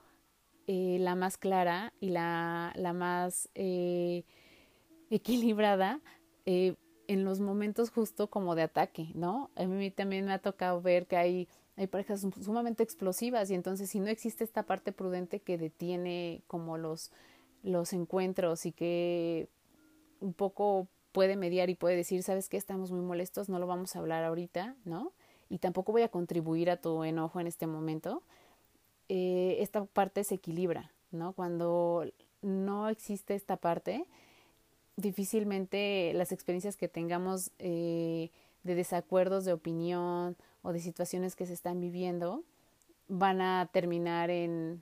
eh, 0.67 0.97
la 0.99 1.15
más 1.15 1.37
clara 1.37 1.93
y 1.99 2.09
la, 2.09 2.73
la 2.75 2.93
más 2.93 3.49
eh, 3.55 4.23
equilibrada 5.09 6.01
en 6.45 7.23
los 7.23 7.39
momentos 7.39 7.89
justo 7.89 8.29
como 8.29 8.55
de 8.55 8.63
ataque, 8.63 9.11
¿no? 9.13 9.49
A 9.55 9.65
mí 9.65 9.91
también 9.91 10.25
me 10.25 10.33
ha 10.33 10.39
tocado 10.39 10.81
ver 10.81 11.05
que 11.07 11.17
hay 11.17 11.47
hay 11.75 11.87
parejas 11.87 12.25
sumamente 12.41 12.83
explosivas 12.83 13.49
y 13.49 13.55
entonces 13.55 13.89
si 13.89 13.99
no 13.99 14.07
existe 14.07 14.43
esta 14.43 14.63
parte 14.63 14.91
prudente 14.91 15.39
que 15.39 15.57
detiene 15.57 16.43
como 16.47 16.77
los, 16.77 17.11
los 17.63 17.93
encuentros 17.93 18.65
y 18.65 18.71
que 18.71 19.47
un 20.19 20.33
poco 20.33 20.87
puede 21.11 21.35
mediar 21.35 21.69
y 21.69 21.75
puede 21.75 21.95
decir, 21.95 22.23
sabes 22.23 22.49
que 22.49 22.57
estamos 22.57 22.91
muy 22.91 23.01
molestos, 23.01 23.49
no 23.49 23.59
lo 23.59 23.67
vamos 23.67 23.95
a 23.95 23.99
hablar 23.99 24.23
ahorita, 24.23 24.75
¿no? 24.85 25.13
Y 25.49 25.59
tampoco 25.59 25.91
voy 25.91 26.01
a 26.01 26.09
contribuir 26.09 26.69
a 26.69 26.77
tu 26.77 27.03
enojo 27.03 27.39
en 27.39 27.47
este 27.47 27.67
momento. 27.67 28.23
Eh, 29.09 29.57
esta 29.59 29.85
parte 29.85 30.23
se 30.23 30.35
equilibra, 30.35 30.91
¿no? 31.11 31.33
Cuando 31.33 32.05
no 32.41 32.89
existe 32.89 33.35
esta 33.35 33.57
parte, 33.57 34.05
difícilmente 34.95 36.11
las 36.13 36.31
experiencias 36.31 36.77
que 36.77 36.87
tengamos 36.87 37.51
eh, 37.59 38.31
de 38.63 38.75
desacuerdos 38.75 39.45
de 39.45 39.53
opinión 39.53 40.35
o 40.63 40.73
de 40.73 40.79
situaciones 40.79 41.35
que 41.35 41.45
se 41.45 41.53
están 41.53 41.79
viviendo 41.79 42.43
van 43.07 43.41
a 43.41 43.69
terminar 43.71 44.31
en, 44.31 44.81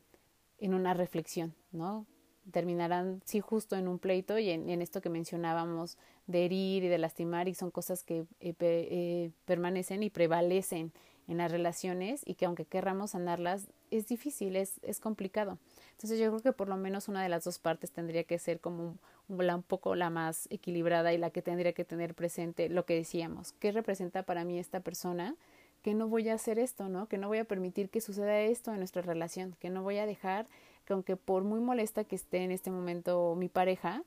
en 0.60 0.74
una 0.74 0.94
reflexión, 0.94 1.54
¿no? 1.72 2.06
Terminarán, 2.52 3.22
sí, 3.26 3.40
justo 3.40 3.76
en 3.76 3.88
un 3.88 4.00
pleito 4.00 4.40
y 4.40 4.50
en, 4.50 4.70
en 4.70 4.82
esto 4.82 5.02
que 5.02 5.10
mencionábamos 5.10 5.98
de 6.28 6.46
herir 6.46 6.84
y 6.84 6.88
de 6.88 6.98
lastimar 6.98 7.48
y 7.48 7.54
son 7.54 7.72
cosas 7.72 8.04
que 8.04 8.26
eh, 8.40 8.56
eh, 8.60 9.32
permanecen 9.46 10.02
y 10.04 10.10
prevalecen 10.10 10.92
en 11.28 11.38
las 11.38 11.52
relaciones 11.52 12.22
y 12.26 12.36
que 12.36 12.46
aunque 12.46 12.66
querramos 12.66 13.12
sanarlas 13.12 13.68
es 13.92 14.08
difícil, 14.08 14.56
es, 14.56 14.80
es 14.82 15.00
complicado. 15.00 15.60
Entonces 15.92 16.20
yo 16.20 16.30
creo 16.30 16.42
que 16.42 16.54
por 16.54 16.68
lo 16.68 16.78
menos 16.78 17.08
una 17.08 17.22
de 17.22 17.30
las 17.30 17.44
dos 17.44 17.60
partes 17.60 17.92
tendría 17.92 18.24
que 18.24 18.40
ser 18.40 18.60
como 18.60 18.98
un, 19.30 19.50
un 19.50 19.64
poco 19.64 19.96
la 19.96 20.10
más 20.10 20.48
equilibrada 20.50 21.14
y 21.14 21.18
la 21.18 21.30
que 21.30 21.42
tendría 21.42 21.74
que 21.74 21.86
tener 21.86 22.16
presente 22.16 22.70
lo 22.70 22.86
que 22.86 22.96
decíamos, 22.96 23.54
qué 23.54 23.72
representa 23.72 24.24
para 24.24 24.44
mí 24.46 24.60
esta 24.60 24.80
persona, 24.80 25.36
que 25.82 25.94
no 25.94 26.08
voy 26.08 26.30
a 26.30 26.36
hacer 26.36 26.60
esto, 26.60 26.90
¿no? 26.90 27.08
Que 27.08 27.18
no 27.18 27.28
voy 27.28 27.40
a 27.40 27.46
permitir 27.46 27.90
que 27.90 28.02
suceda 28.02 28.40
esto 28.40 28.72
en 28.72 28.78
nuestra 28.78 29.02
relación, 29.02 29.56
que 29.60 29.70
no 29.70 29.84
voy 29.84 29.98
a 29.98 30.06
dejar 30.06 30.48
que 30.86 30.94
aunque 30.94 31.16
por 31.16 31.44
muy 31.44 31.60
molesta 31.60 32.04
que 32.04 32.16
esté 32.16 32.44
en 32.44 32.52
este 32.52 32.72
momento 32.72 33.36
mi 33.36 33.50
pareja, 33.50 34.04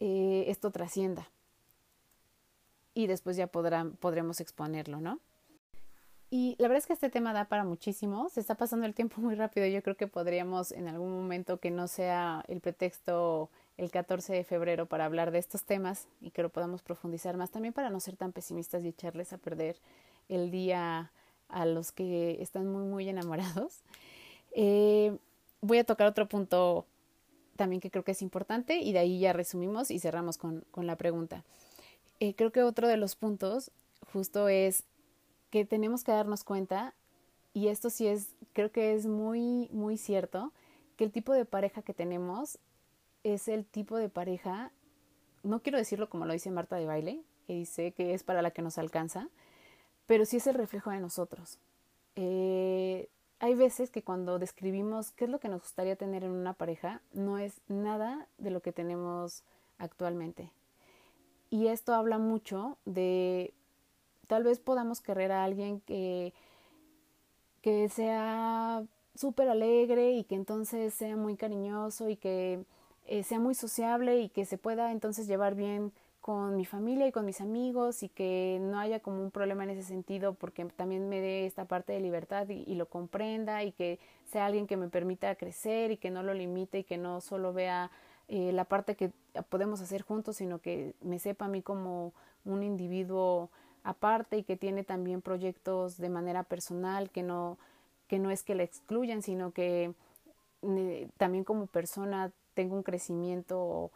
eh, 0.00 0.44
esto 0.48 0.70
trascienda. 0.70 1.28
Y 2.94 3.06
después 3.06 3.36
ya 3.36 3.46
podrán, 3.46 3.92
podremos 3.92 4.40
exponerlo, 4.40 5.00
¿no? 5.00 5.20
Y 6.28 6.56
la 6.58 6.68
verdad 6.68 6.78
es 6.78 6.86
que 6.86 6.94
este 6.94 7.10
tema 7.10 7.34
da 7.34 7.44
para 7.44 7.64
muchísimo, 7.64 8.30
se 8.30 8.40
está 8.40 8.54
pasando 8.54 8.86
el 8.86 8.94
tiempo 8.94 9.20
muy 9.20 9.34
rápido, 9.34 9.66
yo 9.66 9.82
creo 9.82 9.96
que 9.96 10.06
podríamos 10.06 10.72
en 10.72 10.88
algún 10.88 11.12
momento 11.12 11.58
que 11.58 11.70
no 11.70 11.88
sea 11.88 12.42
el 12.48 12.60
pretexto 12.60 13.50
el 13.76 13.90
14 13.90 14.32
de 14.32 14.44
febrero 14.44 14.86
para 14.86 15.04
hablar 15.04 15.30
de 15.30 15.38
estos 15.38 15.64
temas 15.64 16.08
y 16.20 16.30
que 16.30 16.42
lo 16.42 16.48
podamos 16.48 16.82
profundizar 16.82 17.36
más, 17.36 17.50
también 17.50 17.74
para 17.74 17.90
no 17.90 18.00
ser 18.00 18.16
tan 18.16 18.32
pesimistas 18.32 18.82
y 18.82 18.88
echarles 18.88 19.32
a 19.34 19.38
perder 19.38 19.76
el 20.34 20.50
día 20.50 21.12
a 21.48 21.66
los 21.66 21.92
que 21.92 22.40
están 22.40 22.66
muy, 22.66 22.84
muy 22.84 23.08
enamorados. 23.08 23.80
Eh, 24.54 25.16
voy 25.62 25.78
a 25.78 25.84
tocar 25.84 26.06
otro 26.06 26.28
punto 26.28 26.84
también 27.56 27.80
que 27.80 27.90
creo 27.90 28.04
que 28.04 28.12
es 28.12 28.20
importante 28.20 28.80
y 28.80 28.92
de 28.92 28.98
ahí 28.98 29.18
ya 29.18 29.32
resumimos 29.32 29.90
y 29.90 29.98
cerramos 29.98 30.36
con, 30.36 30.66
con 30.70 30.86
la 30.86 30.96
pregunta. 30.96 31.42
Eh, 32.20 32.34
creo 32.34 32.52
que 32.52 32.62
otro 32.62 32.86
de 32.86 32.98
los 32.98 33.16
puntos 33.16 33.70
justo 34.12 34.48
es 34.48 34.84
que 35.50 35.64
tenemos 35.64 36.04
que 36.04 36.12
darnos 36.12 36.44
cuenta, 36.44 36.94
y 37.54 37.68
esto 37.68 37.90
sí 37.90 38.06
es, 38.06 38.34
creo 38.52 38.72
que 38.72 38.94
es 38.94 39.06
muy, 39.06 39.68
muy 39.70 39.98
cierto, 39.98 40.52
que 40.96 41.04
el 41.04 41.12
tipo 41.12 41.32
de 41.32 41.44
pareja 41.44 41.82
que 41.82 41.94
tenemos 41.94 42.58
es 43.24 43.48
el 43.48 43.64
tipo 43.64 43.96
de 43.96 44.08
pareja, 44.08 44.72
no 45.42 45.60
quiero 45.60 45.78
decirlo 45.78 46.08
como 46.08 46.24
lo 46.24 46.32
dice 46.32 46.50
Marta 46.50 46.76
de 46.76 46.86
baile, 46.86 47.22
que 47.46 47.54
dice 47.54 47.92
que 47.92 48.14
es 48.14 48.22
para 48.22 48.40
la 48.40 48.50
que 48.50 48.62
nos 48.62 48.78
alcanza, 48.78 49.28
pero 50.12 50.26
sí 50.26 50.36
es 50.36 50.46
el 50.46 50.56
reflejo 50.56 50.90
de 50.90 51.00
nosotros. 51.00 51.56
Eh, 52.16 53.08
hay 53.40 53.54
veces 53.54 53.88
que 53.88 54.02
cuando 54.02 54.38
describimos 54.38 55.10
qué 55.10 55.24
es 55.24 55.30
lo 55.30 55.40
que 55.40 55.48
nos 55.48 55.62
gustaría 55.62 55.96
tener 55.96 56.22
en 56.22 56.32
una 56.32 56.52
pareja, 56.52 57.00
no 57.14 57.38
es 57.38 57.62
nada 57.66 58.26
de 58.36 58.50
lo 58.50 58.60
que 58.60 58.72
tenemos 58.72 59.42
actualmente. 59.78 60.50
Y 61.48 61.68
esto 61.68 61.94
habla 61.94 62.18
mucho 62.18 62.76
de 62.84 63.54
tal 64.26 64.44
vez 64.44 64.60
podamos 64.60 65.00
querer 65.00 65.32
a 65.32 65.44
alguien 65.44 65.80
que, 65.80 66.34
que 67.62 67.88
sea 67.88 68.84
súper 69.14 69.48
alegre 69.48 70.10
y 70.12 70.24
que 70.24 70.34
entonces 70.34 70.92
sea 70.92 71.16
muy 71.16 71.36
cariñoso 71.36 72.10
y 72.10 72.16
que 72.16 72.62
eh, 73.06 73.22
sea 73.22 73.38
muy 73.38 73.54
sociable 73.54 74.20
y 74.20 74.28
que 74.28 74.44
se 74.44 74.58
pueda 74.58 74.92
entonces 74.92 75.26
llevar 75.26 75.54
bien 75.54 75.90
con 76.22 76.56
mi 76.56 76.64
familia 76.64 77.08
y 77.08 77.12
con 77.12 77.26
mis 77.26 77.40
amigos 77.40 78.04
y 78.04 78.08
que 78.08 78.58
no 78.62 78.78
haya 78.78 79.00
como 79.00 79.20
un 79.20 79.32
problema 79.32 79.64
en 79.64 79.70
ese 79.70 79.82
sentido 79.82 80.34
porque 80.34 80.64
también 80.64 81.08
me 81.08 81.20
dé 81.20 81.46
esta 81.46 81.64
parte 81.64 81.92
de 81.92 82.00
libertad 82.00 82.48
y, 82.48 82.74
lo 82.76 82.86
comprenda 82.86 83.64
y 83.64 83.72
que 83.72 83.98
sea 84.24 84.46
alguien 84.46 84.68
que 84.68 84.76
me 84.76 84.88
permita 84.88 85.34
crecer 85.34 85.90
y 85.90 85.96
que 85.96 86.12
no 86.12 86.22
lo 86.22 86.32
limite 86.32 86.78
y 86.78 86.84
que 86.84 86.96
no 86.96 87.20
solo 87.20 87.52
vea 87.52 87.90
eh, 88.28 88.52
la 88.52 88.64
parte 88.64 88.94
que 88.94 89.10
podemos 89.48 89.80
hacer 89.80 90.02
juntos 90.02 90.36
sino 90.36 90.60
que 90.60 90.94
me 91.00 91.18
sepa 91.18 91.46
a 91.46 91.48
mí 91.48 91.60
como 91.60 92.12
un 92.44 92.62
individuo 92.62 93.50
aparte 93.82 94.38
y 94.38 94.44
que 94.44 94.56
tiene 94.56 94.84
también 94.84 95.22
proyectos 95.22 95.98
de 95.98 96.08
manera 96.08 96.44
personal 96.44 97.10
que 97.10 97.24
no 97.24 97.58
que 98.06 98.20
no 98.20 98.30
es 98.30 98.44
que 98.44 98.54
la 98.54 98.62
excluyan 98.62 99.22
sino 99.22 99.50
que 99.50 99.92
eh, 100.62 101.08
también 101.18 101.42
como 101.42 101.66
persona 101.66 102.30
tengo 102.54 102.76
un 102.76 102.84
crecimiento 102.84 103.90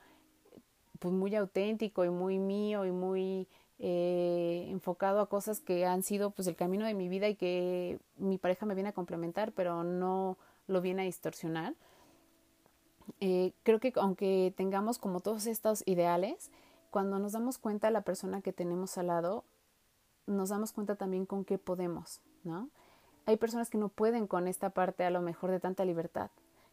pues 0.98 1.12
muy 1.14 1.34
auténtico 1.34 2.04
y 2.04 2.10
muy 2.10 2.38
mío 2.38 2.84
y 2.84 2.90
muy 2.90 3.48
eh, 3.78 4.66
enfocado 4.70 5.20
a 5.20 5.28
cosas 5.28 5.60
que 5.60 5.84
han 5.84 6.02
sido 6.02 6.30
pues 6.30 6.48
el 6.48 6.56
camino 6.56 6.86
de 6.86 6.94
mi 6.94 7.08
vida 7.08 7.28
y 7.28 7.34
que 7.34 7.98
mi 8.16 8.38
pareja 8.38 8.66
me 8.66 8.74
viene 8.74 8.90
a 8.90 8.92
complementar 8.92 9.52
pero 9.52 9.84
no 9.84 10.38
lo 10.66 10.80
viene 10.80 11.02
a 11.02 11.04
distorsionar. 11.04 11.74
Eh, 13.20 13.52
creo 13.62 13.78
que 13.78 13.92
aunque 13.96 14.52
tengamos 14.56 14.98
como 14.98 15.20
todos 15.20 15.46
estos 15.46 15.82
ideales 15.86 16.50
cuando 16.90 17.18
nos 17.18 17.32
damos 17.32 17.58
cuenta 17.58 17.90
la 17.90 18.00
persona 18.00 18.40
que 18.40 18.52
tenemos 18.52 18.98
al 18.98 19.08
lado 19.08 19.44
nos 20.26 20.48
damos 20.48 20.72
cuenta 20.72 20.96
también 20.96 21.24
con 21.24 21.44
qué 21.44 21.56
podemos 21.56 22.20
no 22.42 22.68
hay 23.24 23.36
personas 23.36 23.70
que 23.70 23.78
no 23.78 23.90
pueden 23.90 24.26
con 24.26 24.48
esta 24.48 24.70
parte 24.70 25.04
a 25.04 25.10
lo 25.10 25.20
mejor 25.20 25.52
de 25.52 25.60
tanta 25.60 25.84
libertad 25.84 26.30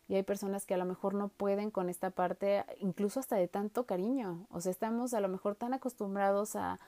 y 0.08 0.16
hay 0.16 0.24
personas 0.24 0.66
que 0.66 0.74
a 0.74 0.78
lo 0.78 0.86
mejor 0.86 1.14
no 1.14 1.30
pueden 1.30 1.72
con 1.72 1.89
esta 1.89 2.10
parte, 2.10 2.66
incluso 2.80 3.20
hasta 3.20 3.36
de 3.36 3.47
tanto 3.47 3.86
cariño. 3.86 4.45
O 4.49 4.60
sea, 4.62 4.72
estamos 4.72 5.14
a 5.14 5.22
lo 5.22 5.30
mejor 5.30 5.56
tan 5.56 5.74
acostumbrados 5.74 6.56
a, 6.56 6.80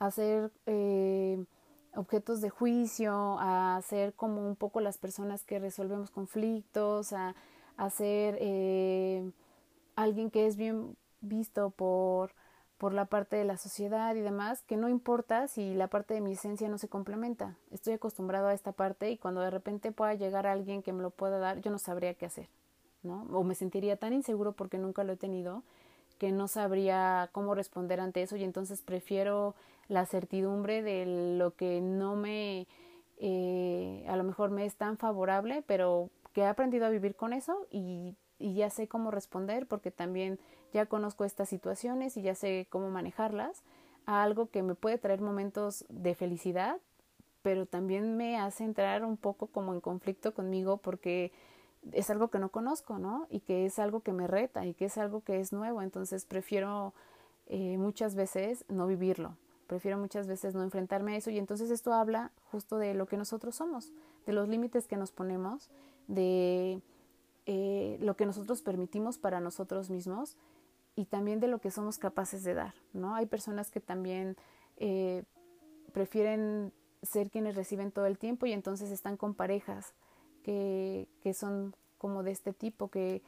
hacer 0.00 0.50
eh, 0.66 1.44
objetos 1.94 2.40
de 2.40 2.50
juicio, 2.50 3.36
a 3.38 3.80
ser 3.86 4.12
como 4.14 4.46
un 4.46 4.56
poco 4.56 4.80
las 4.80 4.98
personas 4.98 5.44
que 5.44 5.60
resolvemos 5.60 6.10
conflictos, 6.10 7.12
a, 7.12 7.36
a 7.76 7.90
ser 7.90 8.36
eh, 8.40 9.30
alguien 9.96 10.30
que 10.30 10.46
es 10.46 10.56
bien 10.56 10.96
visto 11.20 11.70
por, 11.70 12.32
por 12.76 12.92
la 12.92 13.06
parte 13.06 13.36
de 13.36 13.44
la 13.44 13.56
sociedad 13.56 14.14
y 14.14 14.20
demás, 14.20 14.62
que 14.62 14.76
no 14.76 14.88
importa 14.88 15.48
si 15.48 15.74
la 15.74 15.88
parte 15.88 16.14
de 16.14 16.20
mi 16.20 16.32
esencia 16.32 16.68
no 16.68 16.78
se 16.78 16.88
complementa. 16.88 17.56
Estoy 17.70 17.94
acostumbrado 17.94 18.48
a 18.48 18.54
esta 18.54 18.72
parte 18.72 19.10
y 19.10 19.16
cuando 19.18 19.40
de 19.40 19.50
repente 19.50 19.92
pueda 19.92 20.14
llegar 20.14 20.46
alguien 20.46 20.82
que 20.82 20.92
me 20.92 21.02
lo 21.02 21.10
pueda 21.10 21.38
dar, 21.38 21.60
yo 21.60 21.70
no 21.70 21.78
sabría 21.78 22.14
qué 22.14 22.26
hacer. 22.26 22.48
¿No? 23.04 23.26
O 23.32 23.44
me 23.44 23.54
sentiría 23.54 23.96
tan 23.96 24.12
inseguro 24.12 24.52
porque 24.52 24.78
nunca 24.78 25.04
lo 25.04 25.12
he 25.12 25.16
tenido 25.16 25.62
que 26.18 26.32
no 26.32 26.48
sabría 26.48 27.28
cómo 27.32 27.54
responder 27.54 28.00
ante 28.00 28.22
eso 28.22 28.36
y 28.36 28.44
entonces 28.44 28.82
prefiero 28.82 29.54
la 29.88 30.06
certidumbre 30.06 30.82
de 30.82 31.36
lo 31.38 31.54
que 31.54 31.80
no 31.80 32.16
me, 32.16 32.66
eh, 33.18 34.04
a 34.08 34.16
lo 34.16 34.24
mejor 34.24 34.50
me 34.50 34.64
es 34.64 34.76
tan 34.76 34.96
favorable, 34.96 35.62
pero 35.66 36.10
que 36.32 36.42
he 36.42 36.46
aprendido 36.46 36.86
a 36.86 36.90
vivir 36.90 37.14
con 37.14 37.32
eso 37.32 37.66
y, 37.70 38.16
y 38.38 38.54
ya 38.54 38.70
sé 38.70 38.88
cómo 38.88 39.10
responder 39.10 39.66
porque 39.66 39.90
también 39.90 40.38
ya 40.72 40.86
conozco 40.86 41.24
estas 41.24 41.48
situaciones 41.48 42.16
y 42.16 42.22
ya 42.22 42.34
sé 42.34 42.66
cómo 42.70 42.90
manejarlas 42.90 43.62
a 44.06 44.22
algo 44.22 44.50
que 44.50 44.62
me 44.62 44.74
puede 44.74 44.98
traer 44.98 45.20
momentos 45.20 45.84
de 45.88 46.14
felicidad, 46.14 46.78
pero 47.42 47.66
también 47.66 48.16
me 48.16 48.38
hace 48.38 48.64
entrar 48.64 49.04
un 49.04 49.16
poco 49.16 49.46
como 49.46 49.74
en 49.74 49.80
conflicto 49.80 50.34
conmigo 50.34 50.78
porque 50.78 51.32
es 51.92 52.10
algo 52.10 52.28
que 52.28 52.38
no 52.38 52.50
conozco, 52.50 52.98
¿no? 52.98 53.26
Y 53.30 53.40
que 53.40 53.66
es 53.66 53.78
algo 53.78 54.00
que 54.00 54.12
me 54.12 54.26
reta 54.26 54.66
y 54.66 54.74
que 54.74 54.86
es 54.86 54.98
algo 54.98 55.22
que 55.22 55.40
es 55.40 55.52
nuevo. 55.52 55.82
Entonces 55.82 56.24
prefiero 56.24 56.94
eh, 57.46 57.76
muchas 57.78 58.14
veces 58.14 58.64
no 58.68 58.86
vivirlo, 58.86 59.36
prefiero 59.66 59.98
muchas 59.98 60.26
veces 60.26 60.54
no 60.54 60.62
enfrentarme 60.62 61.14
a 61.14 61.16
eso. 61.16 61.30
Y 61.30 61.38
entonces 61.38 61.70
esto 61.70 61.92
habla 61.92 62.30
justo 62.50 62.78
de 62.78 62.94
lo 62.94 63.06
que 63.06 63.16
nosotros 63.16 63.56
somos, 63.56 63.92
de 64.26 64.32
los 64.32 64.48
límites 64.48 64.86
que 64.86 64.96
nos 64.96 65.12
ponemos, 65.12 65.70
de 66.08 66.80
eh, 67.46 67.98
lo 68.00 68.16
que 68.16 68.26
nosotros 68.26 68.62
permitimos 68.62 69.18
para 69.18 69.40
nosotros 69.40 69.90
mismos 69.90 70.36
y 70.96 71.06
también 71.06 71.40
de 71.40 71.48
lo 71.48 71.60
que 71.60 71.70
somos 71.70 71.98
capaces 71.98 72.44
de 72.44 72.54
dar, 72.54 72.74
¿no? 72.92 73.14
Hay 73.14 73.26
personas 73.26 73.70
que 73.70 73.80
también 73.80 74.36
eh, 74.76 75.24
prefieren 75.92 76.72
ser 77.02 77.30
quienes 77.30 77.54
reciben 77.56 77.92
todo 77.92 78.06
el 78.06 78.18
tiempo 78.18 78.46
y 78.46 78.52
entonces 78.52 78.90
están 78.90 79.16
con 79.16 79.34
parejas 79.34 79.92
que, 80.44 81.08
que 81.22 81.34
son 81.34 81.74
como 81.98 82.22
de 82.22 82.30
este 82.30 82.52
tipo, 82.52 82.88
que, 82.88 83.22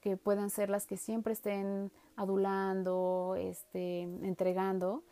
que 0.00 0.16
puedan 0.16 0.50
ser 0.50 0.70
las 0.70 0.86
que 0.86 0.96
siempre 0.96 1.32
estén 1.32 1.92
adulando, 2.16 3.36
este, 3.38 4.02
entregando, 4.02 5.04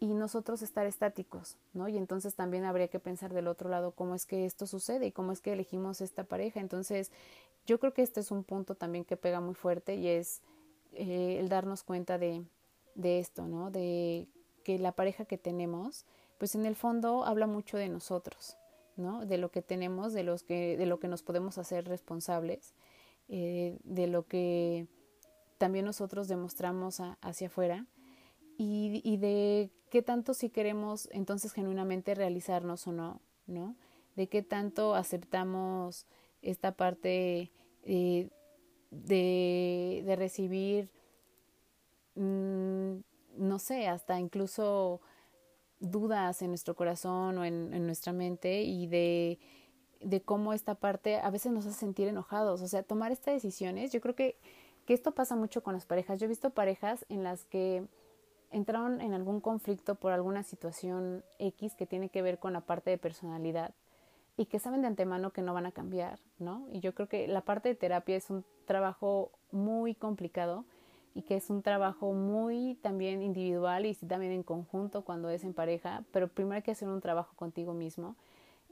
y 0.00 0.14
nosotros 0.14 0.62
estar 0.62 0.86
estáticos, 0.86 1.56
¿no? 1.74 1.88
Y 1.88 1.96
entonces 1.96 2.34
también 2.34 2.64
habría 2.64 2.88
que 2.88 3.00
pensar 3.00 3.32
del 3.32 3.48
otro 3.48 3.68
lado 3.68 3.92
cómo 3.92 4.14
es 4.14 4.26
que 4.26 4.46
esto 4.46 4.66
sucede 4.66 5.06
y 5.06 5.12
cómo 5.12 5.32
es 5.32 5.40
que 5.40 5.52
elegimos 5.52 6.00
esta 6.00 6.24
pareja. 6.24 6.60
Entonces, 6.60 7.10
yo 7.66 7.80
creo 7.80 7.92
que 7.92 8.02
este 8.02 8.20
es 8.20 8.30
un 8.30 8.44
punto 8.44 8.76
también 8.76 9.04
que 9.04 9.16
pega 9.16 9.40
muy 9.40 9.54
fuerte 9.54 9.96
y 9.96 10.06
es 10.08 10.40
eh, 10.92 11.38
el 11.40 11.48
darnos 11.48 11.82
cuenta 11.82 12.16
de, 12.16 12.44
de 12.94 13.18
esto, 13.18 13.46
¿no? 13.46 13.70
De 13.70 14.28
que 14.62 14.78
la 14.78 14.92
pareja 14.92 15.24
que 15.24 15.38
tenemos, 15.38 16.04
pues 16.38 16.54
en 16.54 16.64
el 16.66 16.76
fondo 16.76 17.24
habla 17.24 17.46
mucho 17.46 17.76
de 17.76 17.88
nosotros, 17.88 18.56
¿no? 18.98 19.24
De 19.24 19.38
lo 19.38 19.50
que 19.50 19.62
tenemos, 19.62 20.12
de, 20.12 20.24
los 20.24 20.42
que, 20.42 20.76
de 20.76 20.86
lo 20.86 20.98
que 20.98 21.08
nos 21.08 21.22
podemos 21.22 21.56
hacer 21.56 21.86
responsables, 21.86 22.74
eh, 23.28 23.78
de 23.84 24.06
lo 24.06 24.26
que 24.26 24.86
también 25.56 25.84
nosotros 25.84 26.28
demostramos 26.28 27.00
hacia 27.20 27.48
afuera 27.48 27.86
y, 28.56 29.00
y, 29.04 29.16
de 29.16 29.70
qué 29.90 30.02
tanto 30.02 30.34
si 30.34 30.50
queremos 30.50 31.08
entonces 31.12 31.52
genuinamente 31.52 32.14
realizarnos 32.14 32.86
o 32.86 32.92
no, 32.92 33.20
¿no? 33.46 33.76
De 34.16 34.28
qué 34.28 34.42
tanto 34.42 34.94
aceptamos 34.94 36.06
esta 36.42 36.72
parte 36.72 37.50
eh, 37.84 38.28
de, 38.90 40.02
de, 40.04 40.16
recibir, 40.16 40.90
mm, 42.14 42.96
no 43.36 43.58
sé, 43.58 43.88
hasta 43.88 44.18
incluso 44.18 45.00
dudas 45.80 46.42
en 46.42 46.48
nuestro 46.48 46.74
corazón 46.74 47.38
o 47.38 47.44
en, 47.44 47.86
nuestra 47.86 48.12
mente 48.12 48.62
y 48.62 48.86
de, 48.86 49.38
de, 50.00 50.20
cómo 50.22 50.52
esta 50.52 50.74
parte 50.74 51.16
a 51.16 51.30
veces 51.30 51.52
nos 51.52 51.66
hace 51.66 51.78
sentir 51.78 52.08
enojados. 52.08 52.62
O 52.62 52.68
sea, 52.68 52.82
tomar 52.82 53.12
estas 53.12 53.34
decisiones, 53.34 53.92
yo 53.92 54.00
creo 54.00 54.14
que, 54.14 54.36
que 54.86 54.94
esto 54.94 55.12
pasa 55.12 55.36
mucho 55.36 55.62
con 55.62 55.74
las 55.74 55.86
parejas. 55.86 56.18
Yo 56.18 56.26
he 56.26 56.28
visto 56.28 56.50
parejas 56.50 57.04
en 57.08 57.22
las 57.22 57.44
que 57.44 57.86
entraron 58.50 59.00
en 59.00 59.12
algún 59.12 59.40
conflicto 59.40 59.94
por 59.94 60.12
alguna 60.12 60.42
situación 60.42 61.24
X 61.38 61.74
que 61.74 61.86
tiene 61.86 62.08
que 62.08 62.22
ver 62.22 62.38
con 62.38 62.52
la 62.52 62.62
parte 62.62 62.90
de 62.90 62.98
personalidad 62.98 63.74
y 64.36 64.46
que 64.46 64.58
saben 64.58 64.82
de 64.82 64.86
antemano 64.86 65.32
que 65.32 65.42
no 65.42 65.52
van 65.52 65.66
a 65.66 65.72
cambiar, 65.72 66.20
¿no? 66.38 66.66
Y 66.72 66.80
yo 66.80 66.94
creo 66.94 67.08
que 67.08 67.26
la 67.26 67.42
parte 67.42 67.68
de 67.68 67.74
terapia 67.74 68.16
es 68.16 68.30
un 68.30 68.44
trabajo 68.66 69.32
muy 69.50 69.94
complicado 69.94 70.64
y 71.18 71.22
que 71.22 71.34
es 71.34 71.50
un 71.50 71.62
trabajo 71.62 72.12
muy 72.12 72.76
también 72.80 73.22
individual 73.22 73.86
y 73.86 73.94
también 73.96 74.30
en 74.30 74.44
conjunto 74.44 75.02
cuando 75.02 75.28
es 75.30 75.42
en 75.42 75.52
pareja, 75.52 76.04
pero 76.12 76.28
primero 76.28 76.54
hay 76.54 76.62
que 76.62 76.70
hacer 76.70 76.88
un 76.88 77.00
trabajo 77.00 77.34
contigo 77.34 77.74
mismo 77.74 78.14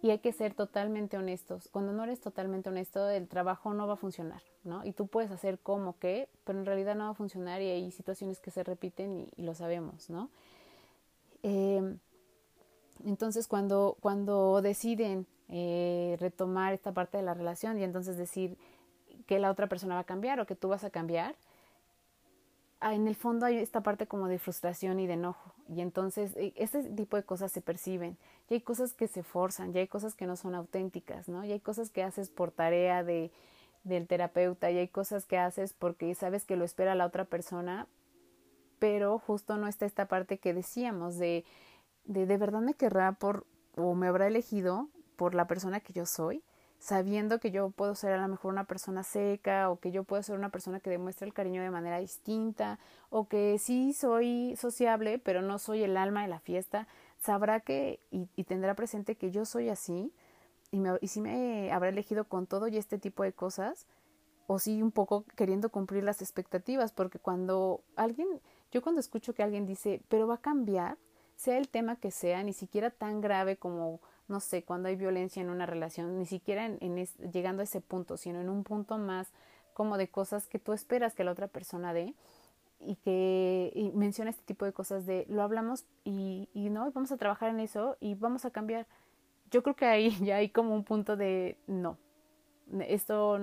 y 0.01 0.11
hay 0.11 0.21
que 0.21 0.31
ser 0.31 0.55
totalmente 0.55 1.19
honestos. 1.19 1.69
Cuando 1.73 1.93
no 1.93 2.05
eres 2.05 2.21
totalmente 2.21 2.69
honesto, 2.69 3.09
el 3.09 3.27
trabajo 3.27 3.75
no 3.75 3.89
va 3.89 3.95
a 3.95 3.97
funcionar, 3.97 4.43
¿no? 4.63 4.85
Y 4.85 4.93
tú 4.93 5.09
puedes 5.09 5.33
hacer 5.33 5.59
como 5.59 5.99
que, 5.99 6.29
pero 6.45 6.61
en 6.61 6.67
realidad 6.67 6.95
no 6.95 7.07
va 7.07 7.11
a 7.11 7.15
funcionar 7.15 7.61
y 7.63 7.69
hay 7.69 7.91
situaciones 7.91 8.39
que 8.39 8.53
se 8.53 8.63
repiten 8.63 9.27
y, 9.37 9.43
lo 9.43 9.57
sabemos, 9.57 10.09
¿no? 10.09 10.31
Eh, 11.43 11.97
entonces, 13.05 13.49
cuando, 13.49 13.97
cuando 13.99 14.63
deciden 14.63 15.27
eh, 15.49 16.17
retomar 16.21 16.75
esta 16.75 16.93
parte 16.93 17.17
de 17.17 17.25
la 17.25 17.35
relación 17.35 17.77
y 17.77 17.83
entonces 17.83 18.17
decir 18.17 18.57
que 19.27 19.41
la 19.41 19.51
otra 19.51 19.67
persona 19.67 19.97
va 19.97 20.03
a 20.03 20.05
cambiar 20.05 20.39
o 20.39 20.47
que 20.47 20.55
tú 20.55 20.69
vas 20.69 20.85
a 20.85 20.91
cambiar, 20.91 21.35
en 22.81 23.09
el 23.09 23.15
fondo 23.15 23.47
hay 23.47 23.57
esta 23.57 23.83
parte 23.83 24.07
como 24.07 24.29
de 24.29 24.39
frustración 24.39 25.01
y 25.01 25.07
de 25.07 25.15
enojo. 25.15 25.55
Y 25.69 25.81
entonces 25.81 26.37
e, 26.37 26.53
ese 26.57 26.83
tipo 26.85 27.17
de 27.17 27.23
cosas 27.23 27.53
se 27.53 27.61
perciben. 27.61 28.17
Y 28.49 28.55
hay 28.55 28.61
cosas 28.61 28.93
que 28.93 29.09
se 29.09 29.23
forzan, 29.23 29.75
y 29.75 29.79
hay 29.79 29.89
cosas 29.89 30.15
que 30.15 30.27
no 30.27 30.37
son 30.37 30.55
auténticas, 30.55 31.29
¿no? 31.29 31.45
Y 31.45 31.53
hay 31.53 31.61
cosas 31.61 31.91
que 31.91 32.03
haces 32.03 32.31
por 32.31 32.53
tarea 32.53 33.03
de, 33.03 33.33
del 33.85 34.07
terapeuta, 34.07 34.71
y 34.71 34.79
hay 34.79 34.89
cosas 34.89 35.27
que 35.27 35.39
haces 35.39 35.73
porque 35.73 36.15
sabes 36.15 36.45
que 36.45 36.57
lo 36.57 36.65
espera 36.65 36.95
la 36.95 37.07
otra 37.07 37.25
persona, 37.25 37.89
pero 38.79 39.19
justo 39.19 39.57
no 39.57 39.67
está 39.67 39.87
esta 39.87 40.07
parte 40.07 40.39
que 40.39 40.55
decíamos 40.55 41.17
de 41.17 41.45
de, 42.07 42.27
de 42.27 42.37
verdad 42.37 42.61
me 42.61 42.75
querrá 42.75 43.13
por 43.13 43.47
o 43.77 43.95
me 43.95 44.09
habrá 44.09 44.27
elegido 44.27 44.89
por 45.17 45.35
la 45.35 45.47
persona 45.47 45.81
que 45.81 45.93
yo 45.93 46.07
soy 46.07 46.43
sabiendo 46.79 47.41
que 47.41 47.51
yo 47.51 47.71
puedo 47.71 47.95
ser 47.95 48.13
a 48.13 48.23
lo 48.23 48.29
mejor 48.29 48.53
una 48.53 48.65
persona 48.65 49.03
seca 49.03 49.71
o 49.71 49.79
que 49.81 49.91
yo 49.91 50.05
puedo 50.05 50.23
ser 50.23 50.37
una 50.37 50.51
persona 50.51 50.81
que 50.81 50.91
demuestra 50.91 51.27
el 51.27 51.35
cariño 51.35 51.63
de 51.63 51.71
manera 51.71 51.99
distinta 51.99 52.79
o 53.11 53.29
que 53.29 53.59
sí 53.59 53.93
soy 53.93 54.55
sociable 54.57 55.19
pero 55.19 55.43
no 55.43 55.59
soy 55.59 55.83
el 55.83 55.97
alma 55.97 56.23
de 56.23 56.29
la 56.29 56.39
fiesta, 56.39 56.87
sabrá 57.19 57.61
que 57.61 58.01
y, 58.11 58.27
tendrá 58.45 58.75
presente 58.75 59.17
que 59.17 59.31
yo 59.31 59.45
soy 59.45 59.69
así 59.69 60.13
y, 60.71 60.81
me, 60.81 60.99
y 61.01 61.09
si 61.09 61.21
me 61.21 61.73
habrá 61.73 61.89
elegido 61.89 62.25
con 62.25 62.47
todo 62.47 62.69
y 62.69 62.77
este 62.77 62.99
tipo 62.99 63.23
de 63.23 63.33
cosas 63.33 63.87
o 64.47 64.59
sí 64.59 64.83
un 64.83 64.93
poco 64.93 65.25
queriendo 65.35 65.71
cumplir 65.71 66.05
las 66.05 66.23
expectativas 66.23 66.93
porque 66.93 67.19
cuando 67.19 67.81
alguien, 67.97 68.29
yo 68.71 68.83
cuando 68.83 69.01
escucho 69.01 69.35
que 69.35 69.43
alguien 69.43 69.67
dice, 69.67 70.03
pero 70.09 70.27
va 70.27 70.35
a 70.35 70.41
cambiar, 70.41 70.99
sea 71.37 71.59
el 71.59 71.69
tema 71.69 71.97
que 71.97 72.11
sea, 72.11 72.43
ni 72.43 72.53
siquiera 72.53 72.91
tan 72.91 73.21
grave 73.21 73.57
como 73.57 74.01
no 74.29 74.41
sé, 74.41 74.65
cuando 74.65 74.89
hay 74.89 74.97
violencia 74.97 75.41
en 75.41 75.51
una 75.51 75.67
relación, 75.67 76.19
ni 76.19 76.27
siquiera 76.27 76.67
en, 76.67 77.07
llegando 77.33 77.61
a 77.61 77.65
ese 77.65 77.81
punto, 77.81 78.17
sino 78.17 78.41
en 78.41 78.49
un 78.49 78.65
punto 78.65 78.99
más 78.99 79.29
como 79.73 79.99
de 79.99 80.09
cosas 80.09 80.47
que 80.49 80.59
tú 80.59 80.73
esperas 80.73 81.15
que 81.15 81.25
la 81.25 81.33
otra 81.33 81.49
persona 81.49 81.93
dé 81.93 82.15
y 82.81 82.97
que 82.97 83.91
menciona 83.95 84.31
este 84.31 84.43
tipo 84.43 84.65
de 84.65 84.73
cosas 84.73 85.07
de 85.07 85.27
lo 85.29 85.43
hablamos 85.43 85.85
y, 86.05 86.49
y 86.55 86.71
no, 86.71 86.91
vamos 86.93 87.13
a 87.13 87.17
trabajar 87.17 87.51
en 87.51 87.61
eso 87.61 87.97
y 88.01 88.15
vamos 88.15 88.45
a 88.45 88.51
cambiar. 88.51 88.87
Yo 89.51 89.63
creo 89.63 89.77
que 89.77 89.87
ahí 89.87 90.11
ya 90.25 90.37
hay 90.37 90.49
como 90.49 90.75
un 90.75 90.85
punto 90.85 91.17
de 91.17 91.57
no, 91.67 91.99
esto 92.81 93.39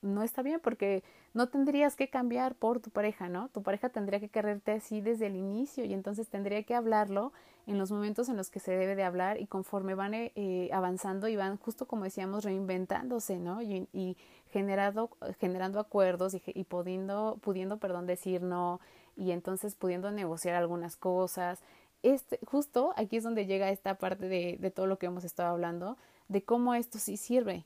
no 0.00 0.22
está 0.22 0.42
bien 0.42 0.60
porque 0.60 1.02
no 1.34 1.48
tendrías 1.48 1.96
que 1.96 2.08
cambiar 2.08 2.54
por 2.54 2.80
tu 2.80 2.90
pareja, 2.90 3.28
¿no? 3.28 3.48
Tu 3.48 3.62
pareja 3.62 3.88
tendría 3.88 4.20
que 4.20 4.28
quererte 4.28 4.72
así 4.72 5.00
desde 5.00 5.26
el 5.26 5.36
inicio 5.36 5.84
y 5.84 5.92
entonces 5.92 6.28
tendría 6.28 6.62
que 6.62 6.74
hablarlo 6.74 7.32
en 7.66 7.78
los 7.78 7.90
momentos 7.90 8.28
en 8.28 8.36
los 8.36 8.50
que 8.50 8.60
se 8.60 8.72
debe 8.72 8.94
de 8.94 9.02
hablar 9.02 9.40
y 9.40 9.46
conforme 9.46 9.94
van 9.94 10.14
eh, 10.14 10.32
eh, 10.36 10.70
avanzando 10.72 11.26
y 11.28 11.36
van 11.36 11.56
justo 11.56 11.86
como 11.86 12.04
decíamos 12.04 12.44
reinventándose, 12.44 13.38
¿no? 13.38 13.60
Y, 13.60 13.88
y 13.92 14.16
generando, 14.50 15.10
generando 15.40 15.80
acuerdos 15.80 16.34
y, 16.34 16.42
y, 16.46 16.64
pudiendo, 16.64 17.38
pudiendo, 17.42 17.78
perdón, 17.78 18.06
decir 18.06 18.42
no 18.42 18.80
y 19.16 19.32
entonces 19.32 19.74
pudiendo 19.74 20.10
negociar 20.10 20.54
algunas 20.54 20.96
cosas. 20.96 21.60
Este, 22.02 22.38
justo 22.46 22.92
aquí 22.96 23.16
es 23.16 23.24
donde 23.24 23.46
llega 23.46 23.70
esta 23.70 23.96
parte 23.96 24.28
de, 24.28 24.58
de 24.60 24.70
todo 24.70 24.86
lo 24.86 24.98
que 24.98 25.06
hemos 25.06 25.24
estado 25.24 25.50
hablando, 25.50 25.96
de 26.28 26.42
cómo 26.42 26.74
esto 26.74 26.98
sí 26.98 27.16
sirve. 27.16 27.64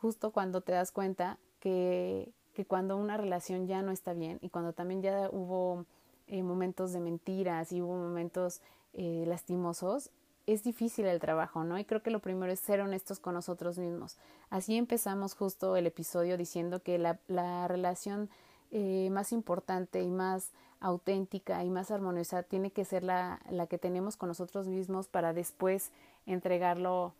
Justo 0.00 0.32
cuando 0.32 0.60
te 0.60 0.72
das 0.72 0.92
cuenta 0.92 1.38
que, 1.60 2.30
que 2.52 2.66
cuando 2.66 2.96
una 2.98 3.16
relación 3.16 3.66
ya 3.66 3.80
no 3.80 3.90
está 3.90 4.12
bien 4.12 4.38
y 4.42 4.50
cuando 4.50 4.74
también 4.74 5.00
ya 5.00 5.30
hubo 5.30 5.86
eh, 6.26 6.42
momentos 6.42 6.92
de 6.92 7.00
mentiras 7.00 7.72
y 7.72 7.80
hubo 7.80 7.96
momentos 7.96 8.60
eh, 8.94 9.24
lastimosos, 9.26 10.10
es 10.46 10.62
difícil 10.62 11.06
el 11.06 11.20
trabajo, 11.20 11.64
¿no? 11.64 11.78
Y 11.78 11.84
creo 11.84 12.02
que 12.02 12.10
lo 12.10 12.20
primero 12.20 12.52
es 12.52 12.60
ser 12.60 12.80
honestos 12.80 13.18
con 13.18 13.34
nosotros 13.34 13.78
mismos. 13.78 14.18
Así 14.50 14.76
empezamos 14.76 15.34
justo 15.34 15.76
el 15.76 15.86
episodio 15.86 16.36
diciendo 16.36 16.82
que 16.82 16.98
la, 16.98 17.18
la 17.28 17.66
relación 17.66 18.28
eh, 18.70 19.08
más 19.10 19.32
importante 19.32 20.02
y 20.02 20.10
más 20.10 20.50
auténtica 20.80 21.64
y 21.64 21.70
más 21.70 21.90
armoniosa 21.90 22.42
tiene 22.42 22.70
que 22.70 22.84
ser 22.84 23.04
la, 23.04 23.40
la 23.50 23.66
que 23.66 23.78
tenemos 23.78 24.16
con 24.16 24.28
nosotros 24.28 24.68
mismos 24.68 25.08
para 25.08 25.32
después 25.32 25.90
entregarlo 26.26 27.14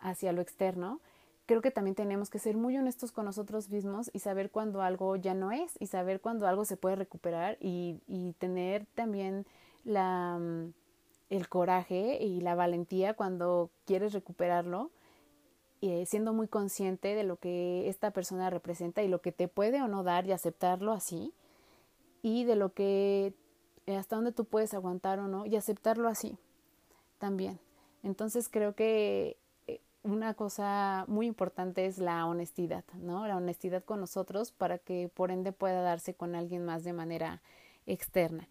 hacia 0.00 0.32
lo 0.32 0.40
externo 0.40 1.00
creo 1.46 1.60
que 1.60 1.70
también 1.70 1.94
tenemos 1.94 2.30
que 2.30 2.38
ser 2.38 2.56
muy 2.56 2.76
honestos 2.76 3.12
con 3.12 3.24
nosotros 3.24 3.68
mismos 3.68 4.10
y 4.12 4.20
saber 4.20 4.50
cuando 4.50 4.82
algo 4.82 5.16
ya 5.16 5.34
no 5.34 5.52
es 5.52 5.76
y 5.80 5.86
saber 5.86 6.20
cuando 6.20 6.46
algo 6.46 6.64
se 6.64 6.76
puede 6.76 6.96
recuperar 6.96 7.58
y, 7.60 8.00
y 8.06 8.32
tener 8.34 8.86
también 8.94 9.46
la, 9.84 10.38
mm, 10.38 10.72
el 11.32 11.48
coraje 11.48 12.18
y 12.20 12.40
la 12.40 12.54
valentía 12.54 13.14
cuando 13.14 13.70
quieres 13.86 14.12
recuperarlo, 14.12 14.90
eh, 15.80 16.04
siendo 16.06 16.32
muy 16.32 16.46
consciente 16.46 17.14
de 17.14 17.24
lo 17.24 17.36
que 17.36 17.88
esta 17.88 18.10
persona 18.10 18.50
representa 18.50 19.02
y 19.02 19.08
lo 19.08 19.20
que 19.22 19.32
te 19.32 19.48
puede 19.48 19.80
o 19.82 19.88
no 19.88 20.02
dar 20.02 20.26
y 20.26 20.32
aceptarlo 20.32 20.92
así, 20.92 21.32
y 22.22 22.44
de 22.44 22.54
lo 22.54 22.72
que 22.72 23.32
eh, 23.86 23.96
hasta 23.96 24.16
dónde 24.16 24.32
tú 24.32 24.44
puedes 24.44 24.74
aguantar 24.74 25.18
o 25.18 25.26
no 25.26 25.46
y 25.46 25.56
aceptarlo 25.56 26.08
así 26.08 26.36
también. 27.18 27.58
Entonces 28.02 28.48
creo 28.48 28.74
que 28.74 29.38
una 30.02 30.34
cosa 30.34 31.04
muy 31.08 31.26
importante 31.26 31.86
es 31.86 31.98
la 31.98 32.26
honestidad, 32.26 32.84
¿no? 32.94 33.26
La 33.26 33.36
honestidad 33.36 33.84
con 33.84 34.00
nosotros 34.00 34.52
para 34.52 34.78
que 34.78 35.08
por 35.08 35.30
ende 35.30 35.52
pueda 35.52 35.80
darse 35.80 36.14
con 36.14 36.34
alguien 36.34 36.64
más 36.64 36.84
de 36.84 36.92
manera 36.92 37.40
externa. 37.86 38.48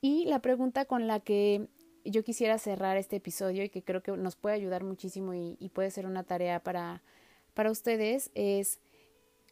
Y 0.00 0.26
la 0.26 0.38
pregunta 0.40 0.84
con 0.84 1.06
la 1.06 1.20
que 1.20 1.68
yo 2.04 2.24
quisiera 2.24 2.58
cerrar 2.58 2.96
este 2.96 3.16
episodio 3.16 3.64
y 3.64 3.68
que 3.68 3.82
creo 3.82 4.02
que 4.02 4.12
nos 4.12 4.36
puede 4.36 4.54
ayudar 4.56 4.84
muchísimo 4.84 5.34
y, 5.34 5.70
puede 5.74 5.90
ser 5.90 6.06
una 6.06 6.24
tarea 6.24 6.60
para, 6.62 7.02
para 7.54 7.70
ustedes 7.70 8.30
es 8.34 8.80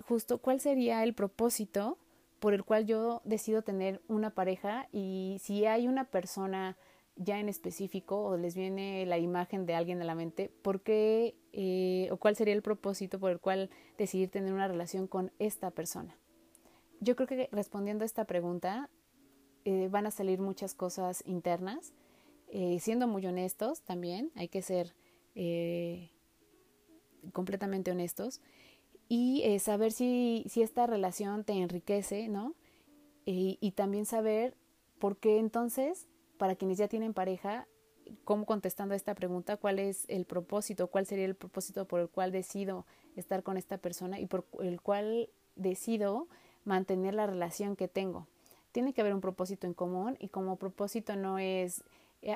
justo 0.07 0.39
cuál 0.39 0.61
sería 0.61 1.03
el 1.05 1.15
propósito 1.15 1.99
por 2.41 2.55
el 2.55 2.65
cual 2.65 2.87
yo 2.87 3.21
decido 3.25 3.63
tener 3.63 4.01
una 4.09 4.31
pareja 4.31 4.89
y 4.93 5.39
si 5.41 5.67
hay 5.67 5.89
una 5.89 6.05
persona 6.05 6.77
ya 7.17 7.41
en 7.41 7.49
específico 7.49 8.23
o 8.23 8.37
les 8.37 8.55
viene 8.55 9.05
la 9.07 9.19
imagen 9.19 9.67
de 9.67 9.75
alguien 9.75 10.01
a 10.01 10.05
la 10.05 10.15
mente, 10.15 10.53
¿por 10.63 10.81
qué 10.83 11.35
eh, 11.53 12.09
o 12.13 12.17
cuál 12.17 12.37
sería 12.37 12.55
el 12.55 12.63
propósito 12.63 13.19
por 13.19 13.33
el 13.33 13.41
cual 13.41 13.71
decidir 13.97 14.31
tener 14.31 14.53
una 14.53 14.69
relación 14.69 15.09
con 15.09 15.33
esta 15.39 15.73
persona? 15.73 16.17
Yo 17.01 17.17
creo 17.17 17.27
que 17.27 17.49
respondiendo 17.51 18.05
a 18.05 18.07
esta 18.07 18.25
pregunta 18.25 18.89
eh, 19.65 19.89
van 19.91 20.07
a 20.07 20.11
salir 20.11 20.41
muchas 20.41 20.75
cosas 20.75 21.23
internas, 21.27 21.93
eh, 22.51 22.79
siendo 22.81 23.07
muy 23.07 23.27
honestos 23.27 23.83
también, 23.83 24.31
hay 24.35 24.49
que 24.49 24.63
ser 24.63 24.95
completamente 27.33 27.93
honestos 27.93 28.41
y 29.09 29.57
saber 29.61 29.93
si, 29.93 30.45
si, 30.49 30.63
esta 30.63 30.87
relación 30.89 31.45
te 31.45 31.53
enriquece, 31.53 32.29
¿no? 32.29 32.55
y 33.25 33.73
también 33.77 34.05
saber 34.05 34.57
por 34.99 35.17
qué 35.17 35.39
entonces 35.39 36.09
para 36.39 36.55
quienes 36.55 36.79
ya 36.79 36.89
tienen 36.89 37.13
pareja, 37.13 37.67
cómo 38.25 38.47
contestando 38.47 38.95
a 38.95 38.97
esta 38.97 39.15
pregunta, 39.15 39.57
cuál 39.57 39.79
es 39.79 40.05
el 40.09 40.25
propósito, 40.25 40.87
cuál 40.87 41.05
sería 41.05 41.27
el 41.27 41.35
propósito 41.35 41.85
por 41.87 42.01
el 42.01 42.09
cual 42.09 42.33
decido 42.33 42.87
estar 43.17 43.43
con 43.43 43.57
esta 43.57 43.79
persona 43.79 44.19
y 44.21 44.27
por 44.27 44.47
el 44.63 44.81
cual 44.81 45.29
decido 45.57 46.29
mantener 46.65 47.15
la 47.15 47.27
relación 47.27 47.77
que 47.77 47.89
tengo. 47.89 48.27
Tiene 48.73 48.93
que 48.93 49.01
haber 49.01 49.15
un 49.15 49.21
propósito 49.21 49.67
en 49.67 49.75
común 49.75 50.17
y 50.21 50.29
como 50.29 50.57
propósito 50.57 51.17
no 51.17 51.39
es, 51.39 51.81
eh, 51.81 51.85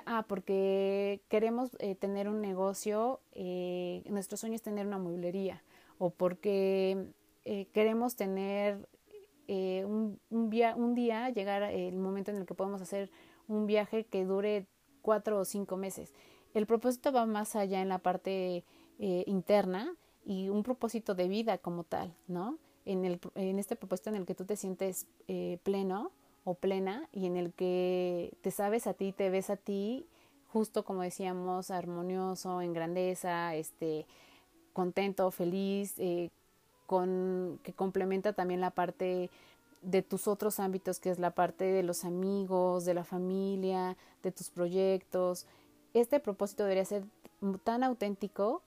ah, 0.06 0.24
porque 0.28 1.22
queremos 1.28 1.76
eh, 1.78 1.94
tener 1.94 2.28
un 2.28 2.40
negocio, 2.40 3.20
eh, 3.32 4.02
nuestro 4.10 4.36
sueño 4.36 4.54
es 4.54 4.62
tener 4.62 4.86
una 4.86 4.98
mueblería 4.98 5.62
o 5.98 6.10
porque 6.10 7.12
queremos 7.72 8.14
tener 8.14 8.88
un, 9.48 10.20
un, 10.30 10.50
un 10.76 10.94
día, 10.94 11.30
llegar 11.30 11.62
el 11.64 11.96
momento 11.96 12.30
en 12.30 12.36
el 12.38 12.46
que 12.46 12.54
podemos 12.54 12.80
hacer 12.80 13.10
un 13.48 13.66
viaje 13.66 14.04
que 14.04 14.24
dure 14.24 14.66
cuatro 15.02 15.38
o 15.38 15.44
cinco 15.44 15.76
meses. 15.76 16.14
El 16.54 16.66
propósito 16.66 17.12
va 17.12 17.26
más 17.26 17.56
allá 17.56 17.82
en 17.82 17.88
la 17.88 17.98
parte 17.98 18.64
eh, 18.98 19.24
interna 19.26 19.94
y 20.24 20.48
un 20.48 20.62
propósito 20.62 21.14
de 21.14 21.28
vida 21.28 21.58
como 21.58 21.84
tal, 21.84 22.14
¿no? 22.28 22.58
En, 22.84 23.04
el, 23.04 23.20
en 23.34 23.58
este 23.58 23.76
propósito 23.76 24.10
en 24.10 24.16
el 24.16 24.26
que 24.26 24.34
tú 24.34 24.44
te 24.44 24.56
sientes 24.56 25.06
eh, 25.28 25.58
pleno 25.62 26.10
o 26.44 26.54
plena 26.54 27.08
y 27.12 27.26
en 27.26 27.36
el 27.36 27.52
que 27.52 28.32
te 28.42 28.50
sabes 28.50 28.86
a 28.86 28.94
ti, 28.94 29.12
te 29.12 29.30
ves 29.30 29.50
a 29.50 29.56
ti, 29.56 30.06
justo 30.52 30.84
como 30.84 31.02
decíamos, 31.02 31.70
armonioso, 31.70 32.60
en 32.60 32.72
grandeza, 32.72 33.54
este, 33.54 34.06
contento, 34.72 35.30
feliz, 35.30 35.94
eh, 35.98 36.30
con, 36.86 37.60
que 37.62 37.72
complementa 37.72 38.32
también 38.32 38.60
la 38.60 38.70
parte 38.70 39.30
de 39.82 40.02
tus 40.02 40.28
otros 40.28 40.60
ámbitos, 40.60 41.00
que 41.00 41.10
es 41.10 41.18
la 41.18 41.30
parte 41.30 41.64
de 41.64 41.82
los 41.82 42.04
amigos, 42.04 42.84
de 42.84 42.94
la 42.94 43.04
familia, 43.04 43.96
de 44.22 44.32
tus 44.32 44.50
proyectos. 44.50 45.46
Este 45.94 46.20
propósito 46.20 46.64
debería 46.64 46.84
ser 46.84 47.04
tan 47.64 47.82
auténtico 47.82 48.62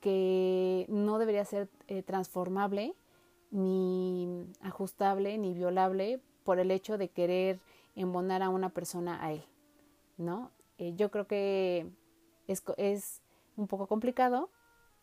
que 0.00 0.86
no 0.88 1.18
debería 1.18 1.44
ser 1.44 1.68
eh, 1.88 2.02
transformable, 2.02 2.94
ni 3.50 4.46
ajustable, 4.62 5.36
ni 5.36 5.52
violable 5.52 6.20
por 6.44 6.58
el 6.58 6.70
hecho 6.70 6.98
de 6.98 7.08
querer 7.08 7.60
embonar 7.94 8.42
a 8.42 8.48
una 8.48 8.70
persona 8.70 9.24
a 9.24 9.32
él, 9.32 9.44
¿no? 10.16 10.50
Eh, 10.78 10.94
yo 10.96 11.10
creo 11.10 11.26
que 11.26 11.86
es, 12.46 12.62
es 12.76 13.20
un 13.56 13.66
poco 13.66 13.86
complicado, 13.86 14.48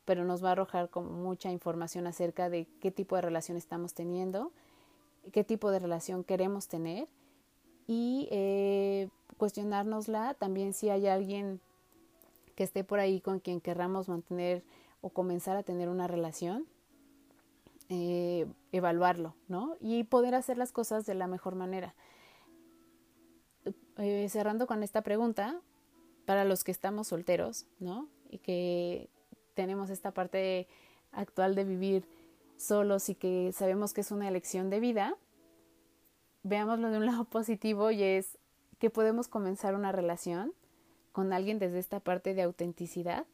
pero 0.06 0.24
nos 0.24 0.44
va 0.44 0.50
a 0.50 0.52
arrojar 0.54 0.90
como 0.90 1.12
mucha 1.12 1.52
información 1.52 2.08
acerca 2.08 2.50
de 2.50 2.68
qué 2.80 2.92
tipo 2.92 3.16
de 3.16 3.22
relación 3.22 3.58
estamos 3.58 3.94
teniendo, 3.94 4.52
qué 5.32 5.44
tipo 5.44 5.70
de 5.72 5.80
relación 5.80 6.24
queremos 6.24 6.68
tener 6.68 7.08
y 7.88 8.28
eh, 8.32 9.10
también 10.40 10.74
si 10.74 10.90
hay 10.90 11.08
alguien 11.08 11.62
que 12.56 12.64
esté 12.64 12.84
por 12.84 13.00
ahí 13.00 13.22
con 13.22 13.40
quien 13.40 13.62
querramos 13.62 14.10
mantener 14.10 14.64
o 15.02 15.10
comenzar 15.10 15.56
a 15.58 15.64
tener 15.64 15.90
una 15.90 16.08
relación, 16.08 16.66
eh, 17.90 18.46
evaluarlo, 18.72 19.36
¿no? 19.48 19.76
Y 19.80 20.04
poder 20.04 20.36
hacer 20.36 20.58
las 20.58 20.72
cosas 20.72 21.06
de 21.06 21.16
la 21.16 21.28
mejor 21.28 21.56
manera. 21.56 21.96
Eh, 23.98 24.28
cerrando 24.30 24.68
con 24.68 24.84
esta 24.84 25.02
pregunta, 25.02 25.60
para 26.26 26.44
los 26.44 26.64
que 26.64 26.72
estamos 26.72 27.08
solteros, 27.08 27.66
¿no? 27.80 28.10
Y 28.30 28.40
que 28.40 29.10
tenemos 29.54 29.90
esta 29.90 30.12
parte 30.12 30.68
actual 31.12 31.56
de 31.56 31.64
vivir 31.64 32.06
solos 32.58 33.10
y 33.10 33.16
que 33.16 33.52
sabemos 33.54 33.94
que 33.94 34.02
es 34.02 34.12
una 34.12 34.28
elección 34.28 34.70
de 34.70 34.80
vida, 34.80 35.16
veámoslo 36.44 36.90
de 36.90 36.98
un 36.98 37.06
lado 37.08 37.26
positivo 37.26 37.92
y 37.92 38.04
es 38.04 38.38
que 38.80 38.90
podemos 38.90 39.28
comenzar 39.28 39.74
una 39.74 39.92
relación 39.92 40.54
con 41.12 41.34
alguien 41.34 41.60
desde 41.60 41.80
esta 41.80 42.00
parte 42.00 42.34
de 42.34 42.44
autenticidad 42.44 43.26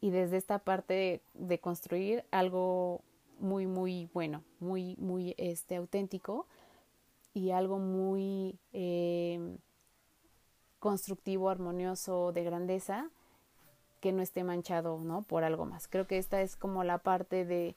y 0.00 0.10
desde 0.10 0.36
esta 0.36 0.58
parte 0.58 1.20
de, 1.34 1.58
construir 1.60 2.24
algo 2.30 3.02
muy, 3.40 3.66
muy 3.66 4.08
bueno, 4.12 4.42
muy, 4.58 4.96
muy 4.98 5.34
este, 5.38 5.76
auténtico 5.76 6.46
y 7.34 7.50
algo 7.50 7.78
muy 7.78 8.58
eh, 8.72 9.56
constructivo, 10.78 11.50
armonioso, 11.50 12.32
de 12.32 12.44
grandeza, 12.44 13.10
que 14.00 14.12
no 14.12 14.22
esté 14.22 14.44
manchado, 14.44 14.98
¿no? 14.98 15.22
Por 15.22 15.44
algo 15.44 15.66
más. 15.66 15.88
Creo 15.88 16.06
que 16.06 16.18
esta 16.18 16.40
es 16.40 16.56
como 16.56 16.84
la 16.84 16.98
parte 16.98 17.44
de, 17.44 17.76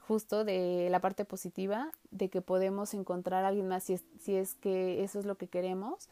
justo 0.00 0.44
de 0.44 0.88
la 0.90 1.00
parte 1.00 1.24
positiva, 1.24 1.90
de 2.10 2.28
que 2.28 2.40
podemos 2.40 2.94
encontrar 2.94 3.44
a 3.44 3.48
alguien 3.48 3.68
más 3.68 3.84
si 3.84 4.36
es, 4.36 4.54
que 4.54 5.04
eso 5.04 5.18
es 5.18 5.26
lo 5.26 5.36
que 5.36 5.48
queremos 5.48 6.08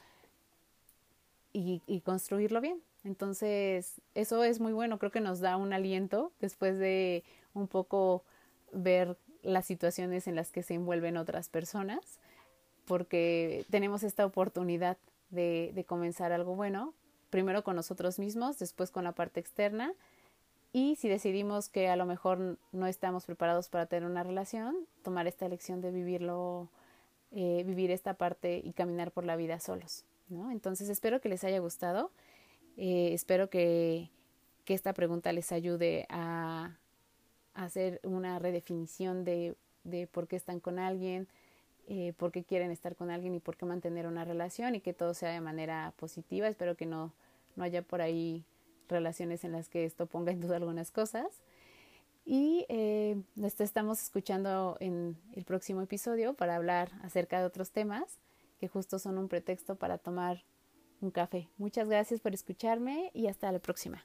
y 1.53 2.03
construirlo 2.03 2.61
bien. 2.61 2.83
Entonces, 3.07 4.01
eso 4.15 4.43
es 4.43 4.59
muy 4.59 4.73
bueno, 4.73 4.99
creo 4.99 5.13
que 5.13 5.21
nos 5.21 5.39
da 5.39 5.57
un 5.57 5.73
aliento 5.73 6.33
después 6.41 6.77
de 6.77 7.23
un 7.55 7.69
poco 7.69 8.25
ver 8.73 9.17
las 9.43 9.67
situaciones 9.67 10.27
en 10.27 10.35
las 10.35 10.51
que 10.51 10.63
se 10.63 10.75
envuelven 10.75 11.17
otras 11.17 11.49
personas, 11.49 12.19
porque 12.87 13.65
tenemos 13.71 14.03
esta 14.03 14.27
oportunidad 14.27 14.97
de, 15.31 15.85
comenzar 15.87 16.33
algo 16.33 16.55
bueno, 16.55 16.95
primero 17.31 17.65
con 17.65 17.77
nosotros 17.77 18.19
mismos, 18.19 18.59
después 18.59 18.91
con 18.91 19.05
la 19.05 19.13
parte 19.13 19.41
externa, 19.41 19.93
y 20.73 20.97
si 20.97 21.09
decidimos 21.09 21.69
que 21.69 21.89
a 21.89 21.97
lo 21.97 22.07
mejor 22.07 22.59
no 22.73 22.87
estamos 22.87 23.25
preparados 23.25 23.69
para 23.69 23.87
tener 23.87 24.09
una 24.09 24.23
relación, 24.23 24.77
tomar 25.03 25.27
esta 25.27 25.47
elección 25.47 25.81
de 25.81 25.91
vivirlo, 25.91 26.69
eh, 27.33 27.63
vivir 27.67 27.91
esta 27.91 28.15
parte 28.15 28.61
y 28.63 28.73
caminar 28.73 29.11
por 29.11 29.25
la 29.25 29.37
vida 29.37 29.59
solos. 29.59 30.05
¿no? 30.29 30.51
Entonces 30.51 30.89
espero 30.89 31.21
que 31.21 31.29
les 31.29 31.45
haya 31.45 31.61
gustado. 31.61 32.11
Eh, 32.77 33.11
espero 33.15 33.49
que, 33.49 34.11
esta 34.67 34.93
pregunta 34.93 35.33
les 35.33 35.53
ayude 35.53 36.07
a, 36.09 36.77
hacer 37.57 38.01
una 38.05 38.39
redefinición 38.39 39.25
de, 39.25 39.57
de, 39.85 40.07
por 40.07 40.29
qué 40.29 40.37
están 40.37 40.61
con 40.61 40.79
alguien, 40.79 41.29
eh, 41.89 42.13
por 42.17 42.33
qué 42.33 42.45
quieren 42.45 42.71
estar 42.71 42.97
con 42.97 43.11
alguien 43.11 43.35
y 43.35 43.41
por 43.41 43.57
qué 43.57 43.65
mantener 43.65 44.07
una 44.07 44.25
relación 44.25 44.75
y 44.75 44.81
que 44.81 44.93
todo 44.93 45.15
sea 45.15 45.31
de 45.31 45.41
manera 45.41 45.93
positiva. 45.97 46.49
Espero 46.49 46.77
que 46.77 46.87
no, 46.87 47.13
no 47.57 47.65
haya 47.65 47.83
por 47.83 48.01
ahí 48.01 48.45
relaciones 48.89 49.45
en 49.45 49.53
las 49.53 49.69
que 49.69 49.85
esto 49.85 50.07
ponga 50.07 50.33
en 50.33 50.41
duda 50.41 50.57
algunas 50.57 50.91
cosas. 50.91 51.27
Y 52.25 52.67
eh, 52.69 53.23
estamos 53.59 54.03
escuchando 54.03 54.77
en 54.81 55.17
el 55.33 55.45
próximo 55.45 55.81
episodio 55.81 56.35
para 56.35 56.57
hablar 56.57 56.91
acerca 57.03 57.39
de 57.39 57.47
otros 57.47 57.71
temas 57.71 58.19
que 58.59 58.69
justo 58.69 58.99
son 58.99 59.19
un 59.19 59.29
pretexto 59.29 59.77
para 59.77 59.99
tomar 59.99 60.43
un 61.01 61.11
café. 61.11 61.49
Muchas 61.57 61.89
gracias 61.89 62.21
por 62.21 62.35
escucharme 62.35 63.11
y 63.15 63.29
hasta 63.29 63.53
la 63.53 63.61
próxima. 63.61 64.05